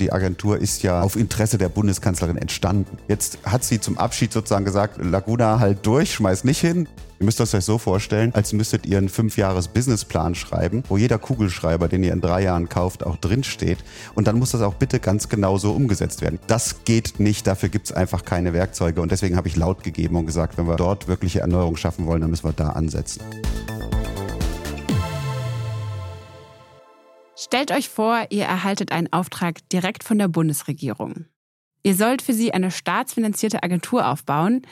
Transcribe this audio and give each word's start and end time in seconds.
Die 0.00 0.12
Agentur 0.12 0.58
ist 0.58 0.82
ja 0.82 1.00
auf 1.00 1.16
Interesse 1.16 1.58
der 1.58 1.68
Bundeskanzlerin 1.68 2.36
entstanden. 2.36 2.98
Jetzt 3.08 3.38
hat 3.44 3.64
sie 3.64 3.80
zum 3.80 3.98
Abschied 3.98 4.32
sozusagen 4.32 4.64
gesagt, 4.64 4.98
Laguna 5.02 5.60
halt 5.60 5.86
durch, 5.86 6.14
schmeiß 6.14 6.44
nicht 6.44 6.60
hin. 6.60 6.88
Ihr 7.20 7.26
müsst 7.26 7.40
euch 7.40 7.52
das 7.52 7.66
so 7.66 7.78
vorstellen, 7.78 8.34
als 8.34 8.52
müsstet 8.52 8.84
ihr 8.84 8.98
einen 8.98 9.08
Fünfjahres-Businessplan 9.08 10.34
schreiben, 10.34 10.82
wo 10.88 10.96
jeder 10.96 11.18
Kugelschreiber, 11.18 11.86
den 11.86 12.02
ihr 12.02 12.12
in 12.12 12.20
drei 12.20 12.42
Jahren 12.42 12.68
kauft, 12.68 13.06
auch 13.06 13.16
drinsteht. 13.16 13.78
Und 14.16 14.26
dann 14.26 14.40
muss 14.40 14.50
das 14.50 14.60
auch 14.62 14.74
bitte 14.74 14.98
ganz 14.98 15.28
genau 15.28 15.56
so 15.56 15.70
umgesetzt 15.70 16.20
werden. 16.20 16.40
Das 16.48 16.84
geht 16.84 17.20
nicht, 17.20 17.46
dafür 17.46 17.68
gibt 17.68 17.86
es 17.86 17.92
einfach 17.92 18.24
keine 18.24 18.52
Werkzeuge. 18.52 19.00
Und 19.00 19.12
deswegen 19.12 19.36
habe 19.36 19.46
ich 19.46 19.54
laut 19.54 19.84
gegeben 19.84 20.16
und 20.16 20.26
gesagt, 20.26 20.58
wenn 20.58 20.66
wir 20.66 20.74
dort 20.74 21.06
wirkliche 21.06 21.38
Erneuerung 21.40 21.76
schaffen 21.76 22.06
wollen, 22.06 22.22
dann 22.22 22.30
müssen 22.30 22.44
wir 22.44 22.52
da 22.52 22.70
ansetzen. 22.70 23.20
Stellt 27.44 27.72
euch 27.72 27.88
vor, 27.88 28.26
ihr 28.30 28.44
erhaltet 28.44 28.92
einen 28.92 29.12
Auftrag 29.12 29.68
direkt 29.70 30.04
von 30.04 30.16
der 30.16 30.28
Bundesregierung. 30.28 31.24
Ihr 31.82 31.96
sollt 31.96 32.22
für 32.22 32.34
sie 32.34 32.54
eine 32.54 32.70
staatsfinanzierte 32.70 33.64
Agentur 33.64 34.06
aufbauen, 34.06 34.62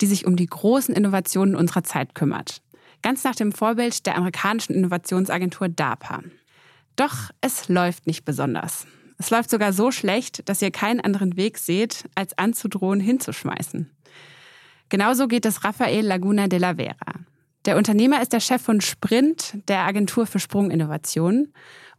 die 0.00 0.06
sich 0.06 0.26
um 0.26 0.36
die 0.36 0.46
großen 0.46 0.94
Innovationen 0.94 1.56
unserer 1.56 1.82
Zeit 1.82 2.14
kümmert. 2.14 2.62
Ganz 3.02 3.24
nach 3.24 3.34
dem 3.34 3.50
Vorbild 3.50 4.06
der 4.06 4.16
amerikanischen 4.16 4.76
Innovationsagentur 4.76 5.70
DARPA. 5.70 6.22
Doch 6.94 7.30
es 7.40 7.68
läuft 7.68 8.06
nicht 8.06 8.24
besonders. 8.24 8.86
Es 9.18 9.30
läuft 9.30 9.50
sogar 9.50 9.72
so 9.72 9.90
schlecht, 9.90 10.48
dass 10.48 10.62
ihr 10.62 10.70
keinen 10.70 11.00
anderen 11.00 11.36
Weg 11.36 11.58
seht, 11.58 12.04
als 12.14 12.38
anzudrohen, 12.38 13.00
hinzuschmeißen. 13.00 13.90
Genauso 14.88 15.26
geht 15.26 15.46
es 15.46 15.64
Rafael 15.64 16.06
Laguna 16.06 16.46
de 16.46 16.60
la 16.60 16.76
Vera. 16.76 17.24
Der 17.66 17.76
Unternehmer 17.76 18.22
ist 18.22 18.32
der 18.32 18.40
Chef 18.40 18.62
von 18.62 18.80
Sprint, 18.80 19.58
der 19.68 19.80
Agentur 19.80 20.26
für 20.26 20.38
Sprunginnovation, 20.38 21.52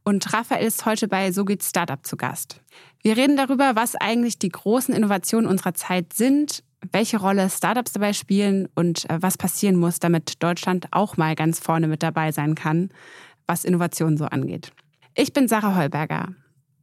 und 0.04 0.34
Raphael 0.34 0.66
ist 0.66 0.86
heute 0.86 1.08
bei 1.08 1.32
So 1.32 1.46
geht 1.46 1.64
Startup 1.64 2.06
zu 2.06 2.18
Gast. 2.18 2.62
Wir 3.02 3.18
reden 3.18 3.38
darüber, 3.38 3.76
was 3.76 3.96
eigentlich 3.96 4.40
die 4.40 4.50
großen 4.50 4.94
Innovationen 4.94 5.50
unserer 5.50 5.74
Zeit 5.74 6.14
sind, 6.14 6.64
welche 6.92 7.18
Rolle 7.18 7.50
Startups 7.50 7.94
dabei 7.94 8.14
spielen 8.14 8.68
und 8.76 9.10
äh, 9.10 9.22
was 9.22 9.38
passieren 9.38 9.76
muss, 9.76 10.00
damit 10.00 10.42
Deutschland 10.42 10.88
auch 10.92 11.18
mal 11.18 11.36
ganz 11.36 11.60
vorne 11.60 11.88
mit 11.88 12.04
dabei 12.04 12.32
sein 12.32 12.56
kann, 12.56 12.90
was 13.48 13.66
Innovation 13.66 14.18
so 14.18 14.26
angeht. 14.26 14.72
Ich 15.14 15.34
bin 15.34 15.48
Sarah 15.48 15.76
Heuberger. 15.76 16.30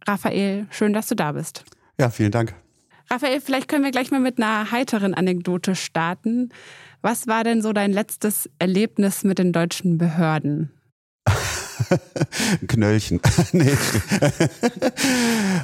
Raphael, 0.07 0.67
schön, 0.71 0.93
dass 0.93 1.09
du 1.09 1.15
da 1.15 1.33
bist. 1.33 1.65
Ja, 1.99 2.11
vielen 2.11 2.31
Dank. 2.31 2.55
Raphael, 3.11 3.41
vielleicht 3.41 3.69
können 3.69 3.85
wir 3.85 3.91
gleich 3.91 4.11
mal 4.11 4.21
mit 4.21 4.39
einer 4.39 4.71
heiteren 4.71 5.15
Anekdote 5.15 5.75
starten. 5.75 6.51
Was 7.01 7.27
war 7.27 7.43
denn 7.43 7.63
so 7.63 7.73
dein 7.73 7.93
letztes 7.93 8.51
Erlebnis 8.59 9.25
mit 9.25 9.39
den 9.39 9.53
deutschen 9.53 9.99
Behörden? 9.99 10.71
Knöllchen. 12.69 13.21
nee. 13.53 13.73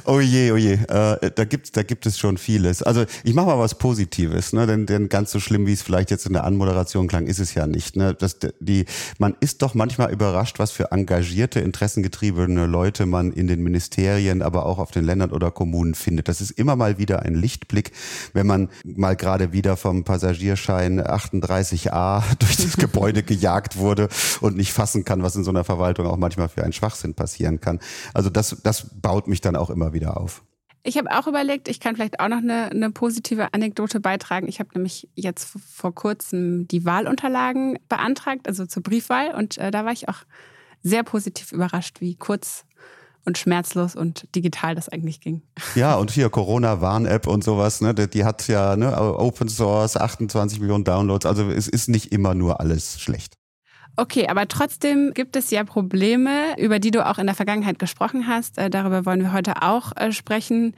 oh 0.05 0.19
je, 0.19 0.51
oh 0.51 0.57
je. 0.57 0.73
Äh, 0.73 1.31
da, 1.35 1.45
gibt, 1.45 1.75
da 1.75 1.83
gibt 1.83 2.05
es 2.05 2.17
schon 2.17 2.37
vieles. 2.37 2.81
Also 2.81 3.05
ich 3.23 3.33
mache 3.33 3.47
mal 3.47 3.59
was 3.59 3.77
Positives, 3.77 4.53
ne? 4.53 4.67
denn, 4.67 4.85
denn 4.85 5.09
ganz 5.09 5.31
so 5.31 5.39
schlimm, 5.39 5.67
wie 5.67 5.73
es 5.73 5.81
vielleicht 5.81 6.11
jetzt 6.11 6.25
in 6.25 6.33
der 6.33 6.43
Anmoderation 6.43 7.07
klang, 7.07 7.27
ist 7.27 7.39
es 7.39 7.53
ja 7.53 7.67
nicht. 7.67 7.95
Ne? 7.95 8.13
Das, 8.13 8.37
die, 8.59 8.85
man 9.17 9.35
ist 9.39 9.61
doch 9.61 9.73
manchmal 9.73 10.11
überrascht, 10.11 10.59
was 10.59 10.71
für 10.71 10.91
engagierte, 10.91 11.59
interessengetriebene 11.59 12.65
Leute 12.65 13.05
man 13.05 13.31
in 13.31 13.47
den 13.47 13.61
Ministerien, 13.61 14.41
aber 14.41 14.65
auch 14.65 14.79
auf 14.79 14.91
den 14.91 15.05
Ländern 15.05 15.31
oder 15.31 15.51
Kommunen 15.51 15.95
findet. 15.95 16.27
Das 16.27 16.41
ist 16.41 16.51
immer 16.51 16.75
mal 16.75 16.97
wieder 16.97 17.23
ein 17.23 17.35
Lichtblick, 17.35 17.91
wenn 18.33 18.47
man 18.47 18.69
mal 18.83 19.15
gerade 19.15 19.51
wieder 19.51 19.77
vom 19.77 20.03
Passagierschein 20.03 21.01
38a 21.01 22.23
durch 22.39 22.57
das 22.57 22.77
Gebäude 22.77 23.23
gejagt 23.23 23.77
wurde 23.77 24.09
und 24.41 24.57
nicht 24.57 24.73
fassen 24.73 25.05
kann, 25.05 25.23
was 25.23 25.35
in 25.35 25.43
so 25.43 25.51
einer 25.51 25.63
Verwaltung 25.63 26.04
Verantwortung 26.05 26.13
auch 26.13 26.17
manchmal 26.17 26.49
für 26.49 26.63
einen 26.63 26.73
Schwachsinn 26.73 27.13
passieren 27.13 27.59
kann. 27.59 27.79
Also 28.13 28.29
das, 28.29 28.57
das 28.63 28.87
baut 29.01 29.27
mich 29.27 29.41
dann 29.41 29.55
auch 29.55 29.69
immer 29.69 29.93
wieder 29.93 30.17
auf. 30.17 30.43
Ich 30.83 30.97
habe 30.97 31.09
auch 31.11 31.25
überlegt, 31.25 31.67
ich 31.67 31.79
kann 31.79 31.95
vielleicht 31.95 32.19
auch 32.19 32.27
noch 32.27 32.37
eine, 32.37 32.69
eine 32.69 32.91
positive 32.91 33.53
Anekdote 33.53 33.99
beitragen. 33.99 34.47
Ich 34.47 34.59
habe 34.59 34.69
nämlich 34.75 35.09
jetzt 35.15 35.49
vor 35.67 35.95
kurzem 35.95 36.67
die 36.67 36.85
Wahlunterlagen 36.85 37.79
beantragt, 37.89 38.47
also 38.47 38.67
zur 38.67 38.83
Briefwahl. 38.83 39.33
Und 39.33 39.57
äh, 39.57 39.71
da 39.71 39.83
war 39.83 39.93
ich 39.93 40.07
auch 40.09 40.25
sehr 40.83 41.03
positiv 41.03 41.51
überrascht, 41.51 42.01
wie 42.01 42.15
kurz 42.15 42.65
und 43.25 43.39
schmerzlos 43.39 43.95
und 43.95 44.27
digital 44.35 44.75
das 44.75 44.87
eigentlich 44.87 45.19
ging. 45.19 45.41
Ja, 45.73 45.95
und 45.95 46.11
hier 46.11 46.29
Corona-Warn-App 46.29 47.25
und 47.25 47.43
sowas, 47.43 47.81
ne, 47.81 47.95
die 47.95 48.23
hat 48.23 48.47
ja 48.47 48.75
ne, 48.75 48.95
Open 48.95 49.49
Source, 49.49 49.97
28 49.97 50.59
Millionen 50.59 50.83
Downloads. 50.83 51.25
Also 51.25 51.49
es 51.49 51.67
ist 51.67 51.89
nicht 51.89 52.11
immer 52.11 52.35
nur 52.35 52.59
alles 52.59 53.01
schlecht. 53.01 53.34
Okay, 53.97 54.27
aber 54.27 54.47
trotzdem 54.47 55.13
gibt 55.13 55.35
es 55.35 55.51
ja 55.51 55.63
Probleme, 55.63 56.57
über 56.57 56.79
die 56.79 56.91
du 56.91 57.05
auch 57.05 57.17
in 57.17 57.27
der 57.27 57.35
Vergangenheit 57.35 57.79
gesprochen 57.79 58.27
hast. 58.27 58.57
Äh, 58.57 58.69
darüber 58.69 59.05
wollen 59.05 59.21
wir 59.21 59.31
heute 59.31 59.61
auch 59.61 59.93
äh, 59.95 60.11
sprechen. 60.11 60.75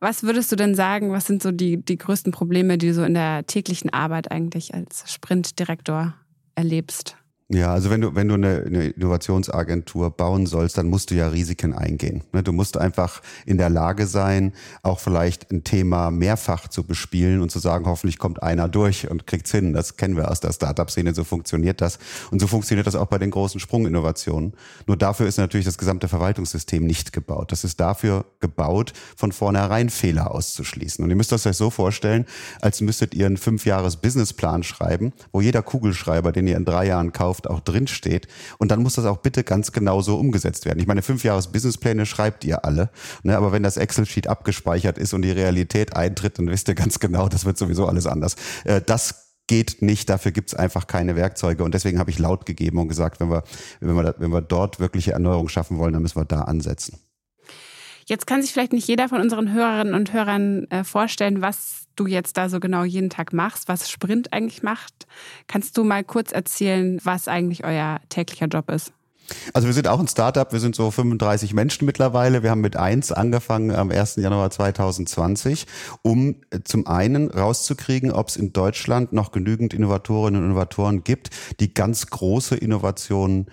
Was 0.00 0.22
würdest 0.22 0.50
du 0.50 0.56
denn 0.56 0.74
sagen, 0.74 1.12
was 1.12 1.26
sind 1.26 1.42
so 1.42 1.50
die, 1.50 1.76
die 1.76 1.98
größten 1.98 2.32
Probleme, 2.32 2.78
die 2.78 2.88
du 2.88 2.94
so 2.94 3.04
in 3.04 3.14
der 3.14 3.46
täglichen 3.46 3.92
Arbeit 3.92 4.30
eigentlich 4.30 4.74
als 4.74 5.12
Sprintdirektor 5.12 6.14
erlebst? 6.54 7.16
Ja, 7.50 7.74
also 7.74 7.90
wenn 7.90 8.00
du, 8.00 8.14
wenn 8.14 8.26
du 8.26 8.34
eine, 8.34 8.64
eine 8.64 8.86
Innovationsagentur 8.88 10.10
bauen 10.10 10.46
sollst, 10.46 10.78
dann 10.78 10.86
musst 10.86 11.10
du 11.10 11.14
ja 11.14 11.28
Risiken 11.28 11.74
eingehen. 11.74 12.24
Ne, 12.32 12.42
du 12.42 12.52
musst 12.52 12.78
einfach 12.78 13.20
in 13.44 13.58
der 13.58 13.68
Lage 13.68 14.06
sein, 14.06 14.54
auch 14.82 14.98
vielleicht 14.98 15.50
ein 15.52 15.62
Thema 15.62 16.10
mehrfach 16.10 16.68
zu 16.68 16.84
bespielen 16.84 17.42
und 17.42 17.50
zu 17.50 17.58
sagen, 17.58 17.84
hoffentlich 17.84 18.18
kommt 18.18 18.42
einer 18.42 18.66
durch 18.66 19.10
und 19.10 19.26
kriegt's 19.26 19.50
hin. 19.50 19.74
Das 19.74 19.98
kennen 19.98 20.16
wir 20.16 20.30
aus 20.30 20.40
der 20.40 20.54
Startup-Szene, 20.54 21.14
so 21.14 21.22
funktioniert 21.22 21.82
das. 21.82 21.98
Und 22.30 22.40
so 22.40 22.46
funktioniert 22.46 22.86
das 22.86 22.94
auch 22.94 23.08
bei 23.08 23.18
den 23.18 23.30
großen 23.30 23.60
Sprunginnovationen. 23.60 24.54
Nur 24.86 24.96
dafür 24.96 25.26
ist 25.26 25.36
natürlich 25.36 25.66
das 25.66 25.76
gesamte 25.76 26.08
Verwaltungssystem 26.08 26.82
nicht 26.82 27.12
gebaut. 27.12 27.52
Das 27.52 27.62
ist 27.62 27.78
dafür 27.78 28.24
gebaut, 28.40 28.94
von 29.16 29.32
vornherein 29.32 29.90
Fehler 29.90 30.30
auszuschließen. 30.30 31.04
Und 31.04 31.10
ihr 31.10 31.16
müsst 31.16 31.32
euch 31.34 31.42
das 31.42 31.58
so 31.58 31.68
vorstellen, 31.68 32.24
als 32.62 32.80
müsstet 32.80 33.14
ihr 33.14 33.26
einen 33.26 33.36
Fünfjahres-Businessplan 33.36 34.62
schreiben, 34.62 35.12
wo 35.30 35.42
jeder 35.42 35.60
Kugelschreiber, 35.60 36.32
den 36.32 36.46
ihr 36.46 36.56
in 36.56 36.64
drei 36.64 36.86
Jahren 36.86 37.12
kauft, 37.12 37.33
Microsoft 37.34 37.48
auch 37.48 37.60
drinsteht. 37.60 38.28
Und 38.58 38.70
dann 38.70 38.82
muss 38.82 38.94
das 38.94 39.04
auch 39.04 39.18
bitte 39.18 39.44
ganz 39.44 39.72
genau 39.72 40.00
so 40.00 40.16
umgesetzt 40.16 40.64
werden. 40.64 40.80
Ich 40.80 40.86
meine, 40.86 41.02
fünf 41.02 41.24
Jahres 41.24 41.48
Businesspläne 41.48 42.06
schreibt 42.06 42.44
ihr 42.44 42.64
alle. 42.64 42.90
Ne? 43.22 43.36
Aber 43.36 43.52
wenn 43.52 43.62
das 43.62 43.76
Excel-Sheet 43.76 44.28
abgespeichert 44.28 44.98
ist 44.98 45.12
und 45.14 45.22
die 45.22 45.30
Realität 45.30 45.96
eintritt, 45.96 46.38
dann 46.38 46.48
wisst 46.48 46.68
ihr 46.68 46.74
ganz 46.74 46.98
genau, 46.98 47.28
das 47.28 47.44
wird 47.44 47.58
sowieso 47.58 47.86
alles 47.86 48.06
anders. 48.06 48.36
Äh, 48.64 48.80
das 48.80 49.32
geht 49.46 49.82
nicht, 49.82 50.08
dafür 50.08 50.32
gibt 50.32 50.50
es 50.50 50.54
einfach 50.54 50.86
keine 50.86 51.16
Werkzeuge. 51.16 51.64
Und 51.64 51.74
deswegen 51.74 51.98
habe 51.98 52.10
ich 52.10 52.18
laut 52.18 52.46
gegeben 52.46 52.78
und 52.78 52.88
gesagt, 52.88 53.20
wenn 53.20 53.30
wir, 53.30 53.44
wenn, 53.80 53.94
wir, 53.94 54.14
wenn 54.18 54.30
wir 54.30 54.40
dort 54.40 54.80
wirkliche 54.80 55.12
Erneuerung 55.12 55.48
schaffen 55.48 55.78
wollen, 55.78 55.92
dann 55.92 56.02
müssen 56.02 56.18
wir 56.18 56.24
da 56.24 56.42
ansetzen. 56.42 56.98
Jetzt 58.06 58.26
kann 58.26 58.42
sich 58.42 58.52
vielleicht 58.52 58.72
nicht 58.72 58.86
jeder 58.86 59.08
von 59.08 59.20
unseren 59.20 59.52
Hörerinnen 59.52 59.94
und 59.94 60.12
Hörern 60.12 60.66
äh, 60.70 60.84
vorstellen, 60.84 61.40
was 61.40 61.83
du 61.96 62.06
jetzt 62.06 62.36
da 62.36 62.48
so 62.48 62.60
genau 62.60 62.84
jeden 62.84 63.10
Tag 63.10 63.32
machst, 63.32 63.68
was 63.68 63.90
Sprint 63.90 64.32
eigentlich 64.32 64.62
macht. 64.62 65.06
Kannst 65.46 65.76
du 65.76 65.84
mal 65.84 66.04
kurz 66.04 66.32
erzählen, 66.32 67.00
was 67.04 67.28
eigentlich 67.28 67.64
euer 67.64 68.00
täglicher 68.08 68.46
Job 68.46 68.70
ist? 68.70 68.92
Also 69.52 69.66
wir 69.66 69.72
sind 69.72 69.88
auch 69.88 70.00
ein 70.00 70.08
Startup, 70.08 70.52
wir 70.52 70.60
sind 70.60 70.74
so 70.74 70.90
35 70.90 71.54
Menschen 71.54 71.86
mittlerweile. 71.86 72.42
Wir 72.42 72.50
haben 72.50 72.60
mit 72.60 72.76
eins 72.76 73.12
angefangen 73.12 73.70
am 73.74 73.90
1. 73.90 74.16
Januar 74.16 74.50
2020, 74.50 75.66
um 76.02 76.36
äh, 76.50 76.60
zum 76.62 76.86
einen 76.86 77.30
rauszukriegen, 77.30 78.12
ob 78.12 78.28
es 78.28 78.36
in 78.36 78.52
Deutschland 78.52 79.12
noch 79.12 79.32
genügend 79.32 79.72
Innovatorinnen 79.72 80.42
und 80.42 80.50
Innovatoren 80.50 81.04
gibt, 81.04 81.30
die 81.60 81.72
ganz 81.72 82.08
große 82.08 82.56
Innovationen 82.56 83.46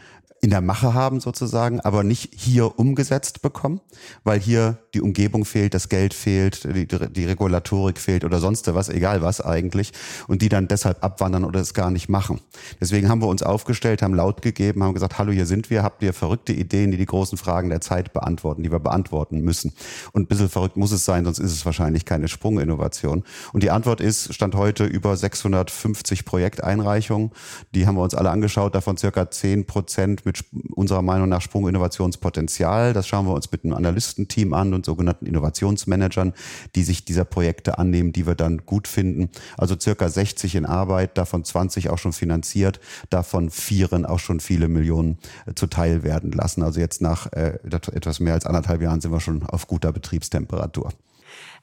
in 0.43 0.49
der 0.49 0.61
Mache 0.61 0.95
haben 0.95 1.19
sozusagen, 1.19 1.79
aber 1.81 2.03
nicht 2.03 2.33
hier 2.35 2.79
umgesetzt 2.79 3.43
bekommen, 3.43 3.79
weil 4.23 4.39
hier 4.39 4.79
die 4.95 5.01
Umgebung 5.01 5.45
fehlt, 5.45 5.75
das 5.75 5.87
Geld 5.87 6.15
fehlt, 6.15 6.63
die, 6.63 6.87
die 6.87 7.25
Regulatorik 7.25 7.99
fehlt 7.99 8.23
oder 8.23 8.39
sonst 8.39 8.65
was, 8.73 8.89
egal 8.89 9.21
was 9.21 9.39
eigentlich, 9.39 9.91
und 10.27 10.41
die 10.41 10.49
dann 10.49 10.67
deshalb 10.67 11.03
abwandern 11.03 11.45
oder 11.45 11.59
es 11.59 11.75
gar 11.75 11.91
nicht 11.91 12.09
machen. 12.09 12.41
Deswegen 12.81 13.07
haben 13.07 13.21
wir 13.21 13.27
uns 13.27 13.43
aufgestellt, 13.43 14.01
haben 14.01 14.15
laut 14.15 14.41
gegeben, 14.41 14.83
haben 14.83 14.95
gesagt, 14.95 15.19
hallo, 15.19 15.31
hier 15.31 15.45
sind 15.45 15.69
wir, 15.69 15.83
habt 15.83 16.01
ihr 16.01 16.11
verrückte 16.11 16.53
Ideen, 16.53 16.89
die 16.89 16.97
die 16.97 17.05
großen 17.05 17.37
Fragen 17.37 17.69
der 17.69 17.81
Zeit 17.81 18.11
beantworten, 18.11 18.63
die 18.63 18.71
wir 18.71 18.79
beantworten 18.79 19.41
müssen. 19.41 19.73
Und 20.11 20.23
ein 20.23 20.27
bisschen 20.27 20.49
verrückt 20.49 20.75
muss 20.75 20.91
es 20.91 21.05
sein, 21.05 21.23
sonst 21.23 21.37
ist 21.37 21.51
es 21.51 21.67
wahrscheinlich 21.67 22.03
keine 22.03 22.27
Sprunginnovation. 22.27 23.23
Und 23.53 23.61
die 23.61 23.69
Antwort 23.69 24.01
ist, 24.01 24.33
stand 24.33 24.55
heute 24.55 24.85
über 24.85 25.15
650 25.15 26.25
Projekteinreichungen, 26.25 27.29
die 27.75 27.85
haben 27.85 27.95
wir 27.95 28.01
uns 28.01 28.15
alle 28.15 28.31
angeschaut, 28.31 28.73
davon 28.73 28.97
circa 28.97 29.29
10 29.29 29.67
Prozent 29.67 30.25
mit 30.25 30.30
unserer 30.73 31.01
Meinung 31.01 31.29
nach 31.29 31.41
Sprunginnovationspotenzial. 31.41 32.93
Das 32.93 33.07
schauen 33.07 33.25
wir 33.25 33.33
uns 33.33 33.51
mit 33.51 33.63
einem 33.63 33.73
Analystenteam 33.73 34.53
an 34.53 34.73
und 34.73 34.85
sogenannten 34.85 35.25
Innovationsmanagern, 35.25 36.33
die 36.75 36.83
sich 36.83 37.05
dieser 37.05 37.25
Projekte 37.25 37.77
annehmen, 37.77 38.13
die 38.13 38.25
wir 38.27 38.35
dann 38.35 38.65
gut 38.65 38.87
finden. 38.87 39.29
Also 39.57 39.75
circa 39.79 40.09
60 40.09 40.55
in 40.55 40.65
Arbeit, 40.65 41.17
davon 41.17 41.43
20 41.43 41.89
auch 41.89 41.97
schon 41.97 42.13
finanziert, 42.13 42.79
davon 43.09 43.49
vieren 43.49 44.05
auch 44.05 44.19
schon 44.19 44.39
viele 44.39 44.67
Millionen 44.67 45.17
äh, 45.45 45.53
zuteil 45.55 46.03
werden 46.03 46.31
lassen. 46.31 46.63
Also 46.63 46.79
jetzt 46.79 47.01
nach 47.01 47.31
äh, 47.33 47.59
etwas 47.63 48.19
mehr 48.19 48.33
als 48.33 48.45
anderthalb 48.45 48.81
Jahren 48.81 49.01
sind 49.01 49.11
wir 49.11 49.19
schon 49.19 49.43
auf 49.43 49.67
guter 49.67 49.91
Betriebstemperatur. 49.91 50.91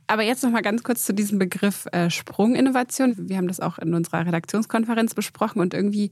Aber 0.09 0.23
jetzt 0.23 0.43
noch 0.43 0.51
mal 0.51 0.63
ganz 0.63 0.83
kurz 0.83 1.05
zu 1.05 1.13
diesem 1.13 1.39
Begriff 1.39 1.87
äh, 1.93 2.09
Sprunginnovation. 2.09 3.15
Wir 3.17 3.37
haben 3.37 3.47
das 3.47 3.61
auch 3.61 3.79
in 3.79 3.95
unserer 3.95 4.27
Redaktionskonferenz 4.27 5.15
besprochen 5.15 5.61
und 5.61 5.75
irgendwie 5.75 6.11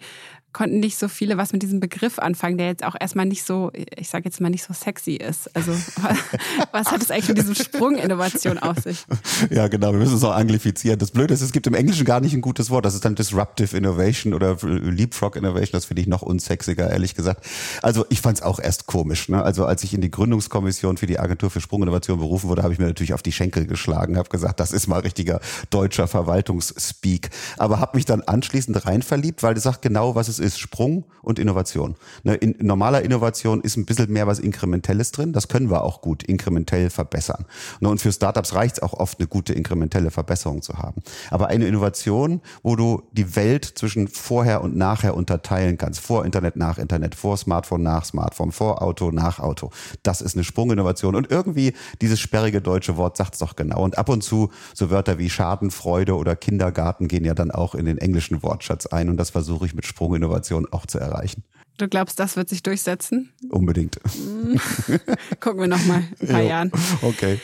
konnten 0.53 0.81
nicht 0.81 0.97
so 0.97 1.09
viele 1.09 1.37
was 1.37 1.53
mit 1.53 1.63
diesem 1.63 1.81
Begriff 1.81 2.19
anfangen, 2.19 2.57
der 2.57 2.69
jetzt 2.69 2.85
auch 2.85 2.95
erstmal 2.99 3.27
nicht 3.27 3.45
so, 3.45 3.71
ich 3.75 4.09
sage 4.09 4.25
jetzt 4.25 4.41
mal 4.41 4.49
nicht 4.49 4.65
so 4.65 4.73
sexy 4.73 5.13
ist. 5.13 5.55
Also 5.55 5.73
was 6.73 6.91
hat 6.91 7.03
es 7.03 7.11
eigentlich 7.11 7.29
mit 7.29 7.39
diesem 7.39 7.55
Sprunginnovation 7.55 8.59
auf 8.59 8.79
sich? 8.79 9.05
Ja, 9.51 9.69
genau, 9.69 9.93
wir 9.93 9.99
müssen 9.99 10.17
es 10.17 10.25
auch 10.25 10.35
anglifizieren. 10.35 10.99
Das 10.99 11.11
Blöde 11.11 11.35
ist, 11.35 11.43
es 11.43 11.53
gibt 11.53 11.67
im 11.67 11.75
Englischen 11.75 12.07
gar 12.07 12.21
nicht 12.21 12.33
ein 12.33 12.41
gutes 12.41 12.71
Wort. 12.71 12.87
Das 12.87 12.95
ist 12.95 13.05
dann 13.05 13.15
Disruptive 13.15 13.77
Innovation 13.77 14.33
oder 14.33 14.57
Leapfrog 14.63 15.37
Innovation. 15.37 15.73
Das 15.73 15.87
finde 15.87 16.03
ich 16.03 16.09
noch 16.09 16.23
unsexiger, 16.23 16.91
ehrlich 16.91 17.15
gesagt. 17.15 17.47
Also 17.83 18.07
ich 18.09 18.23
fand 18.23 18.39
es 18.39 18.43
auch 18.43 18.59
erst 18.59 18.87
komisch. 18.87 19.29
Ne? 19.29 19.43
Also 19.43 19.67
als 19.67 19.85
ich 19.85 19.93
in 19.93 20.01
die 20.01 20.11
Gründungskommission 20.11 20.97
für 20.97 21.07
die 21.07 21.19
Agentur 21.19 21.51
für 21.51 21.61
Sprunginnovation 21.61 22.19
berufen 22.19 22.49
wurde, 22.49 22.63
habe 22.63 22.73
ich 22.73 22.79
mir 22.79 22.87
natürlich 22.87 23.13
auf 23.13 23.23
die 23.23 23.33
Schenkel 23.33 23.67
geschlagen, 23.67 23.86
habe 23.95 24.29
gesagt, 24.31 24.59
das 24.59 24.73
ist 24.73 24.87
mal 24.87 25.01
richtiger 25.01 25.41
deutscher 25.71 26.09
Verwaltungsspeak. 26.09 27.31
Aber 27.59 27.79
habe 27.79 27.97
mich 27.97 28.07
dann 28.07 28.23
anschließend 28.23 28.87
rein 28.87 29.03
verliebt, 29.03 29.43
weil 29.43 29.55
das 29.55 29.65
sagt 29.65 29.83
genau, 29.83 30.15
was 30.15 30.29
es 30.29 30.39
ist 30.39 30.47
ist 30.47 30.61
Sprung 30.61 31.05
und 31.23 31.39
Innovation. 31.39 31.97
Ne, 32.23 32.35
in 32.35 32.55
normaler 32.65 33.03
Innovation 33.03 33.61
ist 33.61 33.77
ein 33.77 33.85
bisschen 33.85 34.13
mehr 34.13 34.27
was 34.27 34.39
Inkrementelles 34.39 35.13
drin. 35.13 35.33
Das 35.33 35.49
können 35.49 35.71
wir 35.71 35.83
auch 35.83 36.01
gut 36.01 36.23
inkrementell 36.23 36.89
verbessern. 36.89 37.45
Ne, 37.81 37.89
und 37.89 38.01
für 38.01 38.13
Startups 38.13 38.55
reicht 38.55 38.77
es 38.77 38.83
auch 38.83 38.95
oft, 38.95 39.19
eine 39.19 39.29
gute 39.29 39.53
inkrementelle 39.53 40.11
Verbesserung 40.11 40.63
zu 40.63 40.79
haben. 40.79 41.03
Aber 41.31 41.49
eine 41.49 41.67
Innovation, 41.67 42.41
wo 42.63 42.77
du 42.77 43.03
die 43.13 43.37
Welt 43.37 43.65
zwischen 43.65 44.09
vorher 44.09 44.63
und 44.63 44.77
nachher 44.77 45.17
unterteilen 45.17 45.79
kannst, 45.79 46.01
vor 46.01 46.25
Internet, 46.25 46.57
nach 46.57 46.79
Internet, 46.79 47.15
vor 47.15 47.37
Smartphone, 47.37 47.83
nach 47.83 48.05
Smartphone, 48.05 48.53
vor 48.53 48.83
Auto, 48.83 49.11
nach 49.11 49.41
Auto, 49.41 49.71
das 50.03 50.21
ist 50.21 50.37
eine 50.37 50.45
Sprunginnovation. 50.45 51.15
Und 51.17 51.31
irgendwie 51.31 51.75
dieses 52.01 52.21
sperrige 52.21 52.63
deutsche 52.63 52.97
Wort 52.97 53.17
sagt 53.17 53.35
es 53.35 53.41
doch 53.41 53.57
genau. 53.57 53.76
Und 53.79 53.99
ab 53.99 54.09
und 54.09 54.23
zu 54.23 54.51
so 54.75 54.91
Wörter 54.91 55.19
wie 55.19 55.31
Schadenfreude 55.31 56.17
oder 56.17 56.37
Kindergarten 56.37 57.09
gehen 57.09 57.25
ja 57.25 57.35
dann 57.35 57.51
auch 57.51 57.75
in 57.75 57.85
den 57.85 57.99
englischen 57.99 58.43
Wortschatz 58.43 58.87
ein. 58.87 59.09
Und 59.09 59.17
das 59.17 59.31
versuche 59.31 59.67
ich 59.67 59.75
mit 59.75 59.87
Sprunginnovation 59.87 60.27
Innovation 60.27 60.67
auch 60.71 60.87
zu 60.87 60.99
erreichen. 60.99 61.45
Du 61.79 61.89
glaubst, 61.89 62.19
das 62.19 62.37
wird 62.37 62.49
sich 62.49 62.63
durchsetzen? 62.63 63.33
Unbedingt. 63.51 64.01
Gucken 65.41 65.61
wir 65.61 65.69
noch 65.69 65.85
mal 65.85 66.03
ein 66.21 66.29
paar 66.29 66.41
jo, 66.43 66.49
Jahren. 66.49 66.73
Okay. 67.03 67.39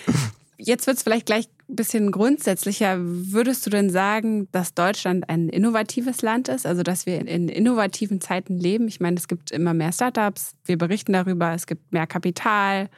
Jetzt 0.56 0.86
wird 0.86 0.96
es 0.96 1.02
vielleicht 1.02 1.26
gleich 1.26 1.48
ein 1.68 1.76
bisschen 1.76 2.10
grundsätzlicher. 2.12 2.96
Würdest 2.98 3.66
du 3.66 3.70
denn 3.70 3.90
sagen, 3.90 4.48
dass 4.52 4.74
Deutschland 4.74 5.28
ein 5.28 5.48
innovatives 5.48 6.22
Land 6.22 6.48
ist? 6.48 6.66
Also, 6.66 6.82
dass 6.82 7.04
wir 7.04 7.26
in 7.26 7.48
innovativen 7.48 8.20
Zeiten 8.20 8.58
leben? 8.58 8.88
Ich 8.88 9.00
meine, 9.00 9.16
es 9.16 9.28
gibt 9.28 9.50
immer 9.50 9.74
mehr 9.74 9.92
Startups. 9.92 10.54
Wir 10.64 10.78
berichten 10.78 11.12
darüber. 11.12 11.52
Es 11.52 11.66
gibt 11.66 11.92
mehr 11.92 12.06
Kapital. 12.06 12.88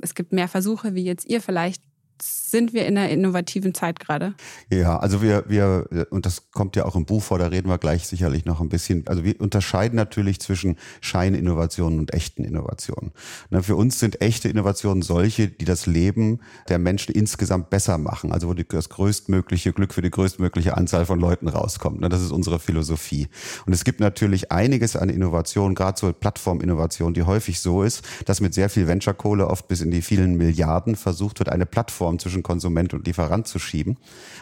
Es 0.00 0.14
gibt 0.14 0.32
mehr 0.32 0.48
Versuche, 0.48 0.94
wie 0.94 1.04
jetzt 1.04 1.28
ihr 1.28 1.40
vielleicht 1.40 1.82
sind 2.22 2.72
wir 2.72 2.86
in 2.86 2.98
einer 2.98 3.08
innovativen 3.08 3.74
Zeit 3.74 4.00
gerade? 4.00 4.34
Ja, 4.70 4.98
also 4.98 5.22
wir, 5.22 5.44
wir, 5.48 6.06
und 6.10 6.26
das 6.26 6.50
kommt 6.50 6.76
ja 6.76 6.84
auch 6.84 6.96
im 6.96 7.04
Buch 7.04 7.22
vor, 7.22 7.38
da 7.38 7.46
reden 7.46 7.68
wir 7.68 7.78
gleich 7.78 8.06
sicherlich 8.06 8.44
noch 8.44 8.60
ein 8.60 8.68
bisschen. 8.68 9.06
Also 9.06 9.24
wir 9.24 9.40
unterscheiden 9.40 9.96
natürlich 9.96 10.40
zwischen 10.40 10.76
Scheininnovationen 11.00 11.98
und 11.98 12.12
echten 12.12 12.44
Innovationen. 12.44 13.12
Na, 13.50 13.62
für 13.62 13.76
uns 13.76 14.00
sind 14.00 14.20
echte 14.20 14.48
Innovationen 14.48 15.02
solche, 15.02 15.48
die 15.48 15.64
das 15.64 15.86
Leben 15.86 16.40
der 16.68 16.78
Menschen 16.78 17.14
insgesamt 17.14 17.70
besser 17.70 17.98
machen. 17.98 18.32
Also 18.32 18.48
wo 18.48 18.54
die, 18.54 18.66
das 18.66 18.88
größtmögliche 18.88 19.72
Glück 19.72 19.94
für 19.94 20.02
die 20.02 20.10
größtmögliche 20.10 20.76
Anzahl 20.76 21.06
von 21.06 21.20
Leuten 21.20 21.48
rauskommt. 21.48 22.00
Na, 22.00 22.08
das 22.08 22.22
ist 22.22 22.32
unsere 22.32 22.58
Philosophie. 22.58 23.28
Und 23.66 23.72
es 23.72 23.84
gibt 23.84 24.00
natürlich 24.00 24.52
einiges 24.52 24.96
an 24.96 25.08
Innovationen, 25.08 25.74
gerade 25.74 25.98
so 25.98 26.12
Plattforminnovation, 26.12 27.14
die 27.14 27.22
häufig 27.22 27.60
so 27.60 27.82
ist, 27.82 28.04
dass 28.26 28.40
mit 28.40 28.54
sehr 28.54 28.68
viel 28.68 28.86
Venture-Kohle 28.86 29.46
oft 29.46 29.68
bis 29.68 29.80
in 29.80 29.90
die 29.90 30.02
vielen 30.02 30.36
Milliarden 30.36 30.96
versucht 30.96 31.38
wird, 31.38 31.48
eine 31.48 31.66
Plattform 31.66 32.09
Plattform 32.10 32.18
zwischen 32.18 32.42
Konsument 32.42 32.94
und 32.94 33.06
Lieferant 33.06 33.46
zu 33.46 33.58
schieben, 33.58 33.96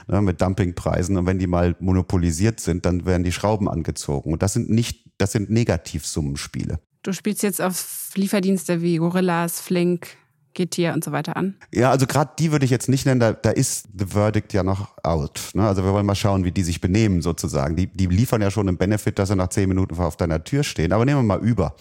ne, 0.06 0.22
mit 0.22 0.40
Dumpingpreisen. 0.40 1.16
Und 1.16 1.26
wenn 1.26 1.38
die 1.38 1.46
mal 1.46 1.76
monopolisiert 1.80 2.60
sind, 2.60 2.86
dann 2.86 3.04
werden 3.06 3.24
die 3.24 3.32
Schrauben 3.32 3.68
angezogen. 3.68 4.32
Und 4.32 4.42
das 4.42 4.52
sind 4.54 4.70
nicht, 4.70 5.10
das 5.18 5.32
sind 5.32 5.50
Negativsummenspiele. 5.50 6.78
Du 7.02 7.12
spielst 7.12 7.42
jetzt 7.42 7.60
auf 7.60 8.10
Lieferdienste 8.14 8.82
wie 8.82 8.96
Gorillas, 8.96 9.60
Flink, 9.60 10.16
Getir 10.54 10.92
und 10.92 11.04
so 11.04 11.12
weiter 11.12 11.36
an? 11.36 11.54
Ja, 11.72 11.90
also 11.90 12.06
gerade 12.06 12.32
die 12.38 12.50
würde 12.50 12.64
ich 12.64 12.70
jetzt 12.70 12.88
nicht 12.88 13.06
nennen, 13.06 13.20
da, 13.20 13.32
da 13.32 13.50
ist 13.50 13.86
the 13.96 14.06
verdict 14.06 14.52
ja 14.52 14.64
noch 14.64 14.96
out. 15.04 15.50
Ne? 15.54 15.62
Also 15.62 15.84
wir 15.84 15.92
wollen 15.92 16.06
mal 16.06 16.16
schauen, 16.16 16.44
wie 16.44 16.50
die 16.50 16.64
sich 16.64 16.80
benehmen 16.80 17.22
sozusagen. 17.22 17.76
Die, 17.76 17.86
die 17.86 18.06
liefern 18.06 18.42
ja 18.42 18.50
schon 18.50 18.66
einen 18.66 18.76
Benefit, 18.76 19.18
dass 19.18 19.28
sie 19.28 19.36
nach 19.36 19.50
zehn 19.50 19.68
Minuten 19.68 19.96
auf 19.98 20.16
deiner 20.16 20.42
Tür 20.42 20.64
stehen. 20.64 20.92
Aber 20.92 21.04
nehmen 21.04 21.20
wir 21.20 21.38
mal 21.38 21.46
über. 21.46 21.76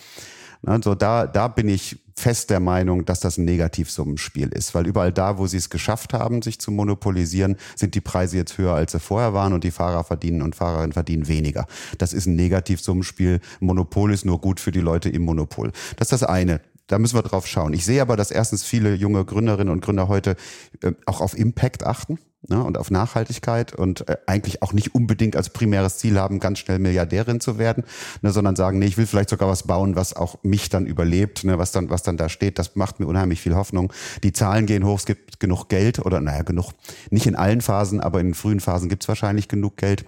Also 0.63 0.93
da, 0.93 1.25
da 1.25 1.47
bin 1.47 1.69
ich 1.69 1.97
fest 2.17 2.49
der 2.49 2.59
Meinung, 2.59 3.05
dass 3.05 3.19
das 3.19 3.37
ein 3.37 3.45
Negativsummenspiel 3.45 4.49
ist, 4.49 4.73
weil 4.73 4.87
überall 4.87 5.13
da, 5.13 5.37
wo 5.37 5.45
sie 5.45 5.57
es 5.57 5.69
geschafft 5.69 6.13
haben, 6.13 6.41
sich 6.41 6.59
zu 6.59 6.71
monopolisieren, 6.71 7.57
sind 7.75 7.93
die 7.93 8.01
Preise 8.01 8.37
jetzt 8.37 8.57
höher, 8.57 8.73
als 8.73 8.93
sie 8.93 8.99
vorher 8.99 9.33
waren 9.33 9.53
und 9.53 9.63
die 9.63 9.71
Fahrer 9.71 10.03
verdienen 10.03 10.41
und 10.41 10.55
Fahrerinnen 10.55 10.93
verdienen 10.93 11.27
weniger. 11.27 11.67
Das 11.99 12.13
ist 12.13 12.25
ein 12.25 12.35
Negativsummenspiel. 12.35 13.39
Monopol 13.59 14.11
ist 14.11 14.25
nur 14.25 14.41
gut 14.41 14.59
für 14.59 14.71
die 14.71 14.79
Leute 14.79 15.09
im 15.09 15.21
Monopol. 15.23 15.71
Das 15.97 16.07
ist 16.07 16.21
das 16.21 16.23
eine. 16.23 16.59
Da 16.87 16.97
müssen 16.97 17.15
wir 17.15 17.21
drauf 17.21 17.45
schauen. 17.45 17.73
Ich 17.73 17.85
sehe 17.85 18.01
aber, 18.01 18.15
dass 18.15 18.31
erstens 18.31 18.63
viele 18.63 18.95
junge 18.95 19.23
Gründerinnen 19.23 19.71
und 19.71 19.83
Gründer 19.83 20.07
heute 20.07 20.37
äh, 20.81 20.93
auch 21.05 21.21
auf 21.21 21.37
Impact 21.37 21.85
achten 21.85 22.17
ne, 22.49 22.63
und 22.63 22.77
auf 22.77 22.91
Nachhaltigkeit 22.91 23.73
und 23.73 24.07
äh, 24.07 24.17
eigentlich 24.25 24.61
auch 24.61 24.73
nicht 24.73 24.95
unbedingt 24.95 25.35
als 25.35 25.49
primäres 25.49 25.97
Ziel 25.97 26.19
haben, 26.19 26.39
ganz 26.39 26.59
schnell 26.59 26.79
Milliardärin 26.79 27.39
zu 27.39 27.57
werden, 27.57 27.83
ne, 28.21 28.31
sondern 28.31 28.55
sagen, 28.55 28.79
nee, 28.79 28.85
ich 28.85 28.97
will 28.97 29.05
vielleicht 29.05 29.29
sogar 29.29 29.49
was 29.49 29.63
bauen, 29.63 29.95
was 29.95 30.15
auch 30.15 30.37
mich 30.43 30.69
dann 30.69 30.85
überlebt, 30.85 31.43
ne, 31.43 31.57
was 31.57 31.71
dann, 31.71 31.89
was 31.89 32.03
dann 32.03 32.17
da 32.17 32.29
steht. 32.29 32.59
Das 32.59 32.75
macht 32.75 32.99
mir 32.99 33.07
unheimlich 33.07 33.41
viel 33.41 33.55
Hoffnung. 33.55 33.91
Die 34.23 34.33
Zahlen 34.33 34.65
gehen 34.65 34.85
hoch, 34.85 34.99
es 34.99 35.05
gibt 35.05 35.39
genug 35.39 35.69
Geld 35.69 35.99
oder 35.99 36.19
naja, 36.19 36.43
genug, 36.43 36.71
nicht 37.09 37.27
in 37.27 37.35
allen 37.35 37.61
Phasen, 37.61 38.01
aber 38.01 38.19
in 38.19 38.33
frühen 38.33 38.59
Phasen 38.59 38.89
gibt 38.89 39.03
es 39.03 39.07
wahrscheinlich 39.07 39.47
genug 39.47 39.77
Geld. 39.77 40.05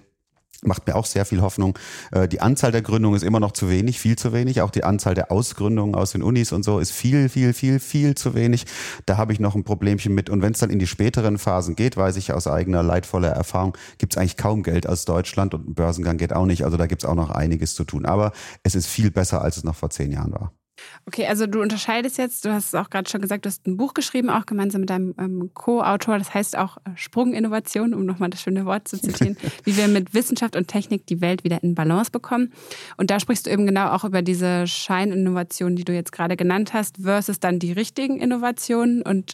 Macht 0.62 0.86
mir 0.86 0.94
auch 0.94 1.06
sehr 1.06 1.24
viel 1.24 1.40
Hoffnung. 1.40 1.78
Äh, 2.12 2.28
die 2.28 2.40
Anzahl 2.40 2.72
der 2.72 2.82
Gründungen 2.82 3.16
ist 3.16 3.22
immer 3.22 3.40
noch 3.40 3.52
zu 3.52 3.70
wenig, 3.70 3.98
viel 3.98 4.16
zu 4.16 4.32
wenig. 4.32 4.60
Auch 4.60 4.70
die 4.70 4.84
Anzahl 4.84 5.14
der 5.14 5.32
Ausgründungen 5.32 5.94
aus 5.94 6.12
den 6.12 6.22
Unis 6.22 6.52
und 6.52 6.64
so 6.64 6.78
ist 6.78 6.90
viel, 6.90 7.28
viel, 7.28 7.52
viel, 7.52 7.80
viel 7.80 8.14
zu 8.14 8.34
wenig. 8.34 8.66
Da 9.06 9.16
habe 9.16 9.32
ich 9.32 9.40
noch 9.40 9.54
ein 9.54 9.64
Problemchen 9.64 10.14
mit. 10.14 10.28
Und 10.28 10.42
wenn 10.42 10.52
es 10.52 10.58
dann 10.58 10.70
in 10.70 10.78
die 10.78 10.86
späteren 10.86 11.38
Phasen 11.38 11.76
geht, 11.76 11.96
weiß 11.96 12.16
ich 12.16 12.32
aus 12.32 12.46
eigener 12.46 12.82
leidvoller 12.82 13.30
Erfahrung, 13.30 13.76
gibt 13.98 14.14
es 14.14 14.18
eigentlich 14.18 14.36
kaum 14.36 14.62
Geld 14.62 14.86
aus 14.86 15.04
Deutschland 15.04 15.54
und 15.54 15.68
ein 15.68 15.74
Börsengang 15.74 16.18
geht 16.18 16.32
auch 16.32 16.46
nicht. 16.46 16.64
Also 16.64 16.76
da 16.76 16.86
gibt 16.86 17.02
es 17.04 17.08
auch 17.08 17.14
noch 17.14 17.30
einiges 17.30 17.74
zu 17.74 17.84
tun. 17.84 18.04
Aber 18.04 18.32
es 18.62 18.74
ist 18.74 18.86
viel 18.86 19.10
besser, 19.10 19.42
als 19.42 19.56
es 19.56 19.64
noch 19.64 19.76
vor 19.76 19.90
zehn 19.90 20.12
Jahren 20.12 20.32
war. 20.32 20.52
Okay, 21.06 21.26
also 21.26 21.46
du 21.46 21.60
unterscheidest 21.60 22.18
jetzt, 22.18 22.44
du 22.44 22.52
hast 22.52 22.68
es 22.68 22.74
auch 22.74 22.90
gerade 22.90 23.08
schon 23.08 23.20
gesagt, 23.20 23.44
du 23.44 23.48
hast 23.48 23.66
ein 23.66 23.76
Buch 23.76 23.94
geschrieben, 23.94 24.30
auch 24.30 24.46
gemeinsam 24.46 24.82
mit 24.82 24.90
deinem 24.90 25.14
ähm, 25.18 25.50
Co-Autor, 25.54 26.18
das 26.18 26.34
heißt 26.34 26.56
auch 26.56 26.76
äh, 26.78 26.90
Sprunginnovation, 26.94 27.94
um 27.94 28.04
nochmal 28.04 28.30
das 28.30 28.42
schöne 28.42 28.66
Wort 28.66 28.86
zu 28.86 29.00
zitieren, 29.00 29.36
wie 29.64 29.76
wir 29.76 29.88
mit 29.88 30.14
Wissenschaft 30.14 30.56
und 30.56 30.68
Technik 30.68 31.06
die 31.06 31.20
Welt 31.20 31.44
wieder 31.44 31.62
in 31.62 31.74
Balance 31.74 32.10
bekommen. 32.10 32.52
Und 32.96 33.10
da 33.10 33.18
sprichst 33.18 33.46
du 33.46 33.50
eben 33.50 33.66
genau 33.66 33.90
auch 33.90 34.04
über 34.04 34.22
diese 34.22 34.66
Scheininnovationen, 34.66 35.76
die 35.76 35.84
du 35.84 35.92
jetzt 35.92 36.12
gerade 36.12 36.36
genannt 36.36 36.72
hast, 36.72 36.98
versus 36.98 37.40
dann 37.40 37.58
die 37.58 37.72
richtigen 37.72 38.18
Innovationen. 38.18 39.02
Und 39.02 39.32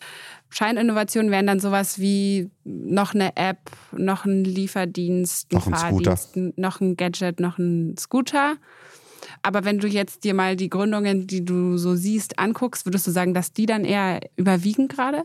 Scheininnovationen 0.48 1.30
wären 1.30 1.46
dann 1.46 1.60
sowas 1.60 1.98
wie 1.98 2.50
noch 2.64 3.14
eine 3.14 3.36
App, 3.36 3.58
noch 3.92 4.24
ein 4.24 4.44
Lieferdienst, 4.44 5.52
ein 5.52 5.56
noch 5.56 5.66
ein 5.66 5.74
Fahrdienst, 5.74 6.30
Scooter. 6.30 6.52
noch 6.56 6.80
ein 6.80 6.96
Gadget, 6.96 7.40
noch 7.40 7.58
ein 7.58 7.96
Scooter. 7.98 8.56
Aber 9.46 9.64
wenn 9.64 9.78
du 9.78 9.86
jetzt 9.86 10.24
dir 10.24 10.34
mal 10.34 10.56
die 10.56 10.68
Gründungen, 10.68 11.28
die 11.28 11.44
du 11.44 11.78
so 11.78 11.94
siehst, 11.94 12.40
anguckst, 12.40 12.84
würdest 12.84 13.06
du 13.06 13.12
sagen, 13.12 13.32
dass 13.32 13.52
die 13.52 13.66
dann 13.66 13.84
eher 13.84 14.18
überwiegen 14.34 14.88
gerade? 14.88 15.22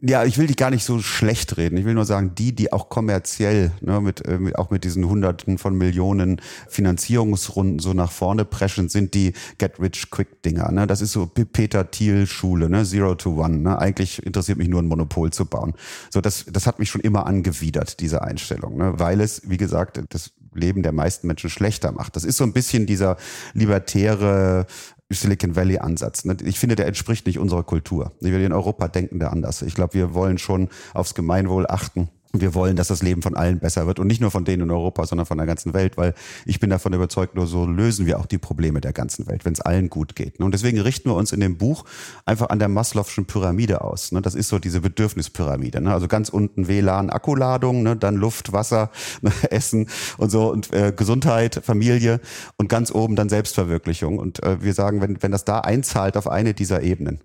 Ja, 0.00 0.24
ich 0.24 0.38
will 0.38 0.46
dich 0.46 0.56
gar 0.56 0.70
nicht 0.70 0.84
so 0.84 1.00
schlecht 1.00 1.58
reden. 1.58 1.76
Ich 1.76 1.84
will 1.84 1.92
nur 1.92 2.06
sagen, 2.06 2.34
die, 2.34 2.54
die 2.54 2.72
auch 2.72 2.88
kommerziell, 2.88 3.72
ne, 3.82 4.00
mit, 4.00 4.26
äh, 4.26 4.38
auch 4.54 4.70
mit 4.70 4.84
diesen 4.84 5.06
Hunderten 5.06 5.58
von 5.58 5.76
Millionen 5.76 6.40
Finanzierungsrunden 6.68 7.80
so 7.80 7.92
nach 7.92 8.12
vorne 8.12 8.46
preschen, 8.46 8.88
sind 8.88 9.12
die 9.12 9.34
Get-Rich-Quick-Dinger. 9.58 10.70
Ne? 10.72 10.86
Das 10.86 11.02
ist 11.02 11.12
so 11.12 11.26
Peter 11.26 11.90
Thiel-Schule, 11.90 12.70
ne? 12.70 12.84
Zero 12.84 13.14
to 13.14 13.42
One. 13.44 13.58
Ne? 13.58 13.78
Eigentlich 13.78 14.24
interessiert 14.24 14.56
mich 14.56 14.68
nur 14.68 14.80
ein 14.80 14.86
Monopol 14.86 15.32
zu 15.32 15.44
bauen. 15.44 15.74
So, 16.08 16.22
das, 16.22 16.46
das 16.50 16.66
hat 16.66 16.78
mich 16.78 16.88
schon 16.88 17.02
immer 17.02 17.26
angewidert, 17.26 18.00
diese 18.00 18.22
Einstellung, 18.22 18.78
ne? 18.78 18.94
weil 18.96 19.20
es, 19.20 19.42
wie 19.50 19.58
gesagt, 19.58 20.00
das 20.08 20.30
Leben 20.54 20.82
der 20.82 20.92
meisten 20.92 21.26
Menschen 21.26 21.50
schlechter 21.50 21.92
macht. 21.92 22.16
Das 22.16 22.24
ist 22.24 22.36
so 22.36 22.44
ein 22.44 22.52
bisschen 22.52 22.86
dieser 22.86 23.16
libertäre 23.54 24.66
Silicon 25.10 25.56
Valley 25.56 25.78
Ansatz. 25.78 26.24
Ne? 26.24 26.36
Ich 26.44 26.58
finde, 26.58 26.76
der 26.76 26.86
entspricht 26.86 27.26
nicht 27.26 27.38
unserer 27.38 27.64
Kultur. 27.64 28.12
Wir 28.20 28.38
in 28.38 28.52
Europa 28.52 28.88
denken 28.88 29.18
da 29.18 29.28
anders. 29.28 29.62
Ich 29.62 29.74
glaube, 29.74 29.94
wir 29.94 30.14
wollen 30.14 30.38
schon 30.38 30.68
aufs 30.94 31.14
Gemeinwohl 31.14 31.66
achten 31.66 32.08
wir 32.32 32.54
wollen, 32.54 32.76
dass 32.76 32.88
das 32.88 33.02
Leben 33.02 33.22
von 33.22 33.34
allen 33.34 33.58
besser 33.58 33.86
wird 33.86 33.98
und 33.98 34.06
nicht 34.06 34.20
nur 34.20 34.30
von 34.30 34.44
denen 34.44 34.62
in 34.62 34.70
Europa, 34.70 35.04
sondern 35.04 35.26
von 35.26 35.38
der 35.38 35.46
ganzen 35.46 35.74
Welt, 35.74 35.96
weil 35.96 36.14
ich 36.46 36.60
bin 36.60 36.70
davon 36.70 36.92
überzeugt, 36.92 37.34
nur 37.34 37.46
so 37.46 37.66
lösen 37.66 38.06
wir 38.06 38.20
auch 38.20 38.26
die 38.26 38.38
Probleme 38.38 38.80
der 38.80 38.92
ganzen 38.92 39.26
Welt, 39.26 39.44
wenn 39.44 39.52
es 39.52 39.60
allen 39.60 39.90
gut 39.90 40.14
geht. 40.14 40.38
Und 40.38 40.52
deswegen 40.52 40.80
richten 40.80 41.10
wir 41.10 41.16
uns 41.16 41.32
in 41.32 41.40
dem 41.40 41.58
Buch 41.58 41.84
einfach 42.24 42.50
an 42.50 42.60
der 42.60 42.68
Maslow'schen 42.68 43.26
Pyramide 43.26 43.82
aus. 43.82 44.12
Ne? 44.12 44.22
Das 44.22 44.34
ist 44.34 44.48
so 44.48 44.58
diese 44.58 44.80
Bedürfnispyramide. 44.80 45.80
Ne? 45.80 45.92
Also 45.92 46.06
ganz 46.06 46.28
unten 46.28 46.68
WLAN, 46.68 47.10
Akkuladung, 47.10 47.82
ne? 47.82 47.96
dann 47.96 48.14
Luft, 48.14 48.52
Wasser, 48.52 48.90
Essen 49.50 49.88
und 50.16 50.30
so 50.30 50.52
und 50.52 50.72
äh, 50.72 50.92
Gesundheit, 50.94 51.60
Familie 51.64 52.20
und 52.56 52.68
ganz 52.68 52.92
oben 52.92 53.16
dann 53.16 53.28
Selbstverwirklichung. 53.28 54.18
Und 54.18 54.42
äh, 54.44 54.62
wir 54.62 54.74
sagen, 54.74 55.00
wenn, 55.00 55.20
wenn 55.20 55.32
das 55.32 55.44
da 55.44 55.60
einzahlt 55.60 56.16
auf 56.16 56.28
eine 56.28 56.54
dieser 56.54 56.82
Ebenen, 56.82 57.20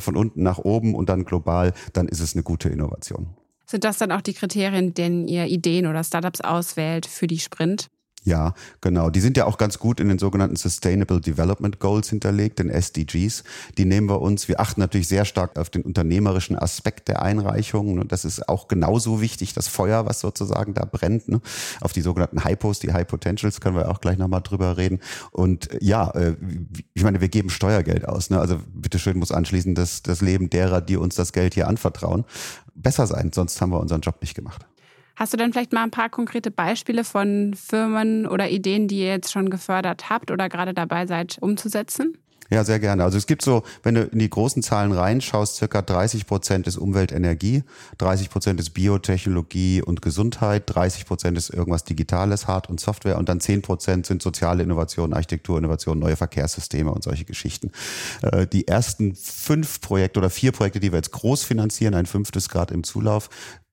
von 0.00 0.16
unten 0.16 0.42
nach 0.42 0.58
oben 0.58 0.94
und 0.94 1.08
dann 1.08 1.24
global, 1.24 1.72
dann 1.94 2.08
ist 2.08 2.20
es 2.20 2.34
eine 2.34 2.42
gute 2.42 2.68
Innovation. 2.68 3.28
Sind 3.70 3.84
das 3.84 3.98
dann 3.98 4.12
auch 4.12 4.22
die 4.22 4.32
Kriterien, 4.32 4.94
denen 4.94 5.28
ihr 5.28 5.44
Ideen 5.46 5.86
oder 5.86 6.02
Startups 6.02 6.40
auswählt 6.40 7.04
für 7.04 7.26
die 7.26 7.38
Sprint? 7.38 7.88
Ja, 8.24 8.54
genau. 8.80 9.10
Die 9.10 9.20
sind 9.20 9.36
ja 9.36 9.46
auch 9.46 9.58
ganz 9.58 9.78
gut 9.78 10.00
in 10.00 10.08
den 10.08 10.18
sogenannten 10.18 10.56
Sustainable 10.56 11.20
Development 11.20 11.78
Goals 11.78 12.10
hinterlegt, 12.10 12.58
den 12.58 12.68
SDGs. 12.68 13.44
Die 13.78 13.84
nehmen 13.84 14.08
wir 14.08 14.20
uns. 14.20 14.48
Wir 14.48 14.60
achten 14.60 14.80
natürlich 14.80 15.08
sehr 15.08 15.24
stark 15.24 15.58
auf 15.58 15.70
den 15.70 15.82
unternehmerischen 15.82 16.58
Aspekt 16.58 17.08
der 17.08 17.22
Einreichungen. 17.22 17.98
Und 17.98 18.10
das 18.10 18.24
ist 18.24 18.48
auch 18.48 18.66
genauso 18.68 19.20
wichtig, 19.20 19.54
das 19.54 19.68
Feuer, 19.68 20.04
was 20.04 20.20
sozusagen 20.20 20.74
da 20.74 20.84
brennt. 20.84 21.28
Ne? 21.28 21.40
Auf 21.80 21.92
die 21.92 22.02
sogenannten 22.02 22.44
Hypos, 22.44 22.80
die 22.80 22.92
High 22.92 23.06
Potentials, 23.06 23.60
können 23.60 23.76
wir 23.76 23.88
auch 23.88 24.00
gleich 24.00 24.18
nochmal 24.18 24.42
drüber 24.42 24.76
reden. 24.76 24.98
Und 25.30 25.70
äh, 25.72 25.78
ja, 25.80 26.10
äh, 26.10 26.34
ich 26.94 27.04
meine, 27.04 27.20
wir 27.20 27.28
geben 27.28 27.50
Steuergeld 27.50 28.06
aus. 28.06 28.30
Ne? 28.30 28.40
Also 28.40 28.58
bitteschön 28.74 29.18
muss 29.18 29.30
anschließend 29.30 29.78
das, 29.78 30.02
das 30.02 30.20
Leben 30.20 30.50
derer, 30.50 30.80
die 30.80 30.96
uns 30.96 31.14
das 31.14 31.32
Geld 31.32 31.54
hier 31.54 31.68
anvertrauen, 31.68 32.24
besser 32.74 33.06
sein. 33.06 33.30
Sonst 33.32 33.60
haben 33.60 33.70
wir 33.70 33.80
unseren 33.80 34.00
Job 34.00 34.16
nicht 34.20 34.34
gemacht. 34.34 34.66
Hast 35.18 35.32
du 35.32 35.36
denn 35.36 35.52
vielleicht 35.52 35.72
mal 35.72 35.82
ein 35.82 35.90
paar 35.90 36.10
konkrete 36.10 36.52
Beispiele 36.52 37.02
von 37.02 37.52
Firmen 37.54 38.24
oder 38.24 38.50
Ideen, 38.50 38.86
die 38.86 39.00
ihr 39.00 39.08
jetzt 39.08 39.32
schon 39.32 39.50
gefördert 39.50 40.10
habt 40.10 40.30
oder 40.30 40.48
gerade 40.48 40.74
dabei 40.74 41.06
seid 41.08 41.38
umzusetzen? 41.40 42.16
Ja, 42.50 42.64
sehr 42.64 42.78
gerne. 42.78 43.02
Also 43.02 43.18
es 43.18 43.26
gibt 43.26 43.42
so, 43.42 43.62
wenn 43.82 43.96
du 43.96 44.04
in 44.04 44.20
die 44.20 44.30
großen 44.30 44.62
Zahlen 44.62 44.92
reinschaust, 44.92 45.56
circa 45.56 45.82
30 45.82 46.26
Prozent 46.26 46.66
ist 46.66 46.78
Umweltenergie, 46.78 47.64
30 47.98 48.30
Prozent 48.30 48.60
ist 48.60 48.70
Biotechnologie 48.70 49.82
und 49.82 50.00
Gesundheit, 50.00 50.62
30 50.66 51.04
Prozent 51.04 51.36
ist 51.36 51.50
irgendwas 51.50 51.84
Digitales, 51.84 52.46
Hard- 52.46 52.70
und 52.70 52.80
Software 52.80 53.18
und 53.18 53.28
dann 53.28 53.40
10 53.40 53.60
Prozent 53.60 54.06
sind 54.06 54.22
soziale 54.22 54.62
Innovationen, 54.62 55.12
Architektur, 55.14 55.58
Innovation, 55.58 55.98
neue 55.98 56.16
Verkehrssysteme 56.16 56.90
und 56.90 57.02
solche 57.02 57.24
Geschichten. 57.24 57.72
Äh, 58.22 58.46
die 58.46 58.66
ersten 58.66 59.14
fünf 59.14 59.80
Projekte 59.82 60.20
oder 60.20 60.30
vier 60.30 60.52
Projekte, 60.52 60.80
die 60.80 60.92
wir 60.92 60.98
jetzt 60.98 61.12
groß 61.12 61.44
finanzieren, 61.44 61.94
ein 61.94 62.06
fünftes 62.06 62.48
Grad 62.48 62.70
im 62.70 62.82
Zulauf, 62.82 63.28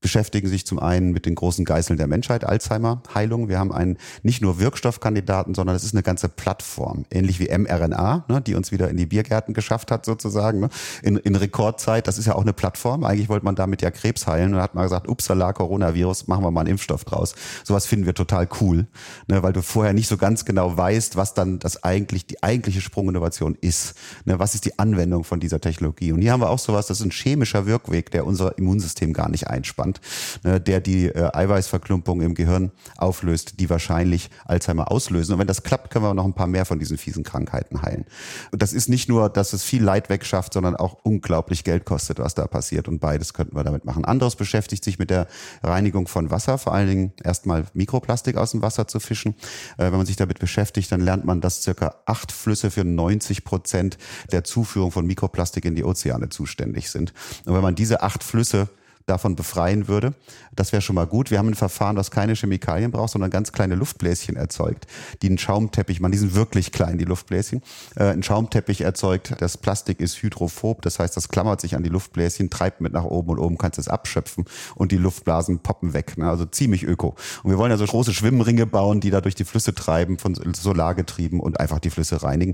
beschäftigen 0.06 0.48
sich 0.48 0.68
zum 0.68 0.78
einen 0.78 1.14
mit 1.14 1.26
den 1.26 1.34
großen 1.34 1.66
Geißeln 1.66 1.98
der 1.98 2.06
Menschheit, 2.06 2.44
Alzheimer-Heilung. 2.44 3.50
Wir 3.50 3.58
haben 3.58 3.72
einen 3.72 3.98
nicht 4.22 4.40
nur 4.40 4.60
Wirkstoffkandidaten, 4.60 5.56
sondern 5.56 5.76
es 5.76 5.84
ist 5.84 5.96
eine 5.96 6.04
ganze 6.04 6.30
Plattform, 6.30 7.06
ähnlich 7.10 7.40
wie 7.40 7.48
mRNA, 7.50 8.26
ne, 8.28 8.40
die 8.40 8.54
uns 8.54 8.72
wieder 8.72 8.88
in 8.88 8.98
die 8.98 9.08
Biergärten 9.08 9.56
geschafft 9.56 9.90
hat 9.90 10.06
sozusagen, 10.06 10.60
ne, 10.60 10.70
in, 11.02 11.18
in 11.18 11.36
Rekordzeit. 11.36 12.08
Das 12.08 12.20
ist 12.20 12.28
ja 12.28 12.36
auch 12.36 12.44
eine 12.44 12.54
Plattform. 12.54 13.04
Eigentlich 13.04 13.30
wollte 13.30 13.46
man 13.46 13.56
damit 13.56 13.82
ja 13.82 13.90
Krebs 13.90 14.28
heilen 14.28 14.54
und 14.54 14.62
hat 14.62 14.76
mal 14.76 14.84
gesagt, 14.84 15.10
upsala, 15.10 15.54
Coronavirus, 15.54 16.28
machen 16.28 16.44
wir 16.44 16.52
mal 16.52 16.60
einen 16.60 16.70
Impfstoff 16.70 17.04
draus. 17.04 17.34
Sowas 17.64 17.88
finden 17.88 18.06
wir 18.06 18.14
total 18.14 18.48
cool, 18.62 18.86
ne, 19.26 19.42
weil 19.42 19.54
du 19.54 19.64
vorher 19.64 19.94
nicht 19.94 20.08
so 20.08 20.18
ganz 20.18 20.46
genau 20.46 20.78
weißt, 20.78 21.16
was 21.16 21.34
dann 21.34 21.58
das 21.58 21.84
eigentlich, 21.84 22.28
die 22.28 22.44
eigentliche 22.44 22.82
Sprunginnovation 22.82 23.58
ist. 23.60 23.96
Ne, 24.26 24.38
was 24.38 24.54
ist 24.54 24.66
die 24.66 24.78
Anwendung 24.78 25.24
von 25.24 25.40
dieser 25.40 25.62
Technologie? 25.62 26.12
Und 26.12 26.22
hier 26.22 26.32
haben 26.32 26.42
wir 26.42 26.52
auch 26.52 26.60
sowas, 26.60 26.86
das 26.86 27.00
ist 27.00 27.06
ein 27.08 27.12
chemischer 27.12 27.66
Wirkweg, 27.66 28.12
der 28.12 28.28
unser 28.28 28.56
Immunsystem 28.60 29.12
gar 29.12 29.30
nicht 29.30 29.48
einspannt. 29.48 29.95
Zustand, 29.96 30.44
ne, 30.44 30.62
der 30.62 30.80
die 30.80 31.08
äh, 31.08 31.30
Eiweißverklumpung 31.34 32.22
im 32.22 32.36
Gehirn 32.36 32.72
auflöst, 32.98 33.60
die 33.60 33.70
wahrscheinlich 33.70 34.30
Alzheimer 34.46 34.92
auslösen. 34.92 35.34
Und 35.34 35.40
wenn 35.40 35.48
das 35.48 35.64
klappt, 35.64 35.92
können 35.92 36.06
wir 36.06 36.14
noch 36.14 36.26
ein 36.26 36.34
paar 36.34 36.48
mehr 36.48 36.66
von 36.66 36.80
diesen 36.80 36.98
fiesen 36.98 37.24
Krankheiten 37.24 37.82
heilen. 37.82 38.06
Und 38.52 38.62
das 38.62 38.74
ist 38.74 38.90
nicht 38.90 39.10
nur, 39.10 39.30
dass 39.30 39.54
es 39.54 39.64
viel 39.64 39.84
Leid 39.84 40.10
wegschafft, 40.10 40.54
sondern 40.54 40.76
auch 40.76 40.98
unglaublich 41.04 41.64
Geld 41.64 41.86
kostet, 41.86 42.20
was 42.20 42.36
da 42.36 42.48
passiert. 42.48 42.88
Und 42.88 43.00
beides 43.00 43.34
könnten 43.34 43.56
wir 43.56 43.64
damit 43.64 43.86
machen. 43.86 44.06
Anderes 44.06 44.36
beschäftigt 44.36 44.84
sich 44.84 45.00
mit 45.00 45.10
der 45.10 45.28
Reinigung 45.64 46.08
von 46.08 46.32
Wasser, 46.32 46.58
vor 46.58 46.74
allen 46.74 46.88
Dingen 46.88 47.14
erstmal 47.24 47.66
Mikroplastik 47.74 48.38
aus 48.38 48.52
dem 48.52 48.62
Wasser 48.62 48.88
zu 48.88 49.00
fischen. 49.00 49.36
Äh, 49.78 49.86
wenn 49.86 49.98
man 49.98 50.06
sich 50.06 50.16
damit 50.16 50.40
beschäftigt, 50.40 50.92
dann 50.92 51.02
lernt 51.02 51.26
man, 51.26 51.42
dass 51.42 51.64
circa 51.64 51.96
acht 52.06 52.32
Flüsse 52.32 52.72
für 52.72 52.84
90 52.84 53.44
Prozent 53.44 53.98
der 54.32 54.44
Zuführung 54.44 54.92
von 54.92 55.06
Mikroplastik 55.06 55.66
in 55.66 55.76
die 55.76 55.84
Ozeane 55.84 56.30
zuständig 56.30 56.90
sind. 56.90 57.14
Und 57.46 57.54
wenn 57.54 57.62
man 57.62 57.76
diese 57.76 58.02
acht 58.02 58.24
Flüsse 58.24 58.70
davon 59.06 59.36
befreien 59.36 59.88
würde. 59.88 60.16
Das 60.56 60.72
wäre 60.72 60.82
schon 60.82 60.96
mal 60.96 61.06
gut. 61.06 61.30
Wir 61.30 61.38
haben 61.38 61.50
ein 61.50 61.56
Verfahren, 61.56 61.96
das 61.96 62.12
keine 62.12 62.34
Chemikalien 62.34 62.92
braucht, 62.92 63.12
sondern 63.12 63.30
ganz 63.30 63.52
kleine 63.52 63.76
Luftbläschen 63.76 64.36
erzeugt, 64.36 64.88
die 65.22 65.28
einen 65.28 65.38
Schaumteppich 65.38 66.00
machen. 66.00 66.12
Die 66.12 66.18
sind 66.18 66.34
wirklich 66.34 66.72
klein, 66.72 66.98
die 66.98 67.06
Luftbläschen. 67.06 67.62
Äh, 67.96 68.06
ein 68.06 68.24
Schaumteppich 68.24 68.82
erzeugt. 68.82 69.36
Das 69.40 69.58
Plastik 69.58 70.00
ist 70.00 70.22
hydrophob, 70.22 70.82
das 70.82 71.00
heißt, 71.00 71.16
das 71.16 71.30
klammert 71.30 71.62
sich 71.62 71.76
an 71.76 71.84
die 71.84 71.90
Luftbläschen, 71.90 72.50
treibt 72.50 72.82
mit 72.82 72.94
nach 72.94 73.04
oben 73.04 73.32
und 73.32 73.40
oben 73.40 73.58
kannst 73.58 73.78
du 73.78 73.82
es 73.82 73.88
abschöpfen 73.88 74.46
und 74.76 74.92
die 74.92 74.98
Luftblasen 74.98 75.60
poppen 75.60 75.94
weg. 75.94 76.18
Ne? 76.18 76.28
Also 76.28 76.46
ziemlich 76.46 76.84
öko. 76.84 77.16
Und 77.44 77.52
wir 77.52 77.58
wollen 77.58 77.72
ja 77.72 77.78
so 77.78 77.86
große 77.86 78.14
Schwimmringe 78.14 78.66
bauen, 78.66 79.02
die 79.02 79.12
da 79.12 79.22
durch 79.22 79.36
die 79.36 79.46
Flüsse 79.46 79.76
treiben, 79.76 80.18
von 80.18 80.36
Solargetrieben 80.36 81.40
und 81.40 81.60
einfach 81.60 81.80
die 81.80 81.90
Flüsse 81.90 82.24
reinigen. 82.24 82.54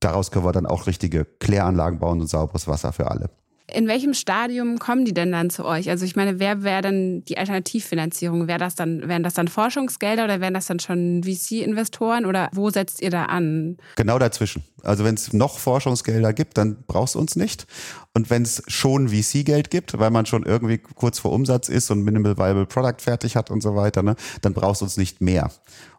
Daraus 0.00 0.30
können 0.30 0.44
wir 0.44 0.52
dann 0.52 0.66
auch 0.66 0.86
richtige 0.86 1.24
Kläranlagen 1.24 1.98
bauen 1.98 2.20
und 2.20 2.26
sauberes 2.26 2.66
Wasser 2.66 2.92
für 2.92 3.10
alle. 3.10 3.30
In 3.66 3.88
welchem 3.88 4.12
Stadium 4.12 4.78
kommen 4.78 5.06
die 5.06 5.14
denn 5.14 5.32
dann 5.32 5.48
zu 5.48 5.64
euch? 5.64 5.88
Also 5.88 6.04
ich 6.04 6.16
meine, 6.16 6.38
wer 6.38 6.62
wäre 6.62 6.82
dann 6.82 7.24
die 7.24 7.38
Alternativfinanzierung? 7.38 8.46
Wäre 8.46 8.58
das 8.58 8.74
dann, 8.74 9.08
wären 9.08 9.22
das 9.22 9.34
dann 9.34 9.48
Forschungsgelder 9.48 10.24
oder 10.24 10.40
wären 10.40 10.52
das 10.52 10.66
dann 10.66 10.80
schon 10.80 11.22
VC-Investoren 11.24 12.26
oder 12.26 12.50
wo 12.52 12.68
setzt 12.68 13.00
ihr 13.00 13.10
da 13.10 13.24
an? 13.24 13.78
Genau 13.96 14.18
dazwischen. 14.18 14.64
Also 14.82 15.04
wenn 15.04 15.14
es 15.14 15.32
noch 15.32 15.58
Forschungsgelder 15.58 16.34
gibt, 16.34 16.58
dann 16.58 16.84
brauchst 16.86 17.14
du 17.14 17.18
uns 17.18 17.36
nicht. 17.36 17.66
Und 18.12 18.28
wenn 18.28 18.42
es 18.42 18.62
schon 18.68 19.08
VC-Geld 19.08 19.70
gibt, 19.70 19.98
weil 19.98 20.10
man 20.10 20.26
schon 20.26 20.44
irgendwie 20.44 20.76
kurz 20.78 21.18
vor 21.18 21.32
Umsatz 21.32 21.70
ist 21.70 21.90
und 21.90 22.02
Minimal 22.02 22.36
Viable 22.36 22.66
Product 22.66 23.00
fertig 23.00 23.34
hat 23.34 23.50
und 23.50 23.62
so 23.62 23.74
weiter, 23.74 24.02
ne, 24.02 24.14
dann 24.42 24.52
brauchst 24.52 24.82
du 24.82 24.84
uns 24.84 24.98
nicht 24.98 25.22
mehr 25.22 25.50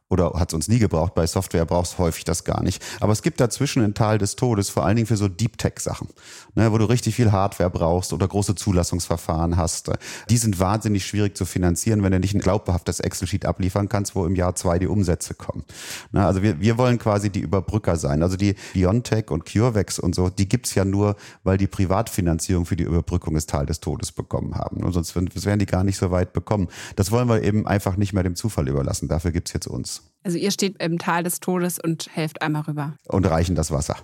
oder 0.10 0.34
hat 0.36 0.52
es 0.52 0.54
uns 0.54 0.68
nie 0.68 0.78
gebraucht. 0.80 1.16
Bei 1.16 1.26
Software 1.26 1.66
brauchst 1.66 1.94
du 1.94 1.98
häufig 2.00 2.24
das 2.26 2.44
gar 2.44 2.62
nicht. 2.62 2.84
Aber 3.00 3.12
es 3.12 3.24
gibt 3.24 3.40
dazwischen 3.40 3.84
ein 3.84 3.96
Tal 3.96 4.18
des 4.20 4.36
Todes, 4.36 4.70
vor 4.70 4.86
allen 4.86 4.96
Dingen 4.98 5.08
für 5.08 5.18
so 5.18 5.28
Deep 5.28 5.58
Tech 5.58 5.80
Sachen, 5.80 6.10
ne, 6.54 6.72
wo 6.72 6.78
du 6.78 6.86
richtig 6.86 7.16
viel 7.16 7.32
Hardware 7.32 7.72
brauchst 7.72 8.14
oder 8.14 8.28
große 8.28 8.54
Zulassungsverfahren 8.54 9.58
hast. 9.58 9.92
Die 10.30 10.38
sind 10.38 10.60
wahnsinnig 10.60 11.06
schwierig 11.06 11.36
zu 11.36 11.46
finanzieren, 11.46 12.04
wenn 12.04 12.12
du 12.12 12.20
nicht 12.20 12.36
ein 12.36 12.40
glaubhaftes 12.40 13.00
Excel-Sheet 13.00 13.46
abliefern 13.46 13.90
kannst, 13.90 14.16
wo 14.16 14.26
im 14.26 14.36
Jahr 14.36 14.56
zwei 14.56 14.78
die 14.78 14.88
Umsätze 14.88 15.34
kommen. 15.34 15.66
Ne, 16.12 16.24
also 16.24 16.44
wir, 16.44 16.60
wir 16.60 16.78
wollen 16.78 17.00
quasi 17.00 17.32
die 17.32 17.40
Überbrücker 17.40 17.96
sein. 17.96 18.22
Also 18.22 18.38
die 18.38 18.56
BioNTech 18.74 19.32
und 19.32 19.46
CureVax 19.46 19.98
und 19.98 20.14
so, 20.14 20.30
die 20.30 20.48
gibt's 20.48 20.76
ja 20.76 20.86
nur, 20.86 21.16
weil 21.44 21.58
die 21.58 21.68
Privatfinanzierung 21.68 22.68
für 22.68 22.76
die 22.76 22.84
Überbrückung 22.84 23.34
des 23.34 23.48
Tal 23.48 23.66
des 23.66 23.80
Todes 23.80 24.12
bekommen 24.12 24.56
haben. 24.56 24.84
Und 24.84 24.94
sonst 24.94 25.16
wären 25.16 25.60
die 25.60 25.66
gar 25.66 25.84
nicht 25.84 25.98
so 25.98 26.12
weit 26.12 26.32
bekommen. 26.32 26.68
Das 26.96 27.10
wollen 27.12 27.28
wir 27.28 27.42
eben 27.42 27.66
einfach 27.66 27.98
nicht 27.98 28.14
mehr 28.14 28.24
dem 28.24 28.36
Zufall 28.36 28.68
überlassen. 28.68 29.08
Dafür 29.08 29.32
gibt's 29.32 29.54
jetzt 29.54 29.68
uns. 29.68 30.05
Also 30.26 30.40
ihr 30.40 30.50
steht 30.50 30.82
im 30.82 30.98
Tal 30.98 31.22
des 31.22 31.40
Todes 31.40 31.78
und 31.78 32.08
helft 32.16 32.42
einmal 32.42 32.64
rüber. 32.64 32.96
Und 33.08 33.28
reichen 33.28 33.54
das 33.54 33.70
Wasser. 33.70 33.96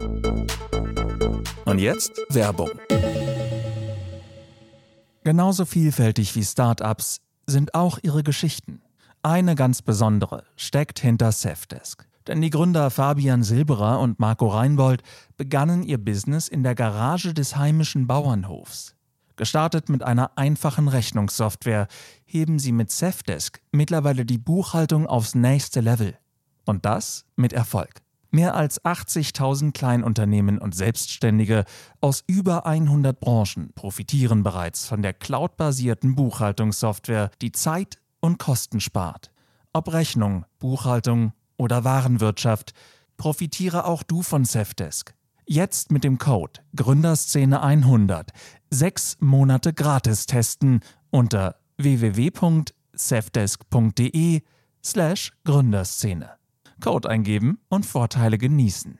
und 1.64 1.78
jetzt 1.78 2.20
Werbung. 2.28 2.70
Genauso 5.22 5.64
vielfältig 5.64 6.34
wie 6.34 6.42
Startups 6.42 7.20
sind 7.46 7.74
auch 7.74 8.00
ihre 8.02 8.24
Geschichten. 8.24 8.82
Eine 9.22 9.54
ganz 9.54 9.80
besondere 9.80 10.42
steckt 10.56 10.98
hinter 10.98 11.30
Safdesk. 11.30 12.08
Denn 12.26 12.40
die 12.40 12.50
Gründer 12.50 12.90
Fabian 12.90 13.44
Silberer 13.44 14.00
und 14.00 14.18
Marco 14.18 14.48
Reinbold 14.48 15.04
begannen 15.36 15.84
ihr 15.84 15.98
Business 15.98 16.48
in 16.48 16.64
der 16.64 16.74
Garage 16.74 17.32
des 17.32 17.56
heimischen 17.56 18.08
Bauernhofs. 18.08 18.96
Gestartet 19.36 19.88
mit 19.88 20.02
einer 20.02 20.36
einfachen 20.36 20.88
Rechnungssoftware, 20.88 21.88
heben 22.24 22.58
sie 22.58 22.72
mit 22.72 22.90
Safdesk 22.90 23.60
mittlerweile 23.72 24.24
die 24.24 24.38
Buchhaltung 24.38 25.06
aufs 25.06 25.34
nächste 25.34 25.80
Level. 25.80 26.18
Und 26.64 26.84
das 26.84 27.24
mit 27.36 27.52
Erfolg. 27.52 28.02
Mehr 28.30 28.54
als 28.54 28.82
80.000 28.82 29.72
Kleinunternehmen 29.72 30.58
und 30.58 30.74
Selbstständige 30.74 31.66
aus 32.00 32.24
über 32.26 32.64
100 32.64 33.20
Branchen 33.20 33.72
profitieren 33.74 34.42
bereits 34.42 34.86
von 34.86 35.02
der 35.02 35.12
cloudbasierten 35.12 36.14
Buchhaltungssoftware, 36.14 37.30
die 37.42 37.52
Zeit 37.52 37.98
und 38.20 38.38
Kosten 38.38 38.80
spart. 38.80 39.30
Ob 39.74 39.92
Rechnung, 39.92 40.46
Buchhaltung 40.58 41.32
oder 41.58 41.84
Warenwirtschaft, 41.84 42.72
profitiere 43.18 43.84
auch 43.84 44.02
du 44.02 44.22
von 44.22 44.46
Safdesk. 44.46 45.14
Jetzt 45.52 45.92
mit 45.92 46.02
dem 46.02 46.16
Code 46.16 46.62
Gründerszene 46.74 47.60
100 47.60 48.30
sechs 48.70 49.18
Monate 49.20 49.74
gratis 49.74 50.24
testen 50.24 50.80
unter 51.10 51.56
www.safdesk.de 51.76 54.40
slash 54.82 55.32
Gründerszene. 55.44 56.30
Code 56.80 57.10
eingeben 57.10 57.58
und 57.68 57.84
Vorteile 57.84 58.38
genießen. 58.38 58.98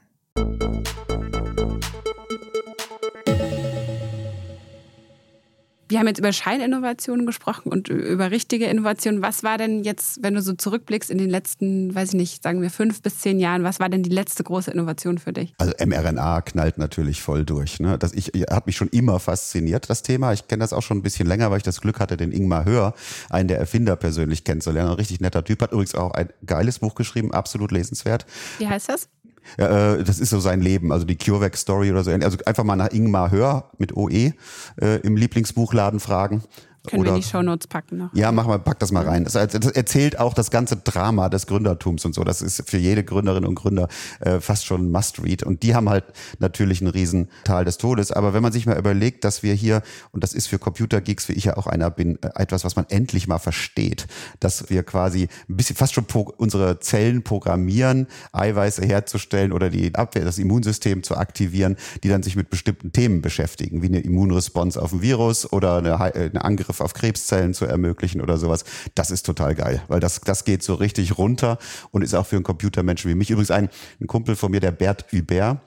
Wir 5.93 5.99
haben 5.99 6.07
jetzt 6.07 6.21
über 6.21 6.33
Scheininnovationen 6.33 7.27
gesprochen 7.27 7.71
und 7.71 7.89
über 7.89 8.31
richtige 8.31 8.65
Innovationen. 8.65 9.21
Was 9.21 9.43
war 9.43 9.59
denn 9.59 9.85
jetzt, 9.85 10.23
wenn 10.23 10.33
du 10.33 10.41
so 10.41 10.55
zurückblickst 10.55 11.11
in 11.11 11.19
den 11.19 11.29
letzten, 11.29 11.95
weiß 11.95 12.09
ich 12.09 12.15
nicht, 12.15 12.43
sagen 12.43 12.63
wir 12.63 12.71
fünf 12.71 13.03
bis 13.03 13.19
zehn 13.19 13.39
Jahren, 13.39 13.63
was 13.63 13.79
war 13.79 13.91
denn 13.91 14.03
die 14.03 14.09
letzte 14.09 14.43
große 14.43 14.71
Innovation 14.71 15.19
für 15.19 15.35
dich? 15.35 15.53
Also 15.59 15.75
mRNA 15.85 16.41
knallt 16.41 16.79
natürlich 16.79 17.21
voll 17.21 17.45
durch. 17.45 17.79
Ne? 17.79 17.99
Das 17.99 18.15
ich, 18.15 18.29
hat 18.51 18.67
mich 18.67 18.77
schon 18.79 18.89
immer 18.89 19.21
fasziniert, 19.21 19.91
das 19.91 20.03
Thema. 20.03 20.33
Ich 20.33 20.49
kenne 20.49 20.61
das 20.63 20.73
auch 20.73 20.81
schon 20.81 20.97
ein 20.97 21.03
bisschen 21.03 21.29
länger, 21.29 21.51
weil 21.51 21.59
ich 21.59 21.63
das 21.63 21.83
Glück 21.83 22.01
hatte, 22.01 22.17
den 22.17 22.33
Ingmar 22.33 22.65
Hör, 22.65 22.95
einen 23.29 23.49
der 23.49 23.59
Erfinder 23.59 23.95
persönlich 23.95 24.45
kennenzulernen. 24.45 24.93
Ein 24.93 24.97
richtig 24.97 25.21
netter 25.21 25.45
Typ, 25.45 25.61
hat 25.61 25.73
übrigens 25.73 25.95
auch 25.95 26.13
ein 26.13 26.31
geiles 26.47 26.79
Buch 26.79 26.95
geschrieben, 26.95 27.35
absolut 27.35 27.71
lesenswert. 27.71 28.25
Wie 28.57 28.67
heißt 28.67 28.89
das? 28.89 29.11
Ja, 29.59 29.95
äh, 29.95 30.05
das 30.05 30.19
ist 30.19 30.31
so 30.31 30.41
sein 30.41 30.61
Leben, 30.61 30.93
also 30.93 31.05
die 31.05 31.17
CureVac-Story 31.17 31.91
oder 31.91 32.05
so. 32.05 32.11
Also 32.11 32.39
einfach 32.47 32.65
mal 32.65 32.77
nach 32.77 32.93
Ingmar 32.93 33.31
Hör 33.31 33.71
mit 33.79 33.97
OE 33.97 34.33
äh, 34.81 35.01
im 35.03 35.17
Lieblingsbuchladen 35.17 36.01
fragen. 36.01 36.43
Können 36.85 37.03
Oder, 37.03 37.13
wir 37.13 37.21
die 37.21 37.23
Shownotes 37.23 37.69
packen 37.69 37.99
noch. 37.99 38.15
Ja, 38.15 38.33
mach 38.33 38.47
mal, 38.49 38.59
pack 38.59 38.81
das 38.81 38.91
mal 38.91 39.05
rein. 39.05 39.23
Das, 39.23 39.35
das, 39.35 39.53
erzählt 39.53 40.19
auch 40.19 40.35
das 40.35 40.51
ganze 40.51 40.77
Drama 40.77 41.29
des 41.29 41.47
Gründertums 41.47 42.05
und 42.05 42.13
so. 42.13 42.25
Das 42.25 42.43
ist 42.43 42.69
für 42.69 42.79
jede 42.79 43.05
Gründerin 43.05 43.45
und 43.45 43.55
Gründer 43.55 43.87
äh, 44.19 44.41
fast 44.41 44.67
schon 44.67 44.91
Must-Read. 44.91 45.45
Und 45.45 45.63
die 45.63 45.77
haben 45.77 45.89
halt 45.89 46.05
natürlich 46.41 46.81
einen 46.81 46.91
riesen 46.91 47.29
Tal 47.45 47.65
des 47.65 47.79
Todes. 47.79 48.11
Aber 48.11 48.35
wenn 48.35 48.43
man 48.43 48.51
sich 48.51 48.67
mal 48.67 48.77
überlegt, 48.77 49.23
dass 49.23 49.45
wir 49.45 49.55
hier, 49.55 49.83
und 50.11 50.25
das 50.25 50.35
ist 50.35 50.49
für 50.49 50.59
Computergeeks, 50.59 51.29
wie 51.29 51.35
ich 51.35 51.45
ja 51.45 51.57
auch 51.57 51.69
einer 51.69 51.89
bin, 51.91 52.21
äh, 52.21 52.31
etwas, 52.35 52.65
was 52.65 52.75
man 52.75 52.87
endlich 52.89 53.29
mal 53.29 53.39
versteht, 53.39 54.09
dass 54.41 54.69
wir 54.69 54.83
quasi 54.83 55.29
ein 55.49 55.57
bisschen 55.57 55.77
fast 55.77 55.95
schon 55.95 56.07
unsere 56.37 56.81
Zellen 56.81 57.23
programmieren, 57.23 58.09
Eiweiße 58.33 58.85
herzustellen 58.85 59.53
oder 59.53 59.71
die 59.71 59.95
Abwehr, 59.95 60.25
das 60.25 60.39
Immunsystem 60.39 61.05
zu 61.05 61.17
aktivieren, 61.17 61.77
die 62.03 62.09
dann 62.09 62.25
sich 62.25 62.35
mit 62.35 62.51
bestimmten 62.51 62.91
Themen 62.91 63.23
beschäftigen, 63.23 63.83
wie 63.83 63.87
eine 63.87 64.01
Immunresponse 64.01 64.83
auf 64.83 64.93
ein 64.93 65.01
Virus 65.01 65.53
oder 65.53 65.77
eine, 65.77 65.91
äh, 65.91 66.29
eine 66.29 66.45
Angriff 66.45 66.72
Zugriff 66.73 66.81
auf 66.81 66.95
Krebszellen 66.95 67.55
zu 67.55 67.67
ermöglichen 67.67 68.21
oder 68.21 68.39
sowas. 68.39 68.65
Das 68.95 69.11
ist 69.11 69.27
total 69.27 69.55
geil, 69.55 69.83
weil 69.89 70.01
das, 70.01 70.21
das 70.21 70.45
geht 70.45 70.63
so 70.63 70.75
richtig 70.75 71.19
runter 71.19 71.59
und 71.91 72.03
ist 72.03 72.15
auch 72.15 72.27
für 72.27 72.37
einen 72.37 72.45
Computermenschen 72.45 73.11
wie 73.11 73.15
mich. 73.15 73.31
Übrigens 73.31 73.51
ein, 73.51 73.69
ein 74.01 74.07
Kumpel 74.07 74.37
von 74.37 74.51
mir, 74.51 74.61
der 74.61 74.73
Bert 74.73 75.07
Hubert, 75.13 75.61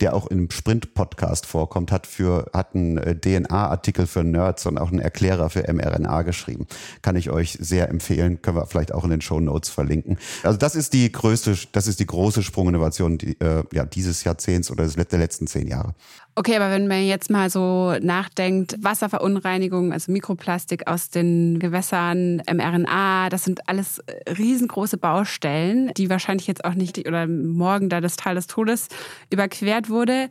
der 0.00 0.14
auch 0.14 0.26
im 0.26 0.50
Sprint-Podcast 0.50 1.46
vorkommt, 1.46 1.90
hat 1.90 2.06
für 2.06 2.50
hat 2.52 2.74
einen 2.74 2.98
äh, 2.98 3.18
DNA-Artikel 3.18 4.06
für 4.06 4.24
Nerds 4.24 4.66
und 4.66 4.76
auch 4.76 4.90
einen 4.90 4.98
Erklärer 4.98 5.48
für 5.48 5.62
mRNA 5.72 6.22
geschrieben. 6.22 6.66
Kann 7.00 7.16
ich 7.16 7.30
euch 7.30 7.56
sehr 7.58 7.88
empfehlen, 7.88 8.42
können 8.42 8.58
wir 8.58 8.66
vielleicht 8.66 8.92
auch 8.92 9.04
in 9.04 9.10
den 9.10 9.22
Show 9.22 9.40
Notes 9.40 9.70
verlinken. 9.70 10.18
Also 10.42 10.58
das 10.58 10.74
ist 10.74 10.92
die 10.92 11.10
größte, 11.10 11.56
das 11.72 11.86
ist 11.86 11.98
die 12.00 12.06
große 12.06 12.42
Sprunginnovation 12.42 13.16
die, 13.16 13.40
äh, 13.40 13.64
ja, 13.72 13.86
dieses 13.86 14.24
Jahrzehnts 14.24 14.70
oder 14.70 14.86
der 14.86 15.18
letzten 15.18 15.46
zehn 15.46 15.66
Jahre. 15.66 15.94
Okay, 16.38 16.54
aber 16.54 16.70
wenn 16.70 16.86
man 16.86 17.02
jetzt 17.06 17.30
mal 17.30 17.48
so 17.48 17.94
nachdenkt, 18.02 18.76
Wasserverunreinigung, 18.84 19.94
also 19.94 20.12
Mikroplastik 20.12 20.86
aus 20.86 21.08
den 21.08 21.58
Gewässern, 21.58 22.42
mRNA, 22.46 23.30
das 23.30 23.44
sind 23.44 23.66
alles 23.70 24.00
äh, 24.00 24.32
riesengroße 24.32 24.98
Baustellen, 24.98 25.92
die 25.96 26.10
wahrscheinlich 26.10 26.46
jetzt 26.46 26.62
auch 26.66 26.74
nicht 26.74 26.98
oder 27.08 27.26
morgen 27.26 27.88
da 27.88 28.02
das 28.02 28.16
Tal 28.16 28.34
des 28.34 28.48
Todes 28.48 28.88
überquert 29.30 29.88
wurde. 29.88 30.28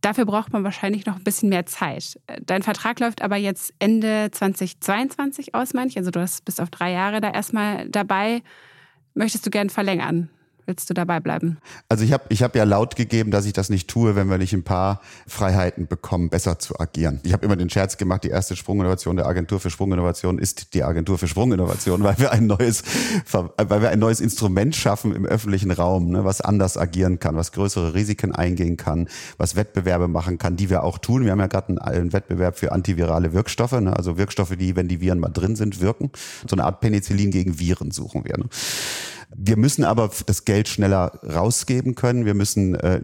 Dafür 0.00 0.24
braucht 0.24 0.50
man 0.54 0.64
wahrscheinlich 0.64 1.04
noch 1.04 1.16
ein 1.16 1.24
bisschen 1.24 1.50
mehr 1.50 1.66
Zeit. 1.66 2.18
Dein 2.46 2.62
Vertrag 2.62 3.00
läuft 3.00 3.20
aber 3.20 3.36
jetzt 3.36 3.74
Ende 3.80 4.30
2022 4.30 5.54
aus, 5.54 5.74
meine 5.74 5.88
ich. 5.88 5.98
Also 5.98 6.10
du 6.10 6.20
hast 6.20 6.46
bis 6.46 6.58
auf 6.58 6.70
drei 6.70 6.90
Jahre 6.92 7.20
da 7.20 7.30
erstmal 7.30 7.86
dabei. 7.90 8.40
Möchtest 9.12 9.44
du 9.44 9.50
gern 9.50 9.68
verlängern? 9.68 10.30
Willst 10.70 10.88
du 10.88 10.94
dabei 10.94 11.18
bleiben? 11.18 11.58
Also 11.88 12.04
ich 12.04 12.12
habe 12.12 12.22
ich 12.28 12.44
hab 12.44 12.54
ja 12.54 12.62
laut 12.62 12.94
gegeben, 12.94 13.32
dass 13.32 13.44
ich 13.44 13.52
das 13.52 13.70
nicht 13.70 13.90
tue, 13.90 14.14
wenn 14.14 14.30
wir 14.30 14.38
nicht 14.38 14.52
ein 14.52 14.62
paar 14.62 15.00
Freiheiten 15.26 15.88
bekommen, 15.88 16.28
besser 16.28 16.60
zu 16.60 16.78
agieren. 16.78 17.18
Ich 17.24 17.32
habe 17.32 17.44
immer 17.44 17.56
den 17.56 17.68
Scherz 17.68 17.96
gemacht, 17.96 18.22
die 18.22 18.28
erste 18.28 18.54
Sprunginnovation 18.54 19.16
der 19.16 19.26
Agentur 19.26 19.58
für 19.58 19.68
Sprunginnovation 19.68 20.38
ist 20.38 20.72
die 20.74 20.84
Agentur 20.84 21.18
für 21.18 21.26
Sprunginnovation, 21.26 22.00
weil 22.04 22.20
wir 22.20 22.30
ein 22.30 22.46
neues, 22.46 22.84
weil 23.32 23.82
wir 23.82 23.88
ein 23.90 23.98
neues 23.98 24.20
Instrument 24.20 24.76
schaffen 24.76 25.12
im 25.12 25.26
öffentlichen 25.26 25.72
Raum, 25.72 26.10
ne, 26.10 26.24
was 26.24 26.40
anders 26.40 26.76
agieren 26.76 27.18
kann, 27.18 27.34
was 27.34 27.50
größere 27.50 27.94
Risiken 27.94 28.32
eingehen 28.32 28.76
kann, 28.76 29.08
was 29.38 29.56
Wettbewerbe 29.56 30.06
machen 30.06 30.38
kann, 30.38 30.54
die 30.54 30.70
wir 30.70 30.84
auch 30.84 30.98
tun. 30.98 31.24
Wir 31.24 31.32
haben 31.32 31.40
ja 31.40 31.48
gerade 31.48 31.70
einen, 31.70 31.78
einen, 31.78 32.12
Wettbewerb 32.12 32.56
für 32.56 32.70
antivirale 32.70 33.32
Wirkstoffe, 33.32 33.72
ne, 33.72 33.96
also 33.96 34.18
Wirkstoffe, 34.18 34.54
die, 34.54 34.76
wenn 34.76 34.86
die 34.86 35.00
Viren 35.00 35.18
mal 35.18 35.30
drin 35.30 35.56
sind, 35.56 35.80
wirken. 35.80 36.12
So 36.48 36.54
eine 36.54 36.62
Art 36.62 36.78
Penicillin 36.78 37.32
gegen 37.32 37.58
Viren 37.58 37.90
suchen 37.90 38.24
wir. 38.24 38.38
Ne. 38.38 38.44
Wir 39.32 39.56
müssen 39.56 39.84
aber 39.84 40.10
das 40.26 40.44
Geld 40.44 40.66
schneller 40.66 41.20
rausgeben 41.24 41.94
können. 41.94 42.24
Wir 42.26 42.34
müssen 42.34 42.74
äh, 42.74 43.00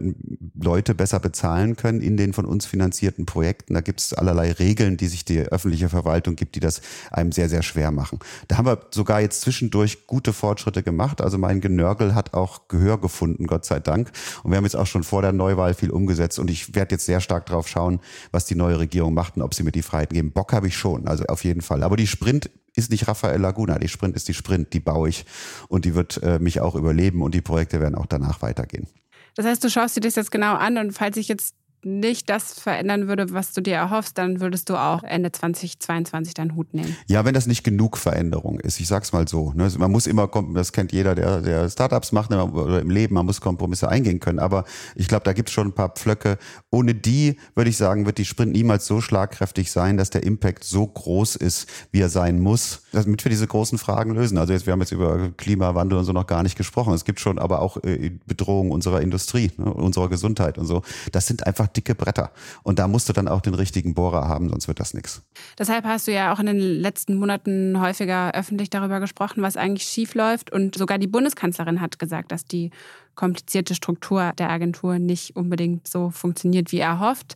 Leute 0.59 0.93
besser 0.93 1.19
bezahlen 1.19 1.77
können 1.77 2.01
in 2.01 2.17
den 2.17 2.33
von 2.33 2.45
uns 2.45 2.65
finanzierten 2.65 3.25
Projekten. 3.25 3.75
Da 3.75 3.81
gibt 3.81 4.01
es 4.01 4.13
allerlei 4.13 4.51
Regeln, 4.51 4.97
die 4.97 5.07
sich 5.07 5.23
die 5.23 5.39
öffentliche 5.39 5.87
Verwaltung 5.87 6.35
gibt, 6.35 6.55
die 6.55 6.59
das 6.59 6.81
einem 7.11 7.31
sehr, 7.31 7.47
sehr 7.47 7.63
schwer 7.63 7.91
machen. 7.91 8.19
Da 8.49 8.57
haben 8.57 8.65
wir 8.65 8.79
sogar 8.91 9.21
jetzt 9.21 9.41
zwischendurch 9.41 10.05
gute 10.05 10.33
Fortschritte 10.33 10.83
gemacht. 10.83 11.21
Also 11.21 11.37
mein 11.37 11.61
Genörgel 11.61 12.13
hat 12.13 12.33
auch 12.33 12.67
Gehör 12.67 12.99
gefunden, 12.99 13.47
Gott 13.47 13.63
sei 13.63 13.79
Dank. 13.79 14.11
Und 14.43 14.51
wir 14.51 14.57
haben 14.57 14.65
jetzt 14.65 14.75
auch 14.75 14.87
schon 14.87 15.03
vor 15.03 15.21
der 15.21 15.31
Neuwahl 15.31 15.73
viel 15.73 15.91
umgesetzt. 15.91 16.39
Und 16.39 16.49
ich 16.49 16.75
werde 16.75 16.95
jetzt 16.95 17.05
sehr 17.05 17.21
stark 17.21 17.45
drauf 17.45 17.69
schauen, 17.69 18.01
was 18.31 18.45
die 18.45 18.55
neue 18.55 18.79
Regierung 18.79 19.13
macht 19.13 19.37
und 19.37 19.43
ob 19.43 19.53
sie 19.53 19.63
mir 19.63 19.71
die 19.71 19.81
Freiheiten 19.81 20.15
geben. 20.15 20.31
Bock 20.31 20.51
habe 20.51 20.67
ich 20.67 20.75
schon, 20.75 21.07
also 21.07 21.23
auf 21.25 21.45
jeden 21.45 21.61
Fall. 21.61 21.83
Aber 21.83 21.95
die 21.95 22.07
Sprint 22.07 22.49
ist 22.77 22.91
nicht 22.91 23.07
Rafael 23.07 23.39
Laguna. 23.39 23.79
Die 23.79 23.87
Sprint 23.87 24.15
ist 24.15 24.27
die 24.27 24.33
Sprint, 24.33 24.73
die 24.73 24.79
baue 24.79 25.09
ich 25.09 25.25
und 25.67 25.85
die 25.85 25.95
wird 25.95 26.21
äh, 26.23 26.39
mich 26.39 26.61
auch 26.61 26.75
überleben 26.75 27.21
und 27.21 27.33
die 27.33 27.41
Projekte 27.41 27.79
werden 27.79 27.95
auch 27.95 28.05
danach 28.05 28.41
weitergehen. 28.41 28.87
Das 29.35 29.45
heißt, 29.45 29.63
du 29.63 29.69
schaust 29.69 29.95
dir 29.95 30.01
das 30.01 30.15
jetzt 30.15 30.31
genau 30.31 30.55
an 30.55 30.77
und 30.77 30.91
falls 30.91 31.17
ich 31.17 31.27
jetzt 31.27 31.55
nicht 31.83 32.29
das 32.29 32.59
verändern 32.59 33.07
würde, 33.07 33.31
was 33.31 33.53
du 33.53 33.61
dir 33.61 33.75
erhoffst, 33.75 34.17
dann 34.17 34.39
würdest 34.39 34.69
du 34.69 34.75
auch 34.75 35.03
Ende 35.03 35.31
2022 35.31 36.33
deinen 36.33 36.55
Hut 36.55 36.73
nehmen. 36.73 36.95
Ja, 37.07 37.23
wenn 37.23 37.33
das 37.33 37.47
nicht 37.47 37.63
genug 37.63 37.97
Veränderung 37.97 38.59
ist. 38.59 38.79
Ich 38.79 38.87
sag's 38.87 39.13
mal 39.13 39.27
so. 39.27 39.53
Ne? 39.53 39.71
Man 39.77 39.91
muss 39.91 40.07
immer, 40.07 40.29
das 40.53 40.71
kennt 40.71 40.91
jeder, 40.91 41.15
der, 41.15 41.41
der 41.41 41.69
Startups 41.69 42.11
macht 42.11 42.31
ne, 42.31 42.43
oder 42.43 42.81
im 42.81 42.89
Leben, 42.89 43.13
man 43.13 43.25
muss 43.25 43.41
Kompromisse 43.41 43.89
eingehen 43.89 44.19
können. 44.19 44.39
Aber 44.39 44.65
ich 44.95 45.07
glaube, 45.07 45.23
da 45.23 45.33
gibt's 45.33 45.51
schon 45.51 45.67
ein 45.67 45.73
paar 45.73 45.89
Pflöcke. 45.89 46.37
Ohne 46.71 46.95
die, 46.95 47.37
würde 47.55 47.69
ich 47.69 47.77
sagen, 47.77 48.05
wird 48.05 48.17
die 48.17 48.25
Sprint 48.25 48.53
niemals 48.53 48.85
so 48.85 48.99
schlagkräftig 48.99 49.71
sein, 49.71 49.97
dass 49.97 50.09
der 50.09 50.23
Impact 50.23 50.63
so 50.63 50.85
groß 50.85 51.35
ist, 51.37 51.67
wie 51.91 52.01
er 52.01 52.09
sein 52.09 52.39
muss, 52.39 52.81
damit 52.91 53.23
wir 53.23 53.29
diese 53.29 53.47
großen 53.47 53.77
Fragen 53.77 54.15
lösen. 54.15 54.37
Also 54.37 54.53
jetzt, 54.53 54.65
wir 54.65 54.73
haben 54.73 54.81
jetzt 54.81 54.91
über 54.91 55.29
Klimawandel 55.37 55.99
und 55.99 56.05
so 56.05 56.11
noch 56.11 56.27
gar 56.27 56.43
nicht 56.43 56.57
gesprochen. 56.57 56.93
Es 56.93 57.05
gibt 57.05 57.19
schon 57.19 57.39
aber 57.39 57.61
auch 57.61 57.77
äh, 57.83 58.11
Bedrohungen 58.25 58.71
unserer 58.71 59.01
Industrie, 59.01 59.51
ne, 59.57 59.71
unserer 59.71 60.09
Gesundheit 60.09 60.57
und 60.57 60.65
so. 60.65 60.81
Das 61.11 61.27
sind 61.27 61.45
einfach 61.45 61.67
dicke 61.77 61.95
Bretter. 61.95 62.31
Und 62.63 62.79
da 62.79 62.87
musst 62.87 63.07
du 63.07 63.13
dann 63.13 63.27
auch 63.27 63.41
den 63.41 63.53
richtigen 63.53 63.93
Bohrer 63.93 64.27
haben, 64.27 64.49
sonst 64.49 64.67
wird 64.67 64.79
das 64.79 64.93
nichts. 64.93 65.21
Deshalb 65.57 65.85
hast 65.85 66.07
du 66.07 66.11
ja 66.11 66.33
auch 66.33 66.39
in 66.39 66.47
den 66.47 66.57
letzten 66.57 67.15
Monaten 67.15 67.79
häufiger 67.79 68.33
öffentlich 68.33 68.69
darüber 68.69 68.99
gesprochen, 68.99 69.41
was 69.43 69.55
eigentlich 69.55 69.87
schief 69.87 70.15
läuft. 70.15 70.51
Und 70.51 70.75
sogar 70.75 70.97
die 70.97 71.07
Bundeskanzlerin 71.07 71.79
hat 71.79 71.99
gesagt, 71.99 72.31
dass 72.31 72.43
die 72.43 72.71
komplizierte 73.15 73.75
Struktur 73.75 74.33
der 74.37 74.49
Agentur 74.49 74.99
nicht 74.99 75.35
unbedingt 75.35 75.87
so 75.87 76.09
funktioniert, 76.09 76.71
wie 76.71 76.79
er 76.79 76.99
hofft. 76.99 77.35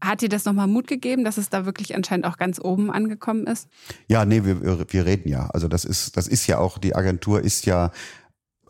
Hat 0.00 0.20
dir 0.20 0.28
das 0.28 0.44
nochmal 0.44 0.66
Mut 0.66 0.86
gegeben, 0.86 1.24
dass 1.24 1.38
es 1.38 1.48
da 1.48 1.64
wirklich 1.64 1.94
anscheinend 1.94 2.26
auch 2.26 2.36
ganz 2.36 2.60
oben 2.60 2.90
angekommen 2.90 3.46
ist? 3.46 3.68
Ja, 4.06 4.26
nee, 4.26 4.44
wir, 4.44 4.86
wir 4.92 5.06
reden 5.06 5.28
ja. 5.28 5.46
Also 5.46 5.66
das 5.66 5.84
ist, 5.84 6.16
das 6.16 6.28
ist 6.28 6.46
ja 6.46 6.58
auch, 6.58 6.76
die 6.76 6.94
Agentur 6.94 7.40
ist 7.40 7.64
ja 7.64 7.90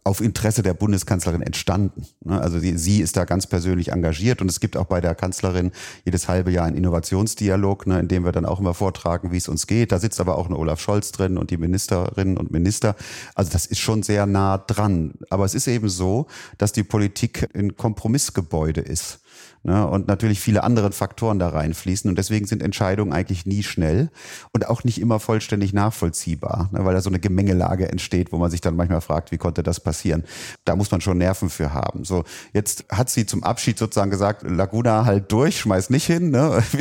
auf 0.06 0.20
Interesse 0.20 0.62
der 0.62 0.74
Bundeskanzlerin 0.74 1.40
entstanden. 1.40 2.06
Ne? 2.20 2.38
Also 2.38 2.58
sie 2.58 3.00
ist 3.00 3.16
da 3.16 3.24
ganz 3.24 3.46
persönlich 3.46 3.90
engagiert 3.90 4.42
und 4.42 4.50
es 4.50 4.60
gibt 4.60 4.76
auch 4.76 4.84
bei 4.84 5.00
der 5.00 5.14
Kanzlerin 5.14 5.72
jedes 6.04 6.28
halbe 6.28 6.50
Jahr 6.50 6.66
einen 6.66 6.76
Innovationsdialog, 6.76 7.86
ne, 7.86 8.00
in 8.00 8.08
dem 8.08 8.24
wir 8.24 8.32
dann 8.32 8.44
auch 8.44 8.60
immer 8.60 8.74
vortragen, 8.74 9.32
wie 9.32 9.38
es 9.38 9.48
uns 9.48 9.66
geht. 9.66 9.92
Da 9.92 9.98
sitzt 9.98 10.20
aber 10.20 10.36
auch 10.36 10.46
ein 10.46 10.52
Olaf 10.52 10.78
Scholz 10.78 11.10
drin 11.10 11.38
und 11.38 11.50
die 11.50 11.56
Ministerinnen 11.56 12.36
und 12.36 12.50
Minister. 12.50 12.96
Also 13.34 13.50
das 13.50 13.64
ist 13.64 13.80
schon 13.80 14.02
sehr 14.02 14.26
nah 14.26 14.58
dran. 14.58 15.14
Aber 15.30 15.46
es 15.46 15.54
ist 15.54 15.66
eben 15.68 15.88
so, 15.88 16.26
dass 16.58 16.72
die 16.72 16.84
Politik 16.84 17.48
ein 17.54 17.76
Kompromissgebäude 17.76 18.82
ist 18.82 19.20
ne, 19.64 19.86
und 19.86 20.06
natürlich 20.06 20.40
viele 20.40 20.62
andere 20.62 20.92
Faktoren 20.92 21.38
da 21.38 21.48
reinfließen. 21.48 22.08
Und 22.08 22.16
deswegen 22.16 22.46
sind 22.46 22.62
Entscheidungen 22.62 23.12
eigentlich 23.12 23.46
nie 23.46 23.62
schnell 23.62 24.10
und 24.52 24.68
auch 24.68 24.84
nicht 24.84 25.00
immer 25.00 25.18
vollständig 25.18 25.72
nachvollziehbar, 25.72 26.68
ne, 26.72 26.84
weil 26.84 26.94
da 26.94 27.00
so 27.00 27.10
eine 27.10 27.18
Gemengelage 27.18 27.88
entsteht, 27.88 28.32
wo 28.32 28.38
man 28.38 28.50
sich 28.50 28.60
dann 28.60 28.76
manchmal 28.76 29.00
fragt, 29.00 29.32
wie 29.32 29.38
konnte 29.38 29.62
das 29.62 29.80
passieren? 29.80 30.24
Da 30.64 30.76
muss 30.76 30.90
man 30.90 31.00
schon 31.00 31.18
Nerven 31.18 31.50
für 31.50 31.72
haben. 31.72 32.04
So, 32.04 32.24
jetzt 32.52 32.84
hat 32.90 33.10
sie 33.10 33.26
zum 33.26 33.42
Abschied 33.42 33.78
sozusagen 33.78 34.10
gesagt, 34.10 34.42
Laguna 34.42 35.04
halt 35.04 35.32
durch, 35.32 35.60
schmeiß 35.60 35.90
nicht 35.90 36.06
hin. 36.06 36.30
Ne? 36.30 36.62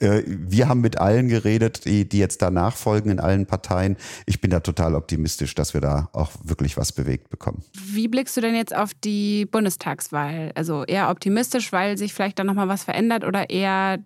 Äh, 0.00 0.22
wir 0.26 0.68
haben 0.68 0.80
mit 0.80 0.98
allen 0.98 1.28
geredet, 1.28 1.84
die, 1.84 2.08
die 2.08 2.18
jetzt 2.18 2.42
danach 2.42 2.76
folgen 2.76 3.10
in 3.10 3.20
allen 3.20 3.46
Parteien. 3.46 3.96
Ich 4.26 4.40
bin 4.40 4.50
da 4.50 4.60
total 4.60 4.94
optimistisch, 4.94 5.54
dass 5.54 5.74
wir 5.74 5.80
da 5.80 6.08
auch 6.12 6.32
wirklich 6.42 6.76
was 6.76 6.92
bewegt 6.92 7.30
bekommen. 7.30 7.62
Wie 7.72 8.08
blickst 8.08 8.36
du 8.36 8.40
denn 8.40 8.54
jetzt 8.54 8.74
auf 8.74 8.92
die 8.94 9.46
Bundestagswahl? 9.46 10.52
Also 10.54 10.84
eher 10.84 11.08
optimistisch, 11.08 11.72
weil 11.72 11.96
sich 11.96 12.12
vielleicht 12.16 12.38
dann 12.38 12.46
nochmal 12.46 12.68
was 12.68 12.84
verändert 12.84 13.24
oder 13.24 13.50
eher 13.50 13.98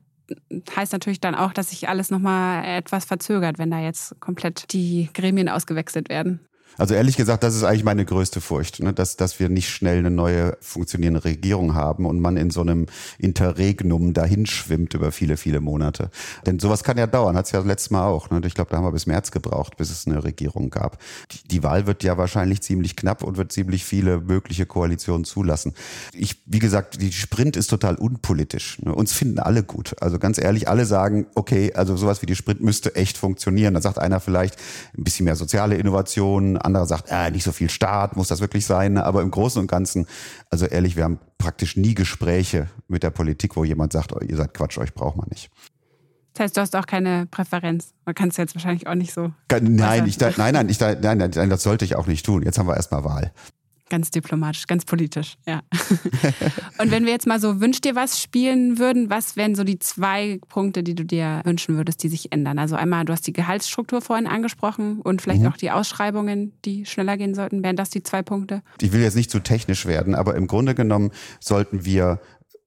heißt 0.76 0.92
natürlich 0.92 1.20
dann 1.20 1.34
auch, 1.34 1.52
dass 1.52 1.70
sich 1.70 1.88
alles 1.88 2.10
nochmal 2.10 2.64
etwas 2.64 3.04
verzögert, 3.04 3.58
wenn 3.58 3.70
da 3.70 3.80
jetzt 3.80 4.20
komplett 4.20 4.72
die 4.72 5.08
Gremien 5.12 5.48
ausgewechselt 5.48 6.08
werden. 6.08 6.40
Also 6.78 6.94
ehrlich 6.94 7.16
gesagt, 7.16 7.42
das 7.42 7.54
ist 7.54 7.64
eigentlich 7.64 7.84
meine 7.84 8.04
größte 8.04 8.40
Furcht, 8.40 8.82
ne? 8.82 8.92
dass, 8.92 9.16
dass 9.16 9.38
wir 9.38 9.48
nicht 9.48 9.68
schnell 9.68 9.98
eine 9.98 10.10
neue 10.10 10.56
funktionierende 10.60 11.24
Regierung 11.24 11.74
haben 11.74 12.06
und 12.06 12.20
man 12.20 12.36
in 12.36 12.50
so 12.50 12.60
einem 12.62 12.86
Interregnum 13.18 14.12
dahinschwimmt 14.12 14.94
über 14.94 15.12
viele, 15.12 15.36
viele 15.36 15.60
Monate. 15.60 16.10
Denn 16.46 16.58
sowas 16.58 16.84
kann 16.84 16.96
ja 16.96 17.06
dauern, 17.06 17.36
hat 17.36 17.46
es 17.46 17.52
ja 17.52 17.60
letztes 17.60 17.90
Mal 17.90 18.06
auch. 18.06 18.30
Ne? 18.30 18.40
Ich 18.44 18.54
glaube, 18.54 18.70
da 18.70 18.78
haben 18.78 18.84
wir 18.84 18.92
bis 18.92 19.06
März 19.06 19.30
gebraucht, 19.30 19.76
bis 19.76 19.90
es 19.90 20.06
eine 20.06 20.24
Regierung 20.24 20.70
gab. 20.70 20.98
Die, 21.32 21.48
die 21.48 21.62
Wahl 21.62 21.86
wird 21.86 22.02
ja 22.02 22.16
wahrscheinlich 22.16 22.62
ziemlich 22.62 22.96
knapp 22.96 23.22
und 23.22 23.36
wird 23.36 23.52
ziemlich 23.52 23.84
viele 23.84 24.20
mögliche 24.20 24.66
Koalitionen 24.66 25.24
zulassen. 25.24 25.74
Ich, 26.12 26.42
wie 26.46 26.58
gesagt, 26.58 27.00
die 27.00 27.12
Sprint 27.12 27.56
ist 27.56 27.68
total 27.68 27.96
unpolitisch. 27.96 28.80
Ne? 28.82 28.94
Uns 28.94 29.12
finden 29.12 29.38
alle 29.38 29.62
gut. 29.62 29.96
Also 30.00 30.18
ganz 30.18 30.38
ehrlich, 30.38 30.68
alle 30.68 30.86
sagen, 30.86 31.26
okay, 31.34 31.72
also 31.74 31.96
sowas 31.96 32.22
wie 32.22 32.26
die 32.26 32.36
Sprint 32.36 32.60
müsste 32.60 32.94
echt 32.94 33.18
funktionieren. 33.18 33.74
Da 33.74 33.80
sagt 33.80 33.98
einer 33.98 34.20
vielleicht 34.20 34.56
ein 34.96 35.04
bisschen 35.04 35.24
mehr 35.24 35.36
soziale 35.36 35.76
Innovation, 35.76 36.56
Anderer 36.60 36.86
sagt, 36.86 37.10
äh, 37.10 37.30
nicht 37.30 37.44
so 37.44 37.52
viel 37.52 37.70
Staat, 37.70 38.16
muss 38.16 38.28
das 38.28 38.40
wirklich 38.40 38.66
sein? 38.66 38.98
Aber 38.98 39.22
im 39.22 39.30
Großen 39.30 39.60
und 39.60 39.66
Ganzen, 39.66 40.06
also 40.50 40.66
ehrlich, 40.66 40.96
wir 40.96 41.04
haben 41.04 41.18
praktisch 41.38 41.76
nie 41.76 41.94
Gespräche 41.94 42.68
mit 42.88 43.02
der 43.02 43.10
Politik, 43.10 43.56
wo 43.56 43.64
jemand 43.64 43.92
sagt, 43.92 44.12
oh, 44.12 44.20
ihr 44.20 44.36
seid 44.36 44.54
Quatsch, 44.54 44.78
euch 44.78 44.94
braucht 44.94 45.16
man 45.16 45.26
nicht. 45.30 45.50
Das 46.34 46.44
heißt, 46.44 46.56
du 46.56 46.60
hast 46.60 46.76
auch 46.76 46.86
keine 46.86 47.26
Präferenz. 47.26 47.92
Man 48.04 48.14
kann 48.14 48.28
es 48.28 48.36
jetzt 48.36 48.54
wahrscheinlich 48.54 48.86
auch 48.86 48.94
nicht 48.94 49.12
so. 49.12 49.32
Nein, 49.50 50.06
ich, 50.06 50.18
nein, 50.18 50.34
nein, 50.36 50.68
ich, 50.68 50.78
nein, 50.78 50.98
nein, 51.00 51.30
nein, 51.34 51.50
das 51.50 51.62
sollte 51.62 51.84
ich 51.84 51.96
auch 51.96 52.06
nicht 52.06 52.24
tun. 52.24 52.42
Jetzt 52.42 52.58
haben 52.58 52.68
wir 52.68 52.76
erstmal 52.76 53.04
Wahl. 53.04 53.32
Ganz 53.90 54.10
diplomatisch, 54.10 54.68
ganz 54.68 54.84
politisch, 54.84 55.34
ja. 55.46 55.62
Und 56.78 56.92
wenn 56.92 57.04
wir 57.04 57.12
jetzt 57.12 57.26
mal 57.26 57.40
so 57.40 57.60
Wünsch 57.60 57.80
dir 57.80 57.96
was 57.96 58.22
spielen 58.22 58.78
würden, 58.78 59.10
was 59.10 59.36
wären 59.36 59.56
so 59.56 59.64
die 59.64 59.80
zwei 59.80 60.38
Punkte, 60.48 60.84
die 60.84 60.94
du 60.94 61.04
dir 61.04 61.40
wünschen 61.44 61.76
würdest, 61.76 62.02
die 62.04 62.08
sich 62.08 62.32
ändern? 62.32 62.60
Also 62.60 62.76
einmal, 62.76 63.04
du 63.04 63.12
hast 63.12 63.26
die 63.26 63.32
Gehaltsstruktur 63.32 64.00
vorhin 64.00 64.28
angesprochen 64.28 65.00
und 65.00 65.20
vielleicht 65.20 65.42
mhm. 65.42 65.48
auch 65.48 65.56
die 65.56 65.72
Ausschreibungen, 65.72 66.52
die 66.64 66.86
schneller 66.86 67.16
gehen 67.16 67.34
sollten. 67.34 67.64
Wären 67.64 67.74
das 67.74 67.90
die 67.90 68.02
zwei 68.04 68.22
Punkte? 68.22 68.62
Ich 68.80 68.92
will 68.92 69.02
jetzt 69.02 69.16
nicht 69.16 69.30
zu 69.30 69.40
technisch 69.40 69.84
werden, 69.86 70.14
aber 70.14 70.36
im 70.36 70.46
Grunde 70.46 70.76
genommen 70.76 71.10
sollten 71.40 71.84
wir 71.84 72.20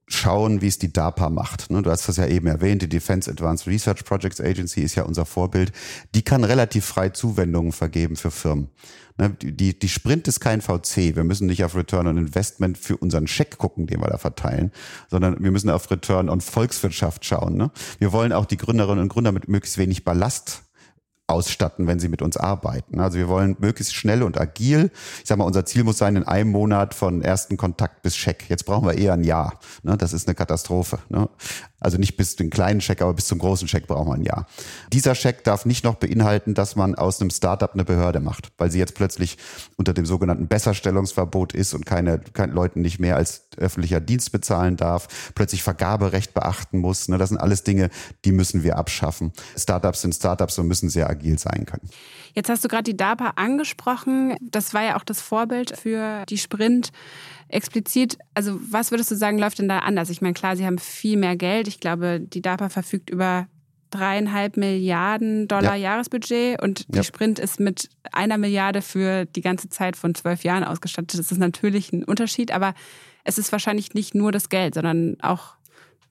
schauen, 0.08 0.62
wie 0.62 0.68
es 0.68 0.80
die 0.80 0.92
DARPA 0.92 1.30
macht. 1.30 1.70
Ne, 1.70 1.82
du 1.82 1.90
hast 1.90 2.08
das 2.08 2.18
ja 2.18 2.28
eben 2.28 2.48
erwähnt, 2.48 2.82
die 2.82 2.90
Defense 2.90 3.30
Advanced 3.30 3.68
Research 3.68 4.04
Projects 4.04 4.42
Agency 4.42 4.82
ist 4.82 4.96
ja 4.96 5.04
unser 5.04 5.26
Vorbild. 5.26 5.72
Die 6.14 6.22
kann 6.22 6.44
relativ 6.44 6.86
frei 6.86 7.10
Zuwendungen 7.10 7.72
vergeben 7.72 8.16
für 8.16 8.32
Firmen. 8.32 8.70
Ne, 9.18 9.30
die, 9.42 9.78
die 9.78 9.90
Sprint 9.90 10.28
ist 10.28 10.40
kein 10.40 10.62
VC. 10.62 11.16
Wir 11.16 11.24
müssen 11.24 11.48
nicht 11.48 11.64
auf 11.64 11.76
Return 11.76 12.08
on 12.08 12.18
Investment 12.18 12.78
für 12.78 12.98
unseren 12.98 13.28
Scheck 13.28 13.58
gucken, 13.58 13.88
den 13.88 14.02
wir 14.02 14.08
da 14.08 14.18
verteilen, 14.18 14.72
sondern 15.10 15.42
wir 15.42 15.52
müssen 15.52 15.70
auf 15.70 15.90
Return 15.90 16.30
on 16.30 16.42
Volkswirtschaft 16.42 17.24
schauen. 17.24 17.56
Ne. 17.56 17.72
Wir 18.00 18.12
wollen 18.12 18.34
auch 18.34 18.46
die 18.46 18.58
Gründerinnen 18.58 19.04
und 19.04 19.10
Gründer 19.10 19.32
mit 19.32 19.48
möglichst 19.48 19.78
wenig 19.78 20.04
Ballast 20.04 20.64
ausstatten, 21.34 21.88
wenn 21.88 22.00
sie 22.00 22.08
mit 22.08 22.22
uns 22.22 22.38
arbeiten. 22.38 23.00
Also 23.00 23.18
wir 23.18 23.28
wollen 23.28 23.58
möglichst 23.60 23.96
schnell 23.96 24.24
und 24.24 24.40
agil. 24.40 24.92
Ich 25.22 25.28
sage 25.28 25.40
mal, 25.40 25.46
unser 25.46 25.66
Ziel 25.66 25.84
muss 25.84 25.98
sein, 25.98 26.16
in 26.16 26.24
einem 26.24 26.52
Monat 26.52 26.94
von 26.94 27.22
ersten 27.22 27.58
Kontakt 27.58 28.04
bis 28.04 28.16
Scheck. 28.16 28.46
Jetzt 28.50 28.66
brauchen 28.66 28.88
wir 28.88 28.98
eher 28.98 29.14
ein 29.14 29.24
Jahr. 29.24 29.60
Ne? 29.82 29.98
Das 29.98 30.14
ist 30.14 30.28
eine 30.28 30.36
Katastrophe. 30.36 31.00
Ne? 31.10 31.28
Also 31.84 31.98
nicht 31.98 32.16
bis 32.16 32.38
den 32.38 32.50
kleinen 32.50 32.80
Scheck, 32.80 33.02
aber 33.02 33.14
bis 33.14 33.28
zum 33.28 33.40
großen 33.40 33.68
Scheck 33.68 33.88
braucht 33.88 34.08
man 34.08 34.22
ein 34.22 34.24
Jahr. 34.24 34.48
Dieser 34.94 35.16
Scheck 35.16 35.44
darf 35.44 35.66
nicht 35.66 35.84
noch 35.84 35.96
beinhalten, 35.96 36.54
dass 36.54 36.78
man 36.78 36.96
aus 36.96 37.20
einem 37.20 37.30
Startup 37.30 37.74
eine 37.74 37.84
Behörde 37.84 38.22
macht, 38.22 38.54
weil 38.58 38.72
sie 38.72 38.80
jetzt 38.80 38.96
plötzlich 38.96 39.38
unter 39.76 39.94
dem 39.94 40.06
sogenannten 40.06 40.48
Besserstellungsverbot 40.48 41.54
ist 41.54 41.74
und 41.74 41.86
keine, 41.86 42.20
keine 42.20 42.54
Leuten 42.54 42.82
nicht 42.82 43.00
mehr 43.00 43.18
als 43.18 43.48
öffentlicher 43.58 44.00
Dienst 44.00 44.32
bezahlen 44.32 44.78
darf, 44.78 45.32
plötzlich 45.36 45.62
Vergaberecht 45.62 46.34
beachten 46.34 46.80
muss. 46.80 47.10
Ne? 47.10 47.18
Das 47.18 47.30
sind 47.30 47.38
alles 47.38 47.64
Dinge, 47.64 47.90
die 48.24 48.32
müssen 48.32 48.64
wir 48.64 48.78
abschaffen. 48.78 49.34
Startups 49.58 50.02
sind 50.02 50.16
Startups 50.16 50.58
und 50.60 50.68
müssen 50.68 50.90
sehr 50.90 51.10
agil 51.10 51.23
sein 51.38 51.66
können. 51.66 51.90
Jetzt 52.34 52.50
hast 52.50 52.64
du 52.64 52.68
gerade 52.68 52.84
die 52.84 52.98
DARPA 52.98 53.34
angesprochen. 53.36 54.36
Das 54.42 54.74
war 54.74 54.84
ja 54.84 54.98
auch 54.98 55.04
das 55.04 55.22
Vorbild 55.22 55.78
für 55.78 56.26
die 56.30 56.38
Sprint 56.38 56.92
explizit, 57.54 58.18
also 58.34 58.60
was 58.72 58.92
würdest 58.92 59.12
du 59.12 59.16
sagen, 59.16 59.38
läuft 59.38 59.60
denn 59.60 59.70
da 59.70 59.80
anders? 59.80 60.10
Ich 60.10 60.22
meine, 60.22 60.34
klar, 60.34 60.56
sie 60.58 60.66
haben 60.66 60.80
viel 60.80 61.18
mehr 61.18 61.36
Geld. 61.36 61.68
Ich 61.68 61.80
glaube, 61.80 62.20
die 62.20 62.42
DARPA 62.42 62.70
verfügt 62.70 63.10
über 63.10 63.48
dreieinhalb 63.92 64.58
Milliarden 64.58 65.48
Dollar 65.48 65.76
ja. 65.76 65.92
Jahresbudget 65.92 66.60
und 66.62 66.88
die 66.88 66.98
ja. 66.98 67.04
Sprint 67.04 67.38
ist 67.38 67.60
mit 67.60 67.90
einer 68.12 68.40
Milliarde 68.40 68.82
für 68.82 69.26
die 69.26 69.42
ganze 69.42 69.70
Zeit 69.70 69.96
von 69.96 70.16
zwölf 70.16 70.44
Jahren 70.44 70.64
ausgestattet. 70.64 71.20
Das 71.20 71.32
ist 71.32 71.38
natürlich 71.38 71.94
ein 71.94 72.04
Unterschied, 72.04 72.52
aber 72.52 72.74
es 73.24 73.38
ist 73.38 73.52
wahrscheinlich 73.52 73.94
nicht 73.94 74.16
nur 74.16 74.32
das 74.32 74.50
Geld, 74.50 74.74
sondern 74.74 75.18
auch 75.22 75.56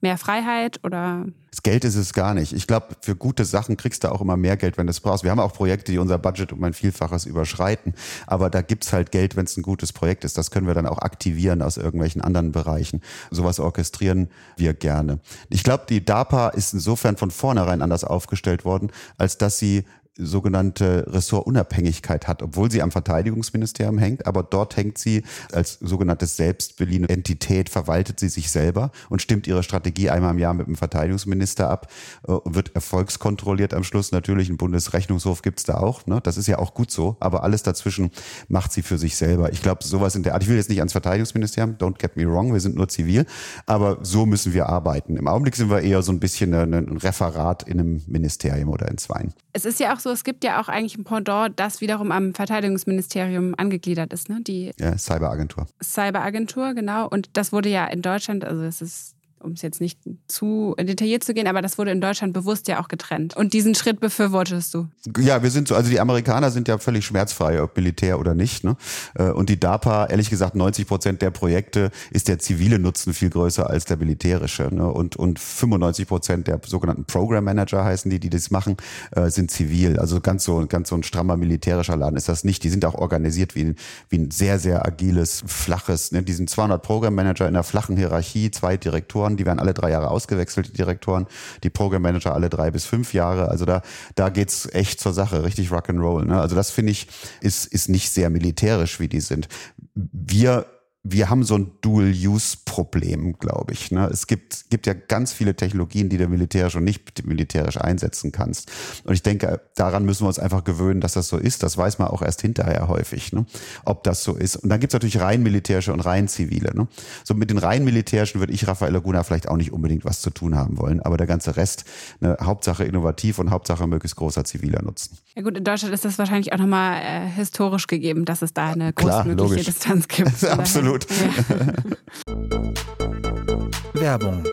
mehr 0.03 0.17
Freiheit 0.17 0.79
oder? 0.83 1.25
Das 1.49 1.63
Geld 1.63 1.83
ist 1.83 1.95
es 1.95 2.13
gar 2.13 2.33
nicht. 2.33 2.53
Ich 2.53 2.67
glaube, 2.67 2.95
für 3.01 3.15
gute 3.15 3.45
Sachen 3.45 3.77
kriegst 3.77 4.03
du 4.03 4.11
auch 4.11 4.21
immer 4.21 4.37
mehr 4.37 4.57
Geld, 4.57 4.77
wenn 4.77 4.87
du 4.87 4.91
es 4.91 4.99
brauchst. 4.99 5.23
Wir 5.23 5.31
haben 5.31 5.39
auch 5.39 5.53
Projekte, 5.53 5.91
die 5.91 5.97
unser 5.97 6.17
Budget 6.17 6.51
um 6.51 6.63
ein 6.63 6.73
Vielfaches 6.73 7.25
überschreiten. 7.25 7.93
Aber 8.27 8.49
da 8.49 8.61
gibt's 8.61 8.93
halt 8.93 9.11
Geld, 9.11 9.35
wenn 9.35 9.45
es 9.45 9.57
ein 9.57 9.63
gutes 9.63 9.93
Projekt 9.93 10.23
ist. 10.25 10.37
Das 10.37 10.51
können 10.51 10.67
wir 10.67 10.73
dann 10.73 10.87
auch 10.87 10.99
aktivieren 10.99 11.61
aus 11.61 11.77
irgendwelchen 11.77 12.21
anderen 12.21 12.51
Bereichen. 12.51 13.01
Sowas 13.31 13.59
orchestrieren 13.59 14.29
wir 14.57 14.73
gerne. 14.73 15.19
Ich 15.49 15.63
glaube, 15.63 15.85
die 15.87 16.03
DARPA 16.03 16.49
ist 16.49 16.73
insofern 16.73 17.17
von 17.17 17.31
vornherein 17.31 17.81
anders 17.81 18.03
aufgestellt 18.03 18.65
worden, 18.65 18.91
als 19.17 19.37
dass 19.37 19.57
sie 19.57 19.85
sogenannte 20.17 21.05
Ressortunabhängigkeit 21.09 22.27
hat, 22.27 22.43
obwohl 22.43 22.69
sie 22.69 22.81
am 22.81 22.91
Verteidigungsministerium 22.91 23.97
hängt, 23.97 24.27
aber 24.27 24.43
dort 24.43 24.77
hängt 24.77 24.97
sie 24.97 25.23
als 25.51 25.79
sogenannte 25.79 26.27
selbstbeliehene 26.27 27.09
Entität, 27.09 27.69
verwaltet 27.69 28.19
sie 28.19 28.29
sich 28.29 28.51
selber 28.51 28.91
und 29.09 29.21
stimmt 29.21 29.47
ihre 29.47 29.63
Strategie 29.63 30.09
einmal 30.09 30.31
im 30.31 30.39
Jahr 30.39 30.53
mit 30.53 30.67
dem 30.67 30.75
Verteidigungsminister 30.75 31.69
ab 31.69 31.87
äh, 32.27 32.33
wird 32.45 32.75
erfolgskontrolliert 32.75 33.73
am 33.73 33.83
Schluss. 33.83 34.11
Natürlich, 34.11 34.49
einen 34.49 34.57
Bundesrechnungshof 34.57 35.41
gibt's 35.41 35.63
da 35.63 35.75
auch, 35.75 36.05
ne? 36.05 36.19
das 36.21 36.37
ist 36.37 36.47
ja 36.47 36.59
auch 36.59 36.73
gut 36.73 36.91
so, 36.91 37.17
aber 37.19 37.43
alles 37.43 37.63
dazwischen 37.63 38.11
macht 38.47 38.71
sie 38.71 38.83
für 38.83 38.99
sich 38.99 39.15
selber. 39.15 39.51
Ich 39.51 39.61
glaube, 39.61 39.83
sowas 39.83 40.15
in 40.15 40.23
der 40.23 40.35
Art, 40.35 40.43
ich 40.43 40.49
will 40.49 40.57
jetzt 40.57 40.69
nicht 40.69 40.79
ans 40.79 40.91
Verteidigungsministerium, 40.91 41.77
don't 41.77 41.97
get 41.97 42.15
me 42.17 42.25
wrong, 42.25 42.53
wir 42.53 42.59
sind 42.59 42.75
nur 42.75 42.87
zivil, 42.87 43.25
aber 43.65 43.97
so 44.03 44.25
müssen 44.27 44.53
wir 44.53 44.69
arbeiten. 44.69 45.17
Im 45.17 45.27
Augenblick 45.27 45.55
sind 45.55 45.71
wir 45.71 45.81
eher 45.81 46.03
so 46.03 46.11
ein 46.11 46.19
bisschen 46.19 46.53
ein 46.53 46.97
Referat 46.97 47.63
in 47.63 47.79
einem 47.79 48.03
Ministerium 48.05 48.69
oder 48.69 48.89
in 48.89 48.97
Zweien. 48.99 49.33
Es 49.53 49.65
ist 49.65 49.79
ja 49.79 49.95
auch 49.95 49.99
so, 50.03 50.11
es 50.11 50.23
gibt 50.23 50.43
ja 50.43 50.61
auch 50.61 50.67
eigentlich 50.67 50.97
ein 50.97 51.03
Pendant, 51.03 51.59
das 51.59 51.81
wiederum 51.81 52.11
am 52.11 52.33
Verteidigungsministerium 52.33 53.55
angegliedert 53.57 54.13
ist, 54.13 54.29
ne? 54.29 54.39
Die 54.41 54.71
ja, 54.77 54.97
Cyberagentur. 54.97 55.65
Cyberagentur, 55.81 56.73
genau. 56.73 57.07
Und 57.07 57.29
das 57.33 57.51
wurde 57.51 57.69
ja 57.69 57.85
in 57.85 58.01
Deutschland, 58.01 58.45
also 58.45 58.63
es 58.63 58.81
ist 58.81 59.15
um 59.43 59.51
es 59.51 59.61
jetzt 59.61 59.81
nicht 59.81 59.99
zu 60.27 60.75
detailliert 60.79 61.23
zu 61.23 61.33
gehen, 61.33 61.47
aber 61.47 61.61
das 61.61 61.77
wurde 61.77 61.91
in 61.91 62.01
Deutschland 62.01 62.33
bewusst 62.33 62.67
ja 62.67 62.81
auch 62.81 62.87
getrennt. 62.87 63.35
Und 63.35 63.53
diesen 63.53 63.75
Schritt 63.75 63.99
befürwortest 63.99 64.73
du? 64.73 64.87
Ja, 65.19 65.43
wir 65.43 65.51
sind 65.51 65.67
so, 65.67 65.75
also 65.75 65.89
die 65.89 65.99
Amerikaner 65.99 66.51
sind 66.51 66.67
ja 66.67 66.77
völlig 66.77 67.05
schmerzfrei, 67.05 67.61
ob 67.61 67.75
Militär 67.75 68.19
oder 68.19 68.33
nicht. 68.35 68.63
Ne? 68.63 68.75
Äh, 69.15 69.31
und 69.31 69.49
die 69.49 69.59
DARPA, 69.59 70.07
ehrlich 70.07 70.29
gesagt, 70.29 70.55
90 70.55 70.87
Prozent 70.87 71.21
der 71.21 71.31
Projekte 71.31 71.91
ist 72.11 72.27
der 72.27 72.39
zivile 72.39 72.79
Nutzen 72.79 73.13
viel 73.13 73.29
größer 73.29 73.69
als 73.69 73.85
der 73.85 73.97
militärische. 73.97 74.73
Ne? 74.73 74.91
Und, 74.91 75.15
und 75.15 75.39
95 75.39 76.07
Prozent 76.07 76.47
der 76.47 76.59
sogenannten 76.65 77.05
Program 77.05 77.43
Manager 77.43 77.83
heißen 77.83 78.09
die, 78.09 78.19
die 78.19 78.29
das 78.29 78.51
machen, 78.51 78.77
äh, 79.11 79.29
sind 79.29 79.51
zivil. 79.51 79.99
Also 79.99 80.21
ganz 80.21 80.43
so, 80.43 80.65
ganz 80.67 80.89
so 80.89 80.95
ein 80.95 81.03
strammer 81.03 81.37
militärischer 81.37 81.95
Laden 81.95 82.17
ist 82.17 82.29
das 82.29 82.43
nicht. 82.43 82.63
Die 82.63 82.69
sind 82.69 82.85
auch 82.85 82.95
organisiert 82.95 83.55
wie 83.55 83.65
ein, 83.65 83.75
wie 84.09 84.17
ein 84.17 84.31
sehr, 84.31 84.59
sehr 84.59 84.85
agiles, 84.85 85.43
flaches. 85.45 86.11
Ne? 86.11 86.23
Die 86.23 86.33
sind 86.33 86.49
200 86.49 86.81
Program 86.81 87.13
Manager 87.13 87.47
in 87.47 87.55
einer 87.55 87.63
flachen 87.63 87.97
Hierarchie, 87.97 88.51
zwei 88.51 88.77
Direktoren 88.77 89.32
Direktoren, 89.33 89.37
die 89.37 89.45
werden 89.45 89.59
alle 89.59 89.73
drei 89.73 89.91
Jahre 89.91 90.09
ausgewechselt, 90.09 90.69
die 90.69 90.73
Direktoren, 90.73 91.27
die 91.63 91.69
Program 91.69 92.05
alle 92.05 92.49
drei 92.49 92.71
bis 92.71 92.85
fünf 92.85 93.13
Jahre. 93.13 93.49
Also 93.49 93.65
da, 93.65 93.81
da 94.15 94.29
geht's 94.29 94.67
echt 94.73 94.99
zur 94.99 95.13
Sache, 95.13 95.43
richtig 95.43 95.69
Rock'n'Roll. 95.69 96.25
Ne? 96.25 96.39
Also 96.39 96.55
das 96.55 96.71
finde 96.71 96.91
ich, 96.91 97.07
ist, 97.41 97.65
ist 97.65 97.89
nicht 97.89 98.09
sehr 98.09 98.29
militärisch, 98.29 98.99
wie 98.99 99.07
die 99.07 99.21
sind. 99.21 99.47
Wir 99.95 100.65
wir 101.05 101.29
haben 101.29 101.43
so 101.43 101.55
ein 101.55 101.71
Dual-Use-Problem, 101.81 103.37
glaube 103.37 103.73
ich. 103.73 103.91
Ne? 103.91 104.09
Es 104.09 104.25
gibt, 104.25 104.69
gibt 104.69 104.87
ja 104.87 104.93
ganz 104.93 105.33
viele 105.33 105.53
Technologien, 105.53 106.07
die 106.07 106.17
du 106.17 106.29
militärisch 106.29 106.77
und 106.77 106.85
nicht 106.85 107.25
militärisch 107.25 107.77
einsetzen 107.77 108.31
kannst. 108.31 108.71
Und 109.03 109.13
ich 109.13 109.21
denke, 109.21 109.59
daran 109.75 110.05
müssen 110.05 110.23
wir 110.23 110.29
uns 110.29 110.39
einfach 110.39 110.63
gewöhnen, 110.63 111.01
dass 111.01 111.13
das 111.13 111.27
so 111.27 111.35
ist. 111.35 111.61
Das 111.61 111.77
weiß 111.77 111.99
man 111.99 112.07
auch 112.07 112.21
erst 112.21 112.41
hinterher 112.41 112.87
häufig, 112.87 113.33
ne? 113.33 113.45
ob 113.83 114.05
das 114.05 114.23
so 114.23 114.35
ist. 114.35 114.55
Und 114.55 114.69
dann 114.69 114.79
gibt 114.79 114.93
es 114.93 114.95
natürlich 114.95 115.19
rein 115.19 115.43
militärische 115.43 115.91
und 115.91 115.99
rein 115.99 116.29
zivile. 116.29 116.73
Ne? 116.73 116.87
So 117.25 117.33
mit 117.33 117.49
den 117.49 117.57
rein 117.57 117.83
militärischen 117.83 118.39
würde 118.39 118.53
ich 118.53 118.65
Raphael 118.65 118.93
Laguna 118.93 119.23
vielleicht 119.23 119.49
auch 119.49 119.57
nicht 119.57 119.73
unbedingt 119.73 120.05
was 120.05 120.21
zu 120.21 120.29
tun 120.29 120.55
haben 120.55 120.77
wollen. 120.77 121.01
Aber 121.01 121.17
der 121.17 121.27
ganze 121.27 121.57
Rest, 121.57 121.83
ne, 122.21 122.37
Hauptsache 122.41 122.85
innovativ 122.85 123.39
und 123.39 123.51
Hauptsache 123.51 123.85
möglichst 123.87 124.15
großer 124.15 124.45
ziviler 124.45 124.81
Nutzen. 124.81 125.17
Ja 125.35 125.41
gut, 125.41 125.57
in 125.57 125.65
Deutschland 125.65 125.93
ist 125.93 126.05
das 126.05 126.17
wahrscheinlich 126.17 126.53
auch 126.53 126.59
nochmal 126.59 127.01
äh, 127.01 127.27
historisch 127.27 127.87
gegeben, 127.87 128.23
dass 128.23 128.41
es 128.41 128.53
da 128.53 128.71
eine 128.71 128.93
großmögliche 128.93 129.65
Distanz 129.65 130.07
gibt. 130.07 130.43
Absolut 130.45 130.92
gut. 130.93 131.07
Werbung. 133.93 134.43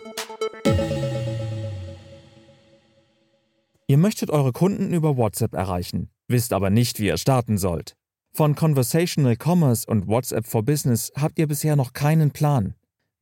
Ihr 3.87 3.97
möchtet 3.97 4.29
eure 4.31 4.53
Kunden 4.53 4.93
über 4.93 5.17
WhatsApp 5.17 5.53
erreichen, 5.53 6.09
wisst 6.27 6.53
aber 6.53 6.69
nicht, 6.69 6.99
wie 6.99 7.07
ihr 7.07 7.17
starten 7.17 7.57
sollt. 7.57 7.95
Von 8.33 8.55
Conversational 8.55 9.35
Commerce 9.35 9.85
und 9.85 10.07
WhatsApp 10.07 10.47
for 10.47 10.63
Business 10.63 11.11
habt 11.19 11.37
ihr 11.37 11.47
bisher 11.47 11.75
noch 11.75 11.91
keinen 11.93 12.31
Plan. 12.31 12.75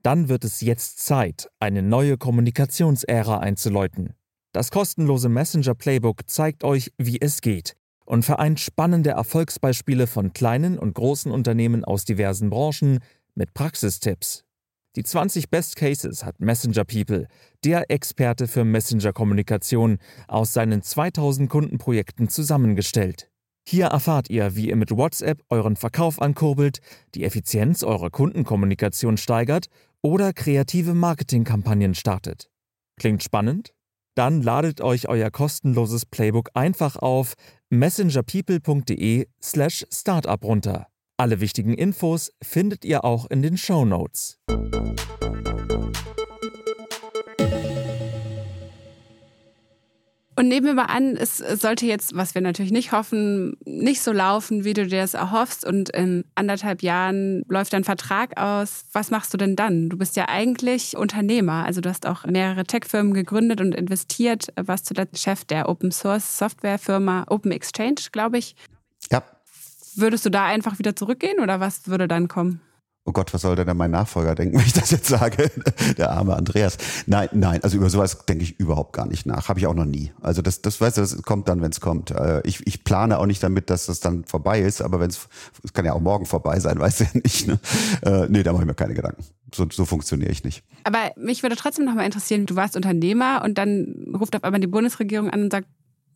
Dann 0.03 0.29
wird 0.29 0.45
es 0.45 0.62
jetzt 0.62 1.03
Zeit, 1.03 1.49
eine 1.60 1.82
neue 1.82 2.17
Kommunikationsära 2.17 3.39
einzuläuten. 3.39 4.13
Das 4.53 4.69
kostenlose 4.71 5.29
Messenger 5.29 5.75
Playbook 5.75 6.29
zeigt 6.29 6.63
euch, 6.63 6.93
wie 6.97 7.19
es 7.19 7.41
geht 7.41 7.75
und 8.10 8.26
vereint 8.26 8.60
spannende 8.60 9.12
Erfolgsbeispiele 9.12 10.08
von 10.08 10.34
kleinen 10.34 10.80
und 10.80 10.95
großen 10.95 11.32
Unternehmen 11.32 11.86
aus 11.86 12.06
diversen 12.06 12.50
Branchen 12.50 13.00
mit 13.36 13.54
Praxistipps. 13.54 14.45
Die 14.95 15.04
20 15.04 15.52
Best 15.52 15.76
Cases 15.76 16.26
hat 16.26 16.39
Messenger 16.39 16.86
People, 16.86 17.28
der 17.63 17.91
Experte 17.91 18.48
für 18.48 18.65
Messenger-Kommunikation, 18.65 20.00
aus 20.28 20.54
seinen 20.54 20.82
2000 20.82 21.48
Kundenprojekten 21.52 22.30
zusammengestellt. 22.30 23.30
Hier 23.67 23.86
erfahrt 23.86 24.32
ihr, 24.32 24.56
wie 24.56 24.69
ihr 24.69 24.76
mit 24.76 24.89
WhatsApp 24.89 25.43
euren 25.50 25.76
Verkauf 25.76 26.19
ankurbelt, 26.19 26.80
die 27.13 27.24
Effizienz 27.24 27.84
eurer 27.84 28.10
Kundenkommunikation 28.10 29.17
steigert 29.17 29.67
oder 30.02 30.34
kreative 30.34 30.95
Marketingkampagnen 30.95 31.93
startet. 31.93 32.50
Klingt 33.00 33.22
spannend? 33.22 33.76
Dann 34.19 34.41
ladet 34.41 34.82
euch 34.82 35.08
euer 35.08 35.32
kostenloses 35.32 36.05
Playbook 36.05 36.49
einfach 36.53 36.97
auf 36.97 37.36
messengerpeople.de/slash 37.69 39.86
startup 39.89 40.43
runter. 40.43 40.88
Alle 41.15 41.39
wichtigen 41.39 41.73
Infos 41.73 42.34
findet 42.43 42.84
ihr 42.84 43.05
auch 43.05 43.29
in 43.29 43.41
den 43.41 43.55
Show 43.55 43.86
Notes. 43.86 44.38
Und 50.39 50.47
nehmen 50.47 50.67
wir 50.67 50.73
mal 50.73 50.86
an, 50.86 51.17
es 51.17 51.39
sollte 51.39 51.86
jetzt, 51.86 52.15
was 52.15 52.34
wir 52.34 52.41
natürlich 52.41 52.71
nicht 52.71 52.93
hoffen, 52.93 53.58
nicht 53.65 54.02
so 54.02 54.13
laufen, 54.13 54.63
wie 54.63 54.73
du 54.73 54.88
dir 54.88 55.02
das 55.02 55.13
erhoffst 55.13 55.65
und 55.65 55.89
in 55.89 56.23
anderthalb 56.34 56.82
Jahren 56.82 57.43
läuft 57.49 57.73
dein 57.73 57.84
Vertrag 57.84 58.39
aus. 58.39 58.86
Was 58.93 59.12
machst 59.12 59.34
du 59.34 59.38
denn 59.38 59.58
dann? 59.58 59.89
Du 59.89 59.97
bist 59.97 60.15
ja 60.15 60.30
eigentlich 60.30 60.95
Unternehmer, 60.95 61.65
also 61.65 61.82
du 61.82 61.89
hast 61.89 62.06
auch 62.08 62.23
mehrere 62.23 62.63
Tech-Firmen 62.63 63.13
gegründet 63.13 63.60
und 63.60 63.75
investiert, 63.75 64.47
warst 64.56 64.86
zuletzt 64.86 65.21
Chef 65.21 65.43
der 65.43 65.67
Open 65.67 65.91
Source 65.91 66.38
Software 66.38 66.80
Firma 66.80 67.25
Open 67.28 67.52
Exchange, 67.52 68.08
glaube 68.13 68.38
ich. 68.38 68.56
Ja. 69.12 69.21
Würdest 69.95 70.25
du 70.25 70.30
da 70.30 70.45
einfach 70.45 70.80
wieder 70.80 70.95
zurückgehen 70.95 71.41
oder 71.41 71.60
was 71.60 71.89
würde 71.89 72.08
dann 72.08 72.30
kommen? 72.30 72.62
Oh 73.05 73.12
Gott, 73.12 73.33
was 73.33 73.41
soll 73.41 73.55
denn 73.55 73.75
mein 73.75 73.91
Nachfolger 73.91 74.35
denken, 74.35 74.57
wenn 74.59 74.65
ich 74.65 74.73
das 74.73 74.91
jetzt 74.91 75.07
sage? 75.07 75.51
Der 75.97 76.12
arme 76.12 76.35
Andreas. 76.35 76.77
Nein, 77.07 77.29
nein, 77.31 77.63
also 77.63 77.77
über 77.77 77.89
sowas 77.89 78.25
denke 78.25 78.43
ich 78.43 78.59
überhaupt 78.59 78.93
gar 78.93 79.07
nicht 79.07 79.25
nach. 79.25 79.49
Habe 79.49 79.59
ich 79.59 79.67
auch 79.67 79.73
noch 79.73 79.85
nie. 79.85 80.12
Also 80.21 80.41
das, 80.41 80.62
das 80.62 80.79
weißt 80.79 80.97
du, 80.97 81.01
das 81.01 81.21
kommt 81.23 81.47
dann, 81.47 81.62
wenn 81.62 81.71
es 81.71 81.81
kommt. 81.81 82.12
Äh, 82.12 82.41
ich, 82.45 82.65
ich 82.67 82.83
plane 82.83 83.17
auch 83.17 83.25
nicht 83.25 83.41
damit, 83.41 83.69
dass 83.69 83.88
das 83.88 83.99
dann 83.99 84.25
vorbei 84.25 84.62
ist, 84.62 84.81
aber 84.81 84.99
wenn 84.99 85.09
es, 85.09 85.27
es 85.63 85.73
kann 85.73 85.85
ja 85.85 85.93
auch 85.93 86.01
morgen 86.01 86.25
vorbei 86.25 86.59
sein, 86.59 86.79
weißt 86.79 86.99
du 86.99 87.03
ja 87.05 87.09
nicht. 87.23 87.47
Ne? 87.47 87.59
Äh, 88.03 88.27
nee, 88.29 88.43
da 88.43 88.53
mache 88.53 88.63
ich 88.63 88.67
mir 88.67 88.75
keine 88.75 88.93
Gedanken. 88.93 89.23
So, 89.53 89.67
so 89.71 89.85
funktioniere 89.85 90.31
ich 90.31 90.43
nicht. 90.43 90.63
Aber 90.83 91.12
mich 91.17 91.41
würde 91.41 91.55
trotzdem 91.55 91.85
noch 91.85 91.95
mal 91.95 92.05
interessieren, 92.05 92.45
du 92.45 92.55
warst 92.55 92.75
Unternehmer 92.75 93.41
und 93.43 93.57
dann 93.57 94.13
ruft 94.19 94.35
auf 94.35 94.43
einmal 94.43 94.62
die 94.62 94.67
Bundesregierung 94.67 95.29
an 95.29 95.43
und 95.43 95.51
sagt, 95.51 95.67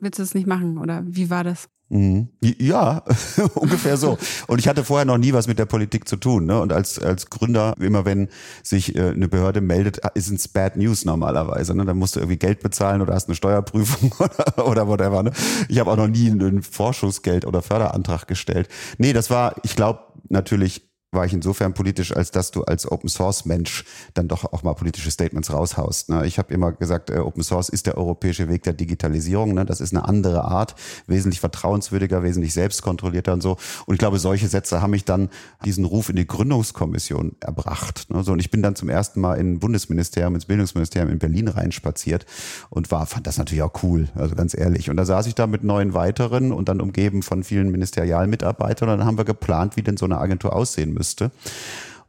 willst 0.04 0.20
du 0.20 0.24
das 0.24 0.34
nicht 0.34 0.48
machen? 0.48 0.78
Oder 0.78 1.04
wie 1.06 1.30
war 1.30 1.44
das? 1.44 1.70
Mhm. 1.94 2.30
Ja, 2.42 3.04
ungefähr 3.54 3.98
so. 3.98 4.18
Und 4.48 4.60
ich 4.60 4.68
hatte 4.68 4.84
vorher 4.84 5.06
noch 5.06 5.20
nie 5.20 5.32
was 5.34 5.48
mit 5.48 5.60
der 5.60 5.66
Politik 5.66 6.08
zu 6.08 6.16
tun. 6.16 6.46
Ne? 6.46 6.60
Und 6.60 6.74
als, 6.74 6.98
als 6.98 7.30
Gründer, 7.30 7.76
immer 7.80 8.04
wenn 8.04 8.30
sich 8.63 8.96
äh, 8.96 9.10
eine 9.10 9.28
Behörde 9.28 9.62
meldet, 9.62 10.00
ist 10.16 10.32
es 10.32 10.48
Bad 10.48 10.76
News 10.76 11.06
normalerweise. 11.06 11.76
Ne? 11.76 11.86
Dann 11.86 11.98
musst 11.98 12.16
du 12.16 12.20
irgendwie 12.20 12.39
Geld 12.39 12.62
bezahlen 12.62 13.02
oder 13.02 13.13
hast 13.13 13.28
eine 13.28 13.36
Steuerprüfung 13.36 14.12
oder, 14.20 14.68
oder 14.68 14.88
whatever. 14.88 15.22
Ne? 15.22 15.32
Ich 15.70 15.78
habe 15.80 15.92
auch 15.92 15.98
noch 15.98 16.08
nie 16.08 16.32
einen 16.32 16.63
Vorschussgeld 16.63 17.46
oder 17.46 17.62
Förderantrag 17.62 18.28
gestellt. 18.28 18.70
Nee, 18.98 19.13
das 19.13 19.30
war, 19.30 19.56
ich 19.62 19.76
glaube, 19.76 20.00
natürlich 20.30 20.93
war 21.13 21.26
ich 21.26 21.34
insofern 21.34 21.73
politisch, 21.73 22.15
als 22.15 22.32
dass 22.32 22.52
du 22.52 22.63
als 22.63 22.89
Open 22.91 23.10
Source 23.10 23.45
Mensch 23.45 23.86
dann 24.13 24.28
doch 24.28 24.52
auch 24.52 24.63
mal 24.63 24.73
politische 24.73 25.12
Statements 25.12 25.52
raushaust. 25.52 26.10
Ne? 26.10 26.26
Ich 26.26 26.38
habe 26.38 26.54
immer 26.54 26.71
gesagt, 26.71 27.10
äh, 27.10 27.19
Open 27.19 27.43
Source 27.43 27.69
ist 27.69 27.86
der 27.86 27.97
europäische 27.97 28.49
Weg 28.49 28.63
der 28.63 28.73
Digitalisierung. 28.73 29.54
Ne? 29.54 29.65
Das 29.65 29.82
ist 29.82 29.93
eine 29.93 30.06
andere 30.08 30.43
Art, 30.45 30.76
wesentlich 31.08 31.39
vertrauenswürdiger, 31.39 32.23
wesentlich 32.23 32.54
selbstkontrollierter 32.54 33.34
und 33.34 33.41
so. 33.41 33.58
Und 33.86 33.95
ich 33.95 33.99
glaube, 33.99 34.19
solche 34.19 34.47
Sätze 34.47 34.82
haben 34.82 34.91
mich 34.91 35.06
dann 35.06 35.30
diesen 35.65 35.86
Ruf 35.86 36.10
in 36.10 36.15
die 36.15 36.28
Gründungskommission 36.28 37.36
erbracht. 37.39 38.10
Ne? 38.10 38.23
Und 38.23 38.39
ich 38.39 38.52
bin 38.52 38.62
dann 38.62 38.76
zum 38.76 38.89
ersten 38.89 39.21
Mal 39.21 39.36
in 39.36 39.60
Bundesministerium, 39.60 40.36
ins 40.36 40.45
Bildungsministerium 40.45 41.12
in 41.12 41.19
Berlin 41.19 41.47
reinspaziert 41.47 42.26
und 42.69 42.91
war, 42.91 43.06
fand 43.06 43.28
das 43.28 43.38
natürlich 43.38 43.62
auch 43.62 43.84
cool, 43.84 44.08
also 44.15 44.36
ganz 44.36 44.58
ehrlich. 44.58 44.89
Und 44.89 44.97
da 44.97 45.06
saß 45.06 45.28
ich 45.28 45.36
da 45.36 45.47
mit 45.47 45.63
neun 45.63 45.93
weiteren 45.93 46.52
und 46.52 46.69
dann 46.69 46.82
umgeben 46.82 47.21
von 47.21 47.43
vielen 47.43 47.71
Ministerialmitarbeitern 47.71 48.89
und 48.89 48.97
dann 48.99 49.08
haben 49.08 49.17
wir 49.17 49.26
geplant, 49.26 49.78
wie 49.78 49.84
denn 49.84 49.97
so 49.97 50.06
eine 50.06 50.17
Agentur 50.17 50.56
aussehen 50.56 50.93
müsste 50.93 51.03
müsste 51.04 51.32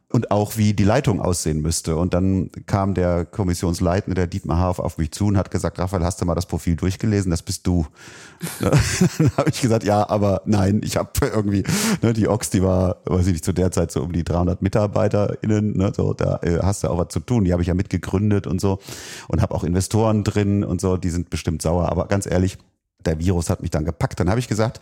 und 0.09 0.31
auch 0.31 0.55
wie 0.55 0.73
die 0.73 0.85
Leitung 0.85 1.19
aussehen 1.19 1.61
müsste. 1.61 1.97
Und 1.97 2.13
dann 2.13 2.49
kam 2.67 2.93
der 2.93 3.25
Kommissionsleitende, 3.25 4.15
der 4.15 4.27
Dietmar 4.27 4.57
Haaf, 4.57 4.79
auf 4.79 4.97
mich 4.97 5.11
zu 5.11 5.25
und 5.25 5.37
hat 5.37 5.51
gesagt, 5.51 5.77
Raphael, 5.77 6.05
hast 6.05 6.21
du 6.21 6.25
mal 6.25 6.35
das 6.35 6.45
Profil 6.45 6.77
durchgelesen? 6.77 7.31
Das 7.31 7.41
bist 7.41 7.67
du. 7.67 7.85
dann 8.61 9.31
habe 9.35 9.49
ich 9.49 9.59
gesagt, 9.59 9.83
ja, 9.83 10.07
aber 10.09 10.41
nein, 10.45 10.79
ich 10.85 10.95
habe 10.95 11.09
irgendwie, 11.21 11.63
ne, 12.01 12.13
die 12.13 12.29
Ox, 12.29 12.49
die 12.49 12.63
war, 12.63 13.01
weiß 13.03 13.27
ich 13.27 13.33
nicht, 13.33 13.45
zu 13.45 13.51
der 13.51 13.71
Zeit 13.71 13.91
so 13.91 14.01
um 14.03 14.13
die 14.13 14.23
300 14.23 14.61
MitarbeiterInnen, 14.61 15.75
ne, 15.75 15.91
so, 15.93 16.13
da 16.13 16.39
äh, 16.43 16.59
hast 16.61 16.85
du 16.85 16.87
auch 16.87 16.97
was 16.97 17.09
zu 17.09 17.19
tun. 17.19 17.43
Die 17.43 17.51
habe 17.51 17.63
ich 17.63 17.67
ja 17.67 17.73
mitgegründet 17.73 18.47
und 18.47 18.61
so 18.61 18.79
und 19.27 19.41
habe 19.41 19.53
auch 19.53 19.65
Investoren 19.65 20.23
drin 20.23 20.63
und 20.63 20.79
so, 20.79 20.95
die 20.95 21.09
sind 21.09 21.29
bestimmt 21.29 21.61
sauer. 21.61 21.89
Aber 21.89 22.07
ganz 22.07 22.25
ehrlich, 22.25 22.57
der 23.05 23.19
Virus 23.19 23.49
hat 23.49 23.61
mich 23.61 23.71
dann 23.71 23.83
gepackt. 23.83 24.19
Dann 24.19 24.29
habe 24.29 24.39
ich 24.39 24.47
gesagt, 24.47 24.79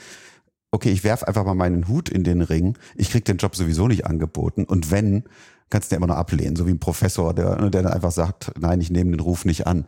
okay, 0.74 0.90
ich 0.90 1.04
werf 1.04 1.24
einfach 1.24 1.46
mal 1.46 1.54
meinen 1.54 1.88
Hut 1.88 2.10
in 2.10 2.24
den 2.24 2.42
Ring. 2.42 2.78
Ich 2.96 3.12
krieg 3.12 3.24
den 3.26 3.38
Job 3.38 3.56
sowieso 3.56 3.88
nicht 3.88 4.08
angeboten. 4.08 4.64
Und 4.64 4.90
wenn, 4.90 5.24
kannst 5.70 5.92
du 5.92 5.96
den 5.96 5.98
immer 5.98 6.12
noch 6.12 6.20
ablehnen, 6.20 6.56
so 6.56 6.66
wie 6.66 6.72
ein 6.72 6.80
Professor, 6.80 7.34
der, 7.34 7.70
der 7.70 7.84
dann 7.84 7.94
einfach 7.94 8.12
sagt, 8.12 8.52
nein, 8.60 8.82
ich 8.82 8.90
nehme 8.90 9.12
den 9.12 9.20
Ruf 9.20 9.46
nicht 9.46 9.68
an. 9.68 9.86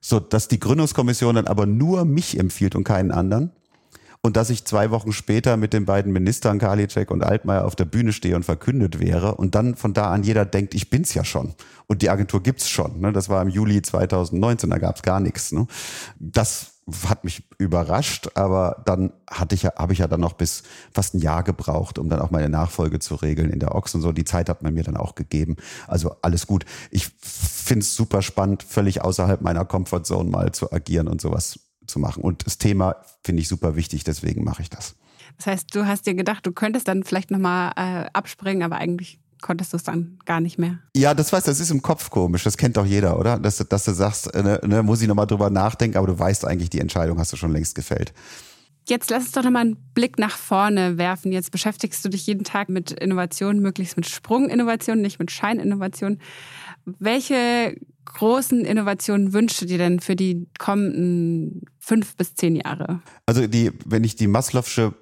So, 0.00 0.20
dass 0.20 0.48
die 0.48 0.58
Gründungskommission 0.58 1.34
dann 1.34 1.46
aber 1.46 1.66
nur 1.66 2.06
mich 2.06 2.38
empfiehlt 2.38 2.74
und 2.74 2.84
keinen 2.84 3.10
anderen. 3.10 3.52
Und 4.22 4.38
dass 4.38 4.48
ich 4.48 4.64
zwei 4.64 4.90
Wochen 4.90 5.12
später 5.12 5.58
mit 5.58 5.74
den 5.74 5.84
beiden 5.84 6.10
Ministern 6.10 6.58
Karliczek 6.58 7.10
und 7.10 7.22
Altmaier 7.22 7.66
auf 7.66 7.76
der 7.76 7.84
Bühne 7.84 8.14
stehe 8.14 8.34
und 8.34 8.44
verkündet 8.44 8.98
wäre 8.98 9.34
und 9.34 9.54
dann 9.54 9.74
von 9.74 9.92
da 9.92 10.10
an 10.10 10.22
jeder 10.22 10.46
denkt, 10.46 10.74
ich 10.74 10.88
bin's 10.88 11.12
ja 11.12 11.24
schon. 11.24 11.54
Und 11.86 12.00
die 12.00 12.08
Agentur 12.08 12.42
gibt's 12.42 12.70
schon. 12.70 13.00
Ne? 13.00 13.12
Das 13.12 13.28
war 13.28 13.42
im 13.42 13.50
Juli 13.50 13.82
2019, 13.82 14.70
da 14.70 14.78
gab's 14.78 15.02
gar 15.02 15.20
nichts. 15.20 15.52
Ne? 15.52 15.66
Das 16.18 16.73
hat 17.08 17.24
mich 17.24 17.44
überrascht, 17.58 18.28
aber 18.34 18.82
dann 18.84 19.12
hatte 19.30 19.54
ich 19.54 19.62
ja, 19.62 19.72
habe 19.76 19.94
ich 19.94 20.00
ja 20.00 20.08
dann 20.08 20.20
noch 20.20 20.34
bis 20.34 20.64
fast 20.92 21.14
ein 21.14 21.20
Jahr 21.20 21.42
gebraucht, 21.42 21.98
um 21.98 22.08
dann 22.08 22.20
auch 22.20 22.30
meine 22.30 22.48
Nachfolge 22.48 22.98
zu 22.98 23.14
regeln 23.14 23.50
in 23.50 23.58
der 23.58 23.74
Ochs 23.74 23.94
und 23.94 24.02
so. 24.02 24.12
Die 24.12 24.24
Zeit 24.24 24.48
hat 24.48 24.62
man 24.62 24.74
mir 24.74 24.84
dann 24.84 24.96
auch 24.96 25.14
gegeben. 25.14 25.56
Also 25.86 26.16
alles 26.20 26.46
gut. 26.46 26.66
Ich 26.90 27.08
finde 27.20 27.84
es 27.84 27.94
super 27.94 28.20
spannend, 28.20 28.62
völlig 28.62 29.00
außerhalb 29.00 29.40
meiner 29.40 29.64
Comfortzone 29.64 30.28
mal 30.28 30.52
zu 30.52 30.72
agieren 30.72 31.08
und 31.08 31.20
sowas 31.20 31.58
zu 31.86 31.98
machen. 31.98 32.22
Und 32.22 32.46
das 32.46 32.58
Thema 32.58 32.96
finde 33.22 33.40
ich 33.42 33.48
super 33.48 33.76
wichtig, 33.76 34.04
deswegen 34.04 34.44
mache 34.44 34.62
ich 34.62 34.70
das. 34.70 34.96
Das 35.38 35.46
heißt, 35.46 35.74
du 35.74 35.86
hast 35.86 36.06
dir 36.06 36.14
gedacht, 36.14 36.46
du 36.46 36.52
könntest 36.52 36.86
dann 36.86 37.02
vielleicht 37.02 37.30
nochmal 37.30 37.72
äh, 37.76 38.08
abspringen, 38.12 38.62
aber 38.62 38.76
eigentlich 38.76 39.18
konntest 39.44 39.74
du 39.74 39.76
es 39.76 39.84
dann 39.84 40.18
gar 40.24 40.40
nicht 40.40 40.58
mehr. 40.58 40.78
Ja, 40.96 41.12
das 41.12 41.30
weißt 41.30 41.46
das 41.46 41.60
ist 41.60 41.70
im 41.70 41.82
Kopf 41.82 42.08
komisch. 42.08 42.44
Das 42.44 42.56
kennt 42.56 42.78
doch 42.78 42.86
jeder, 42.86 43.18
oder? 43.18 43.38
Dass, 43.38 43.58
dass 43.58 43.84
du 43.84 43.92
sagst, 43.92 44.34
ne, 44.34 44.58
ne, 44.64 44.82
muss 44.82 45.02
ich 45.02 45.06
nochmal 45.06 45.26
drüber 45.26 45.50
nachdenken, 45.50 45.98
aber 45.98 46.06
du 46.06 46.18
weißt 46.18 46.46
eigentlich, 46.46 46.70
die 46.70 46.80
Entscheidung 46.80 47.18
hast 47.18 47.34
du 47.34 47.36
schon 47.36 47.52
längst 47.52 47.74
gefällt. 47.74 48.14
Jetzt 48.88 49.10
lass 49.10 49.24
uns 49.24 49.32
doch 49.32 49.44
nochmal 49.44 49.62
einen 49.62 49.76
Blick 49.92 50.18
nach 50.18 50.36
vorne 50.36 50.96
werfen. 50.96 51.30
Jetzt 51.30 51.50
beschäftigst 51.50 52.02
du 52.04 52.08
dich 52.08 52.26
jeden 52.26 52.44
Tag 52.44 52.70
mit 52.70 52.90
Innovation, 52.90 53.60
möglichst 53.60 53.96
mit 53.96 54.06
Sprunginnovation, 54.08 55.00
nicht 55.00 55.18
mit 55.18 55.30
Scheininnovation. 55.30 56.18
Welche 56.86 57.76
großen 58.06 58.64
Innovationen 58.64 59.34
wünschst 59.34 59.60
du 59.60 59.66
dir 59.66 59.78
denn 59.78 60.00
für 60.00 60.16
die 60.16 60.48
kommenden 60.58 61.62
fünf 61.78 62.16
bis 62.16 62.34
zehn 62.34 62.56
Jahre? 62.56 63.00
Also 63.26 63.46
die, 63.46 63.72
wenn 63.84 64.04
ich 64.04 64.16
die 64.16 64.28
Maslow'sche 64.28 64.94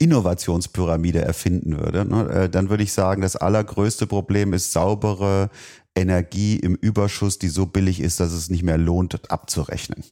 Innovationspyramide 0.00 1.20
erfinden 1.20 1.78
würde, 1.78 2.04
ne, 2.06 2.28
äh, 2.30 2.48
dann 2.48 2.70
würde 2.70 2.82
ich 2.82 2.92
sagen, 2.92 3.20
das 3.20 3.36
allergrößte 3.36 4.06
Problem 4.06 4.54
ist 4.54 4.72
saubere 4.72 5.50
Energie 5.94 6.56
im 6.56 6.74
Überschuss, 6.74 7.38
die 7.38 7.48
so 7.48 7.66
billig 7.66 8.00
ist, 8.00 8.18
dass 8.18 8.32
es 8.32 8.48
nicht 8.48 8.62
mehr 8.62 8.78
lohnt, 8.78 9.30
abzurechnen. 9.30 10.02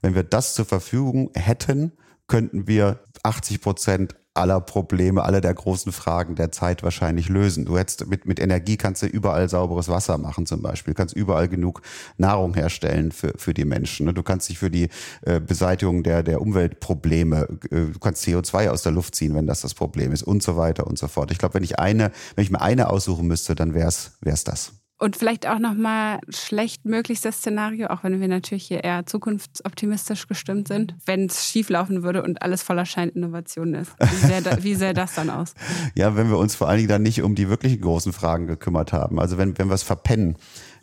Wenn 0.00 0.14
wir 0.14 0.22
das 0.22 0.54
zur 0.54 0.64
Verfügung 0.64 1.30
hätten, 1.34 1.92
könnten 2.28 2.66
wir 2.66 3.00
80 3.22 3.60
Prozent 3.60 4.14
aller 4.34 4.60
Probleme, 4.60 5.24
aller 5.24 5.40
der 5.40 5.54
großen 5.54 5.92
Fragen 5.92 6.36
der 6.36 6.52
Zeit 6.52 6.82
wahrscheinlich 6.82 7.28
lösen. 7.28 7.64
Du 7.64 7.76
hättest 7.76 8.06
mit, 8.06 8.26
mit 8.26 8.38
Energie 8.38 8.76
kannst 8.76 9.02
du 9.02 9.06
überall 9.06 9.48
sauberes 9.48 9.88
Wasser 9.88 10.18
machen 10.18 10.46
zum 10.46 10.62
Beispiel. 10.62 10.94
Du 10.94 10.98
kannst 10.98 11.16
überall 11.16 11.48
genug 11.48 11.82
Nahrung 12.16 12.54
herstellen 12.54 13.10
für, 13.10 13.32
für 13.36 13.54
die 13.54 13.64
Menschen. 13.64 14.06
Ne? 14.06 14.14
Du 14.14 14.22
kannst 14.22 14.48
dich 14.48 14.58
für 14.58 14.70
die 14.70 14.88
äh, 15.22 15.40
Beseitigung 15.40 16.02
der, 16.04 16.22
der 16.22 16.40
Umweltprobleme, 16.40 17.48
äh, 17.70 17.86
du 17.92 17.98
kannst 17.98 18.24
CO2 18.24 18.70
aus 18.70 18.82
der 18.82 18.92
Luft 18.92 19.14
ziehen, 19.14 19.34
wenn 19.34 19.46
das 19.46 19.62
das 19.62 19.74
Problem 19.74 20.12
ist 20.12 20.22
und 20.22 20.42
so 20.42 20.56
weiter 20.56 20.86
und 20.86 20.98
so 20.98 21.08
fort. 21.08 21.32
Ich 21.32 21.38
glaube, 21.38 21.54
wenn 21.54 21.64
ich 21.64 21.78
eine, 21.78 22.12
wenn 22.36 22.44
ich 22.44 22.50
mir 22.50 22.60
eine 22.60 22.90
aussuchen 22.90 23.26
müsste, 23.26 23.54
dann 23.54 23.74
wäre 23.74 23.88
es 23.88 24.44
das. 24.44 24.79
Und 25.00 25.16
vielleicht 25.16 25.48
auch 25.48 25.58
nochmal 25.58 26.20
schlecht 26.28 26.84
möglichstes 26.84 27.38
Szenario, 27.38 27.86
auch 27.88 28.04
wenn 28.04 28.20
wir 28.20 28.28
natürlich 28.28 28.66
hier 28.66 28.84
eher 28.84 29.06
zukunftsoptimistisch 29.06 30.28
gestimmt 30.28 30.68
sind, 30.68 30.94
wenn 31.06 31.24
es 31.24 31.46
schieflaufen 31.46 32.02
würde 32.02 32.22
und 32.22 32.42
alles 32.42 32.62
voller 32.62 32.84
Scheininnovation 32.84 33.72
ist. 33.72 33.92
Wie 33.98 34.26
sähe, 34.26 34.42
da, 34.42 34.62
wie 34.62 34.74
sähe 34.74 34.92
das 34.92 35.14
dann 35.14 35.30
aus? 35.30 35.54
Ja, 35.94 36.16
wenn 36.16 36.28
wir 36.28 36.36
uns 36.36 36.54
vor 36.54 36.68
allen 36.68 36.76
Dingen 36.76 36.90
dann 36.90 37.02
nicht 37.02 37.22
um 37.22 37.34
die 37.34 37.48
wirklichen 37.48 37.80
großen 37.80 38.12
Fragen 38.12 38.46
gekümmert 38.46 38.92
haben. 38.92 39.18
Also 39.18 39.38
wenn, 39.38 39.58
wenn 39.58 39.68
wir 39.68 39.74
es 39.74 39.82
verpennen, 39.82 40.36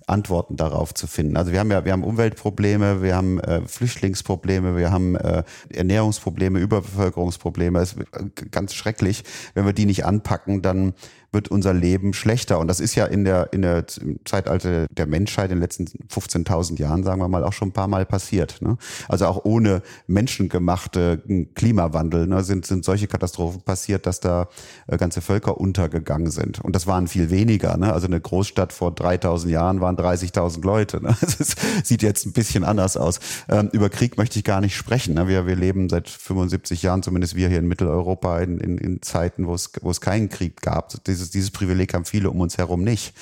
Antworten 0.08 0.56
darauf 0.56 0.93
zu 0.93 1.06
finden. 1.06 1.36
Also 1.36 1.51
wir 1.51 1.60
haben 1.60 1.69
ja, 1.69 1.84
wir 1.84 1.91
haben 1.91 2.03
Umweltprobleme, 2.03 3.01
wir 3.03 3.15
haben 3.15 3.39
äh, 3.41 3.62
Flüchtlingsprobleme, 3.67 4.77
wir 4.77 4.89
haben 4.89 5.15
äh, 5.17 5.43
Ernährungsprobleme, 5.69 6.60
Überbevölkerungsprobleme. 6.60 7.80
Es 7.80 7.93
ist 7.93 8.51
ganz 8.51 8.73
schrecklich. 8.73 9.23
Wenn 9.53 9.65
wir 9.65 9.73
die 9.73 9.86
nicht 9.86 10.06
anpacken, 10.06 10.62
dann 10.62 10.93
wird 11.38 11.50
unser 11.50 11.71
Leben 11.71 12.13
schlechter. 12.13 12.58
Und 12.58 12.67
das 12.67 12.80
ist 12.80 12.95
ja 12.95 13.06
in 13.06 13.23
der, 13.23 13.54
in 13.54 13.62
der 13.62 13.86
Zeitalter 14.26 14.88
der 14.89 15.06
Menschheit 15.06 15.52
in 15.52 15.58
den 15.58 15.62
letzten 15.62 15.86
15.000 15.86 16.80
Jahren, 16.80 17.04
sagen 17.04 17.21
wir 17.21 17.28
mal, 17.28 17.43
auch 17.43 17.54
schon 17.54 17.67
ein 17.67 17.73
paar 17.73 17.88
Mal 17.88 18.08
passiert. 18.08 18.60
Ne? 18.60 18.76
Also 19.08 19.28
auch 19.28 19.45
ohne 19.45 19.84
menschengemachte 20.08 21.21
Klimawandel 21.54 22.26
ne, 22.26 22.43
sind, 22.43 22.65
sind 22.65 22.84
solche 22.84 23.06
Katastrophen 23.06 23.62
passiert, 23.62 24.08
dass 24.08 24.19
da 24.19 24.50
äh, 24.88 24.97
ganze 24.97 25.21
Völker 25.21 25.60
untergegangen 25.60 26.32
sind. 26.32 26.60
Und 26.60 26.76
das 26.76 26.88
waren 26.88 27.08
viel 27.08 27.30
weniger. 27.30 27.78
Ne? 27.78 27.93
Also 27.93 28.08
eine 28.08 28.19
Großstadt 28.19 28.73
vor 28.73 28.91
3000 28.95 29.54
Jahren 29.54 29.80
waren 29.80 29.95
30.000 29.95 30.63
Leute. 30.63 31.02
Ne? 31.04 31.15
Das 31.38 31.56
sieht 31.84 32.02
jetzt 32.02 32.26
ein 32.26 32.32
bisschen 32.32 32.63
anders 32.63 32.97
aus. 32.97 33.19
Ähm, 33.47 33.69
über 33.71 33.89
Krieg 33.89 34.17
möchte 34.17 34.39
ich 34.39 34.45
gar 34.45 34.60
nicht 34.60 34.76
sprechen. 34.76 35.13
Ne? 35.13 35.28
Wir, 35.28 35.45
wir 35.45 35.56
leben 35.56 35.88
seit 35.88 36.10
75 36.10 36.82
Jahren, 36.82 37.04
zumindest 37.04 37.36
wir 37.36 37.47
hier 37.47 37.60
in 37.60 37.67
Mitteleuropa, 37.67 38.39
in, 38.39 38.60
in, 38.60 38.80
in 38.80 39.02
Zeiten, 39.04 39.45
wo 39.45 39.54
es, 39.54 39.69
wo 39.82 39.91
es 39.91 40.02
keinen 40.02 40.30
Krieg 40.30 40.62
gab. 40.62 40.91
Dieses, 41.04 41.26
dieses 41.33 41.51
Privileg 41.51 41.93
haben 41.93 42.05
viele 42.05 42.29
um 42.29 42.41
uns 42.41 42.57
herum 42.57 42.83
nicht. 42.83 43.13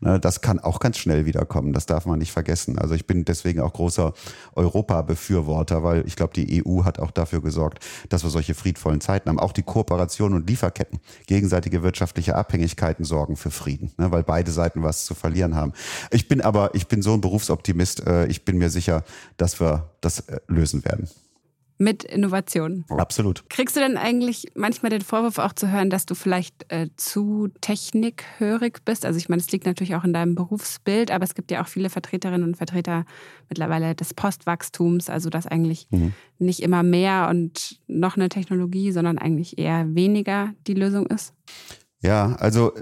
Ne? 0.00 0.20
Das 0.20 0.40
kann 0.40 0.58
auch 0.58 0.80
ganz 0.80 0.98
schnell 0.98 1.26
wiederkommen. 1.26 1.72
Das 1.72 1.86
darf 1.86 2.06
man 2.06 2.18
nicht 2.18 2.32
vergessen. 2.32 2.78
Also 2.78 2.94
ich 2.94 3.06
bin 3.06 3.24
deswegen 3.24 3.60
auch 3.60 3.72
großer 3.72 4.12
Europa-Befürworter, 4.54 5.82
weil 5.82 6.06
ich 6.06 6.16
glaube, 6.16 6.34
die 6.34 6.64
EU 6.64 6.84
hat 6.84 6.98
auch 6.98 7.10
dafür 7.10 7.42
gesorgt, 7.42 7.84
dass 8.08 8.22
wir 8.22 8.30
solche 8.30 8.54
friedvollen 8.54 9.00
Zeiten 9.00 9.28
haben. 9.28 9.38
Auch 9.38 9.52
die 9.52 9.62
Kooperation 9.62 10.34
und 10.34 10.48
Lieferketten, 10.48 11.00
gegenseitige 11.26 11.82
wirtschaftliche 11.82 12.34
Abhängigkeiten 12.34 13.04
sorgen 13.04 13.36
für 13.36 13.50
Frieden, 13.50 13.92
ne? 13.98 14.10
weil 14.12 14.22
beide 14.22 14.50
Seiten 14.50 14.82
was 14.82 15.04
zu 15.04 15.14
verlieren 15.14 15.54
haben. 15.54 15.72
Ich 16.10 16.28
bin 16.28 16.40
aber, 16.40 16.74
ich 16.74 16.88
bin 16.88 17.02
so 17.02 17.14
ein 17.14 17.20
Berufsoptimist. 17.20 18.06
Äh, 18.06 18.26
ich 18.26 18.44
bin 18.44 18.58
mir 18.58 18.70
sicher, 18.70 19.04
dass 19.36 19.60
wir 19.60 19.90
das 20.00 20.20
äh, 20.20 20.40
lösen 20.48 20.84
werden 20.84 21.08
mit 21.82 22.04
Innovationen. 22.04 22.84
Absolut. 22.88 23.48
Kriegst 23.50 23.76
du 23.76 23.80
denn 23.80 23.96
eigentlich 23.96 24.46
manchmal 24.54 24.90
den 24.90 25.02
Vorwurf 25.02 25.38
auch 25.38 25.52
zu 25.52 25.70
hören, 25.70 25.90
dass 25.90 26.06
du 26.06 26.14
vielleicht 26.14 26.72
äh, 26.72 26.88
zu 26.96 27.48
technikhörig 27.60 28.84
bist? 28.84 29.04
Also 29.04 29.18
ich 29.18 29.28
meine, 29.28 29.40
es 29.40 29.50
liegt 29.50 29.66
natürlich 29.66 29.96
auch 29.96 30.04
in 30.04 30.12
deinem 30.12 30.34
Berufsbild, 30.34 31.10
aber 31.10 31.24
es 31.24 31.34
gibt 31.34 31.50
ja 31.50 31.62
auch 31.62 31.66
viele 31.66 31.90
Vertreterinnen 31.90 32.44
und 32.44 32.56
Vertreter 32.56 33.04
mittlerweile 33.48 33.94
des 33.94 34.14
Postwachstums, 34.14 35.10
also 35.10 35.28
dass 35.28 35.46
eigentlich 35.46 35.88
mhm. 35.90 36.12
nicht 36.38 36.62
immer 36.62 36.82
mehr 36.82 37.28
und 37.28 37.80
noch 37.88 38.16
eine 38.16 38.28
Technologie, 38.28 38.92
sondern 38.92 39.18
eigentlich 39.18 39.58
eher 39.58 39.94
weniger 39.94 40.52
die 40.66 40.74
Lösung 40.74 41.06
ist. 41.06 41.34
Ja, 42.00 42.34
also 42.36 42.72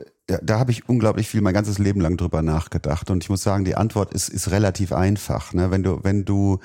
da, 0.42 0.58
habe 0.58 0.70
ich 0.70 0.88
unglaublich 0.88 1.28
viel 1.28 1.40
mein 1.40 1.54
ganzes 1.54 1.78
Leben 1.78 2.00
lang 2.00 2.16
drüber 2.16 2.42
nachgedacht 2.42 3.10
und 3.10 3.22
ich 3.22 3.30
muss 3.30 3.42
sagen, 3.42 3.64
die 3.64 3.74
Antwort 3.74 4.14
ist, 4.14 4.28
ist 4.28 4.50
relativ 4.50 4.92
einfach. 4.92 5.52
Ne? 5.52 5.70
Wenn 5.70 5.82
du, 5.82 6.00
wenn 6.02 6.24
du 6.24 6.58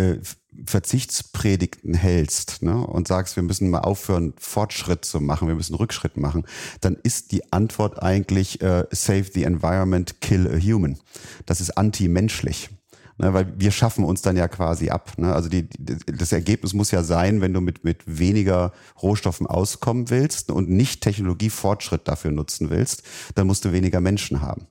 äh, 0.00 0.20
Verzichtspredigten 0.66 1.94
hältst 1.94 2.62
ne, 2.62 2.76
und 2.76 3.08
sagst, 3.08 3.36
wir 3.36 3.42
müssen 3.42 3.70
mal 3.70 3.80
aufhören, 3.80 4.34
Fortschritt 4.38 5.04
zu 5.04 5.20
machen, 5.20 5.48
wir 5.48 5.54
müssen 5.54 5.74
Rückschritt 5.74 6.16
machen, 6.16 6.44
dann 6.80 6.96
ist 7.02 7.32
die 7.32 7.52
Antwort 7.52 8.02
eigentlich 8.02 8.60
äh, 8.60 8.84
Save 8.90 9.26
the 9.32 9.44
Environment, 9.44 10.20
Kill 10.20 10.48
a 10.48 10.58
Human. 10.58 10.98
Das 11.46 11.60
ist 11.60 11.76
anti-menschlich. 11.76 12.70
Ne, 13.18 13.34
weil 13.34 13.52
wir 13.58 13.70
schaffen 13.70 14.04
uns 14.04 14.22
dann 14.22 14.36
ja 14.36 14.48
quasi 14.48 14.88
ab. 14.88 15.12
Ne? 15.18 15.34
Also 15.34 15.50
die, 15.50 15.68
die, 15.68 15.98
das 16.06 16.32
Ergebnis 16.32 16.72
muss 16.72 16.90
ja 16.90 17.02
sein, 17.02 17.42
wenn 17.42 17.52
du 17.52 17.60
mit, 17.60 17.84
mit 17.84 18.02
weniger 18.06 18.72
Rohstoffen 19.02 19.46
auskommen 19.46 20.08
willst 20.08 20.50
und 20.50 20.70
nicht 20.70 21.02
Technologiefortschritt 21.02 22.08
dafür 22.08 22.30
nutzen 22.30 22.70
willst, 22.70 23.02
dann 23.34 23.46
musst 23.46 23.66
du 23.66 23.72
weniger 23.72 24.00
Menschen 24.00 24.40
haben. 24.40 24.66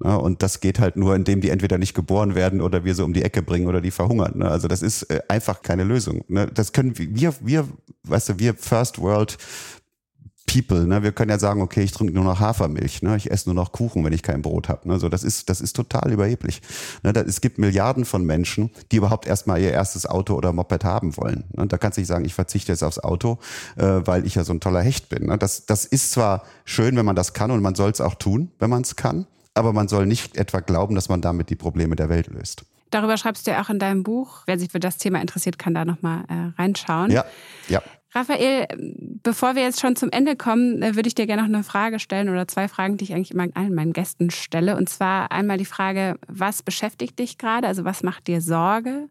Ne? 0.00 0.18
Und 0.18 0.42
das 0.42 0.60
geht 0.60 0.78
halt 0.78 0.96
nur, 0.96 1.14
indem 1.14 1.40
die 1.40 1.50
entweder 1.50 1.78
nicht 1.78 1.94
geboren 1.94 2.34
werden 2.34 2.60
oder 2.60 2.84
wir 2.84 2.94
sie 2.94 3.04
um 3.04 3.12
die 3.12 3.22
Ecke 3.22 3.42
bringen 3.42 3.66
oder 3.66 3.80
die 3.80 3.90
verhungern. 3.90 4.38
Ne? 4.38 4.48
Also 4.48 4.68
das 4.68 4.82
ist 4.82 5.04
äh, 5.04 5.20
einfach 5.28 5.62
keine 5.62 5.84
Lösung. 5.84 6.24
Ne? 6.28 6.46
Das 6.52 6.72
können 6.72 6.96
wir, 6.96 7.34
wir, 7.40 7.68
weißt 8.04 8.30
du, 8.30 8.38
wir 8.38 8.54
First 8.54 9.00
World 9.00 9.38
People, 10.48 10.86
ne? 10.86 11.02
Wir 11.02 11.12
können 11.12 11.30
ja 11.30 11.38
sagen, 11.38 11.60
okay, 11.60 11.82
ich 11.82 11.92
trinke 11.92 12.14
nur 12.14 12.24
noch 12.24 12.40
Hafermilch, 12.40 13.02
ne? 13.02 13.16
Ich 13.16 13.30
esse 13.30 13.50
nur 13.50 13.54
noch 13.54 13.70
Kuchen, 13.70 14.02
wenn 14.02 14.14
ich 14.14 14.22
kein 14.22 14.40
Brot 14.40 14.70
habe. 14.70 14.88
Ne? 14.88 14.98
So, 14.98 15.10
das 15.10 15.22
ist, 15.22 15.50
das 15.50 15.60
ist 15.60 15.76
total 15.76 16.10
überheblich. 16.10 16.62
Ne? 17.02 17.12
Da, 17.12 17.20
es 17.20 17.42
gibt 17.42 17.58
Milliarden 17.58 18.06
von 18.06 18.24
Menschen, 18.24 18.70
die 18.90 18.96
überhaupt 18.96 19.26
erstmal 19.26 19.60
ihr 19.60 19.72
erstes 19.72 20.06
Auto 20.06 20.34
oder 20.34 20.54
Moped 20.54 20.84
haben 20.84 21.18
wollen. 21.18 21.44
Ne? 21.54 21.66
Da 21.66 21.76
kannst 21.76 21.98
du 21.98 22.00
nicht 22.00 22.08
sagen, 22.08 22.24
ich 22.24 22.32
verzichte 22.32 22.72
jetzt 22.72 22.82
aufs 22.82 22.98
Auto, 22.98 23.38
äh, 23.76 23.84
weil 23.84 24.26
ich 24.26 24.36
ja 24.36 24.44
so 24.44 24.54
ein 24.54 24.60
toller 24.60 24.80
Hecht 24.80 25.10
bin. 25.10 25.26
Ne? 25.26 25.36
Das, 25.36 25.66
das 25.66 25.84
ist 25.84 26.12
zwar 26.12 26.44
schön, 26.64 26.96
wenn 26.96 27.04
man 27.04 27.16
das 27.16 27.34
kann 27.34 27.50
und 27.50 27.60
man 27.60 27.74
soll 27.74 27.90
es 27.90 28.00
auch 28.00 28.14
tun, 28.14 28.50
wenn 28.58 28.70
man 28.70 28.82
es 28.82 28.96
kann 28.96 29.26
aber 29.58 29.72
man 29.72 29.88
soll 29.88 30.06
nicht 30.06 30.36
etwa 30.36 30.60
glauben, 30.60 30.94
dass 30.94 31.08
man 31.08 31.20
damit 31.20 31.50
die 31.50 31.56
Probleme 31.56 31.96
der 31.96 32.08
Welt 32.08 32.28
löst. 32.28 32.64
Darüber 32.90 33.16
schreibst 33.16 33.46
du 33.46 33.50
ja 33.50 33.62
auch 33.62 33.68
in 33.68 33.78
deinem 33.78 34.02
Buch. 34.02 34.42
Wer 34.46 34.58
sich 34.58 34.70
für 34.70 34.80
das 34.80 34.96
Thema 34.96 35.20
interessiert, 35.20 35.58
kann 35.58 35.74
da 35.74 35.84
nochmal 35.84 36.24
äh, 36.28 36.60
reinschauen. 36.60 37.10
Ja, 37.10 37.24
ja. 37.68 37.82
Raphael, 38.14 38.66
bevor 39.22 39.54
wir 39.54 39.62
jetzt 39.62 39.80
schon 39.80 39.94
zum 39.94 40.10
Ende 40.10 40.34
kommen, 40.34 40.82
äh, 40.82 40.96
würde 40.96 41.08
ich 41.08 41.14
dir 41.14 41.26
gerne 41.26 41.42
noch 41.42 41.48
eine 41.48 41.62
Frage 41.62 41.98
stellen 41.98 42.30
oder 42.30 42.48
zwei 42.48 42.66
Fragen, 42.66 42.96
die 42.96 43.04
ich 43.04 43.14
eigentlich 43.14 43.32
immer 43.32 43.46
allen 43.54 43.74
meinen 43.74 43.92
Gästen 43.92 44.30
stelle. 44.30 44.76
Und 44.76 44.88
zwar 44.88 45.30
einmal 45.30 45.58
die 45.58 45.66
Frage, 45.66 46.18
was 46.26 46.62
beschäftigt 46.62 47.18
dich 47.18 47.36
gerade? 47.36 47.66
Also 47.66 47.84
was 47.84 48.02
macht 48.02 48.26
dir 48.26 48.40
Sorge? 48.40 49.08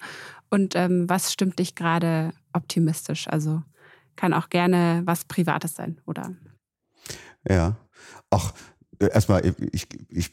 Und 0.50 0.76
ähm, 0.76 1.08
was 1.08 1.32
stimmt 1.32 1.60
dich 1.60 1.76
gerade 1.76 2.32
optimistisch? 2.54 3.28
Also 3.28 3.62
kann 4.16 4.34
auch 4.34 4.50
gerne 4.50 5.04
was 5.06 5.26
Privates 5.26 5.76
sein, 5.76 6.02
oder? 6.06 6.34
Ja. 7.48 7.78
Ach, 8.32 8.54
erstmal, 9.00 9.44
ich, 9.72 9.88
ich 10.10 10.32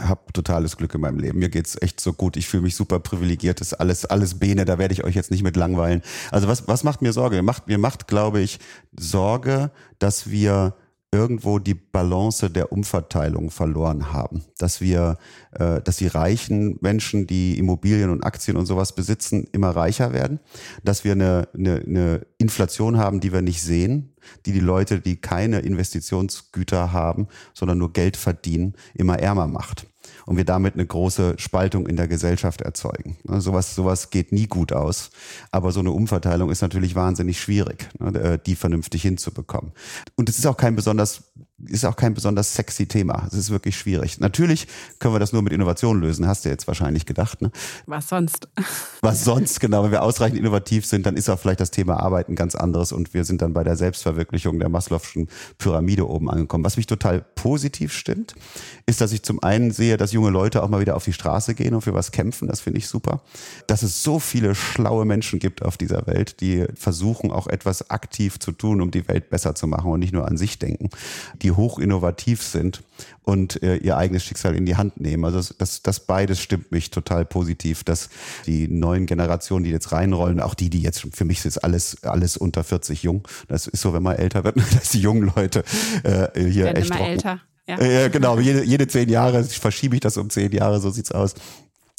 habe 0.00 0.32
totales 0.32 0.76
Glück 0.76 0.94
in 0.94 1.00
meinem 1.00 1.18
Leben. 1.18 1.38
Mir 1.38 1.48
geht's 1.48 1.80
echt 1.80 2.00
so 2.00 2.12
gut. 2.12 2.36
Ich 2.36 2.46
fühle 2.46 2.62
mich 2.62 2.76
super 2.76 3.00
privilegiert. 3.00 3.60
Das 3.60 3.68
ist 3.68 3.74
alles, 3.74 4.06
alles 4.06 4.38
Bene, 4.38 4.64
da 4.64 4.78
werde 4.78 4.94
ich 4.94 5.04
euch 5.04 5.14
jetzt 5.14 5.30
nicht 5.30 5.42
mit 5.42 5.56
langweilen. 5.56 6.02
Also 6.30 6.48
was, 6.48 6.68
was 6.68 6.84
macht 6.84 7.02
mir 7.02 7.12
Sorge? 7.12 7.42
Macht, 7.42 7.66
mir 7.66 7.78
macht, 7.78 8.06
glaube 8.06 8.40
ich, 8.40 8.58
Sorge, 8.98 9.70
dass 9.98 10.30
wir 10.30 10.74
irgendwo 11.12 11.58
die 11.58 11.74
Balance 11.74 12.48
der 12.48 12.72
Umverteilung 12.72 13.50
verloren 13.50 14.12
haben. 14.12 14.44
Dass 14.58 14.80
wir, 14.80 15.18
äh, 15.52 15.80
dass 15.82 15.96
die 15.96 16.06
reichen 16.06 16.78
Menschen, 16.80 17.26
die 17.26 17.58
Immobilien 17.58 18.10
und 18.10 18.24
Aktien 18.24 18.56
und 18.56 18.66
sowas 18.66 18.94
besitzen, 18.94 19.46
immer 19.52 19.70
reicher 19.70 20.12
werden. 20.14 20.40
Dass 20.82 21.04
wir 21.04 21.12
eine, 21.12 21.48
eine, 21.54 21.82
eine 21.86 22.26
Inflation 22.38 22.96
haben, 22.96 23.20
die 23.20 23.32
wir 23.32 23.42
nicht 23.42 23.60
sehen, 23.60 24.14
die 24.46 24.52
die 24.52 24.60
Leute, 24.60 25.00
die 25.00 25.16
keine 25.16 25.60
Investitionsgüter 25.60 26.92
haben, 26.92 27.28
sondern 27.52 27.78
nur 27.78 27.92
Geld 27.92 28.16
verdienen, 28.16 28.74
immer 28.94 29.18
ärmer 29.18 29.46
macht 29.46 29.86
und 30.26 30.36
wir 30.36 30.44
damit 30.44 30.74
eine 30.74 30.86
große 30.86 31.34
Spaltung 31.38 31.86
in 31.86 31.96
der 31.96 32.08
Gesellschaft 32.08 32.60
erzeugen. 32.60 33.16
Ne, 33.24 33.40
sowas, 33.40 33.74
sowas 33.74 34.10
geht 34.10 34.32
nie 34.32 34.46
gut 34.46 34.72
aus. 34.72 35.10
Aber 35.50 35.72
so 35.72 35.80
eine 35.80 35.90
Umverteilung 35.90 36.50
ist 36.50 36.62
natürlich 36.62 36.94
wahnsinnig 36.94 37.40
schwierig, 37.40 37.88
ne, 37.98 38.18
äh, 38.18 38.38
die 38.44 38.56
vernünftig 38.56 39.02
hinzubekommen. 39.02 39.72
Und 40.16 40.28
es 40.28 40.38
ist 40.38 40.46
auch 40.46 40.56
kein 40.56 40.76
besonders 40.76 41.32
ist 41.66 41.84
auch 41.84 41.96
kein 41.96 42.14
besonders 42.14 42.54
sexy 42.54 42.86
Thema. 42.86 43.24
Es 43.26 43.34
ist 43.34 43.50
wirklich 43.50 43.76
schwierig. 43.76 44.18
Natürlich 44.20 44.66
können 44.98 45.14
wir 45.14 45.18
das 45.20 45.32
nur 45.32 45.42
mit 45.42 45.52
Innovation 45.52 46.00
lösen, 46.00 46.26
hast 46.26 46.44
du 46.44 46.48
jetzt 46.48 46.66
wahrscheinlich 46.66 47.06
gedacht. 47.06 47.40
Ne? 47.40 47.50
Was 47.86 48.08
sonst? 48.08 48.48
Was 49.00 49.24
sonst, 49.24 49.60
genau. 49.60 49.84
Wenn 49.84 49.90
wir 49.90 50.02
ausreichend 50.02 50.38
innovativ 50.38 50.86
sind, 50.86 51.06
dann 51.06 51.16
ist 51.16 51.28
auch 51.28 51.38
vielleicht 51.38 51.60
das 51.60 51.70
Thema 51.70 51.98
Arbeiten 51.98 52.34
ganz 52.34 52.54
anderes 52.54 52.92
und 52.92 53.14
wir 53.14 53.24
sind 53.24 53.42
dann 53.42 53.52
bei 53.52 53.64
der 53.64 53.76
Selbstverwirklichung 53.76 54.58
der 54.58 54.68
Maslow'schen 54.68 55.28
Pyramide 55.58 56.08
oben 56.08 56.30
angekommen. 56.30 56.64
Was 56.64 56.76
mich 56.76 56.86
total 56.86 57.20
positiv 57.34 57.92
stimmt, 57.92 58.34
ist, 58.86 59.00
dass 59.00 59.12
ich 59.12 59.22
zum 59.22 59.42
einen 59.42 59.70
sehe, 59.70 59.96
dass 59.96 60.12
junge 60.12 60.30
Leute 60.30 60.62
auch 60.62 60.68
mal 60.68 60.80
wieder 60.80 60.96
auf 60.96 61.04
die 61.04 61.12
Straße 61.12 61.54
gehen 61.54 61.74
und 61.74 61.82
für 61.82 61.94
was 61.94 62.12
kämpfen. 62.12 62.48
Das 62.48 62.60
finde 62.60 62.78
ich 62.78 62.88
super. 62.88 63.22
Dass 63.66 63.82
es 63.82 64.02
so 64.02 64.18
viele 64.18 64.54
schlaue 64.54 65.04
Menschen 65.04 65.38
gibt 65.38 65.62
auf 65.62 65.76
dieser 65.76 66.06
Welt, 66.06 66.40
die 66.40 66.66
versuchen 66.74 67.30
auch 67.30 67.46
etwas 67.46 67.90
aktiv 67.90 68.38
zu 68.38 68.52
tun, 68.52 68.80
um 68.80 68.90
die 68.90 69.06
Welt 69.08 69.30
besser 69.30 69.54
zu 69.54 69.66
machen 69.66 69.90
und 69.90 70.00
nicht 70.00 70.12
nur 70.12 70.26
an 70.26 70.36
sich 70.36 70.58
denken. 70.58 70.90
Die 71.40 71.51
hoch 71.56 71.78
innovativ 71.78 72.42
sind 72.42 72.82
und 73.22 73.62
äh, 73.62 73.76
ihr 73.76 73.96
eigenes 73.96 74.24
Schicksal 74.24 74.54
in 74.54 74.66
die 74.66 74.76
Hand 74.76 75.00
nehmen. 75.00 75.24
Also 75.24 75.38
das, 75.38 75.54
das, 75.58 75.82
das 75.82 76.00
beides 76.00 76.40
stimmt 76.40 76.72
mich 76.72 76.90
total 76.90 77.24
positiv, 77.24 77.84
dass 77.84 78.10
die 78.46 78.68
neuen 78.68 79.06
Generationen, 79.06 79.64
die 79.64 79.70
jetzt 79.70 79.92
reinrollen, 79.92 80.40
auch 80.40 80.54
die, 80.54 80.70
die 80.70 80.82
jetzt, 80.82 81.06
für 81.12 81.24
mich 81.24 81.38
ist 81.38 81.44
jetzt 81.44 81.64
alles, 81.64 82.02
alles 82.04 82.36
unter 82.36 82.64
40 82.64 83.02
jung. 83.02 83.26
Das 83.48 83.66
ist 83.66 83.80
so, 83.80 83.92
wenn 83.92 84.02
man 84.02 84.16
älter 84.16 84.44
wird, 84.44 84.56
dass 84.74 84.90
die 84.90 85.00
jungen 85.00 85.32
Leute 85.34 85.64
äh, 86.02 86.28
hier 86.34 86.64
Werden 86.64 86.76
echt 86.76 86.90
immer 86.90 87.00
älter. 87.00 87.40
Ja. 87.66 87.78
Äh, 87.78 88.10
genau, 88.10 88.38
jede, 88.38 88.64
jede 88.64 88.88
zehn 88.88 89.08
Jahre 89.08 89.44
verschiebe 89.44 89.94
ich 89.94 90.00
das 90.00 90.16
um 90.16 90.30
zehn 90.30 90.50
Jahre, 90.52 90.80
so 90.80 90.90
sieht's 90.90 91.12
aus. 91.12 91.34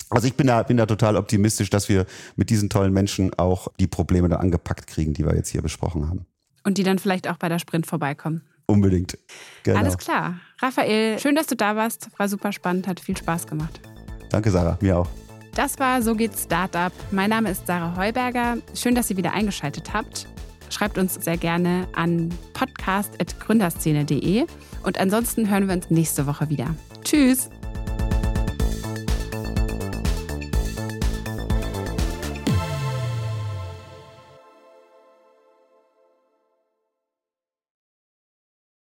Also 0.10 0.28
ich 0.28 0.36
bin 0.36 0.48
da, 0.48 0.62
bin 0.64 0.78
da 0.78 0.86
total 0.86 1.16
optimistisch, 1.16 1.70
dass 1.70 1.90
wir 1.90 2.06
mit 2.36 2.50
diesen 2.50 2.70
tollen 2.70 2.94
Menschen 2.94 3.34
auch 3.36 3.70
die 3.80 3.88
Probleme 3.88 4.30
da 4.30 4.38
angepackt 4.38 4.88
kriegen, 4.88 5.14
die 5.14 5.26
wir 5.26 5.36
jetzt 5.36 5.50
hier 5.50 5.62
besprochen 5.62 6.08
haben. 6.08 6.26
Und 6.64 6.78
die 6.78 6.84
dann 6.84 7.00
vielleicht 7.00 7.28
auch 7.28 7.38
bei 7.38 7.50
der 7.50 7.60
Sprint 7.60 7.88
vorbeikommen. 7.88 8.44
Unbedingt. 8.66 9.18
Genau. 9.64 9.80
Alles 9.80 9.98
klar. 9.98 10.40
Raphael, 10.60 11.20
schön, 11.20 11.36
dass 11.36 11.48
du 11.48 11.56
da 11.56 11.76
warst. 11.76 12.08
War 12.18 12.30
super 12.30 12.52
spannend, 12.52 12.88
hat 12.88 13.00
viel 13.00 13.18
Spaß 13.18 13.48
gemacht. 13.48 13.82
Danke, 14.30 14.50
Sarah. 14.52 14.78
Mir 14.82 14.98
auch. 14.98 15.10
Das 15.56 15.78
war 15.80 16.02
So 16.02 16.16
geht's 16.16 16.44
Startup. 16.44 16.92
Mein 17.12 17.30
Name 17.30 17.52
ist 17.52 17.68
Sarah 17.68 17.96
Heuberger. 17.96 18.58
Schön, 18.74 18.96
dass 18.96 19.10
ihr 19.10 19.18
wieder 19.18 19.34
eingeschaltet 19.34 19.94
habt. 19.94 20.28
Schreibt 20.70 20.98
uns 20.98 21.14
sehr 21.14 21.38
gerne 21.38 21.88
an 21.94 22.34
podcast.gründerszene.de. 22.54 24.46
Und 24.82 24.98
ansonsten 24.98 25.50
hören 25.50 25.68
wir 25.68 25.76
uns 25.76 25.92
nächste 25.92 26.26
Woche 26.26 26.50
wieder. 26.50 26.76
Tschüss! 27.04 27.50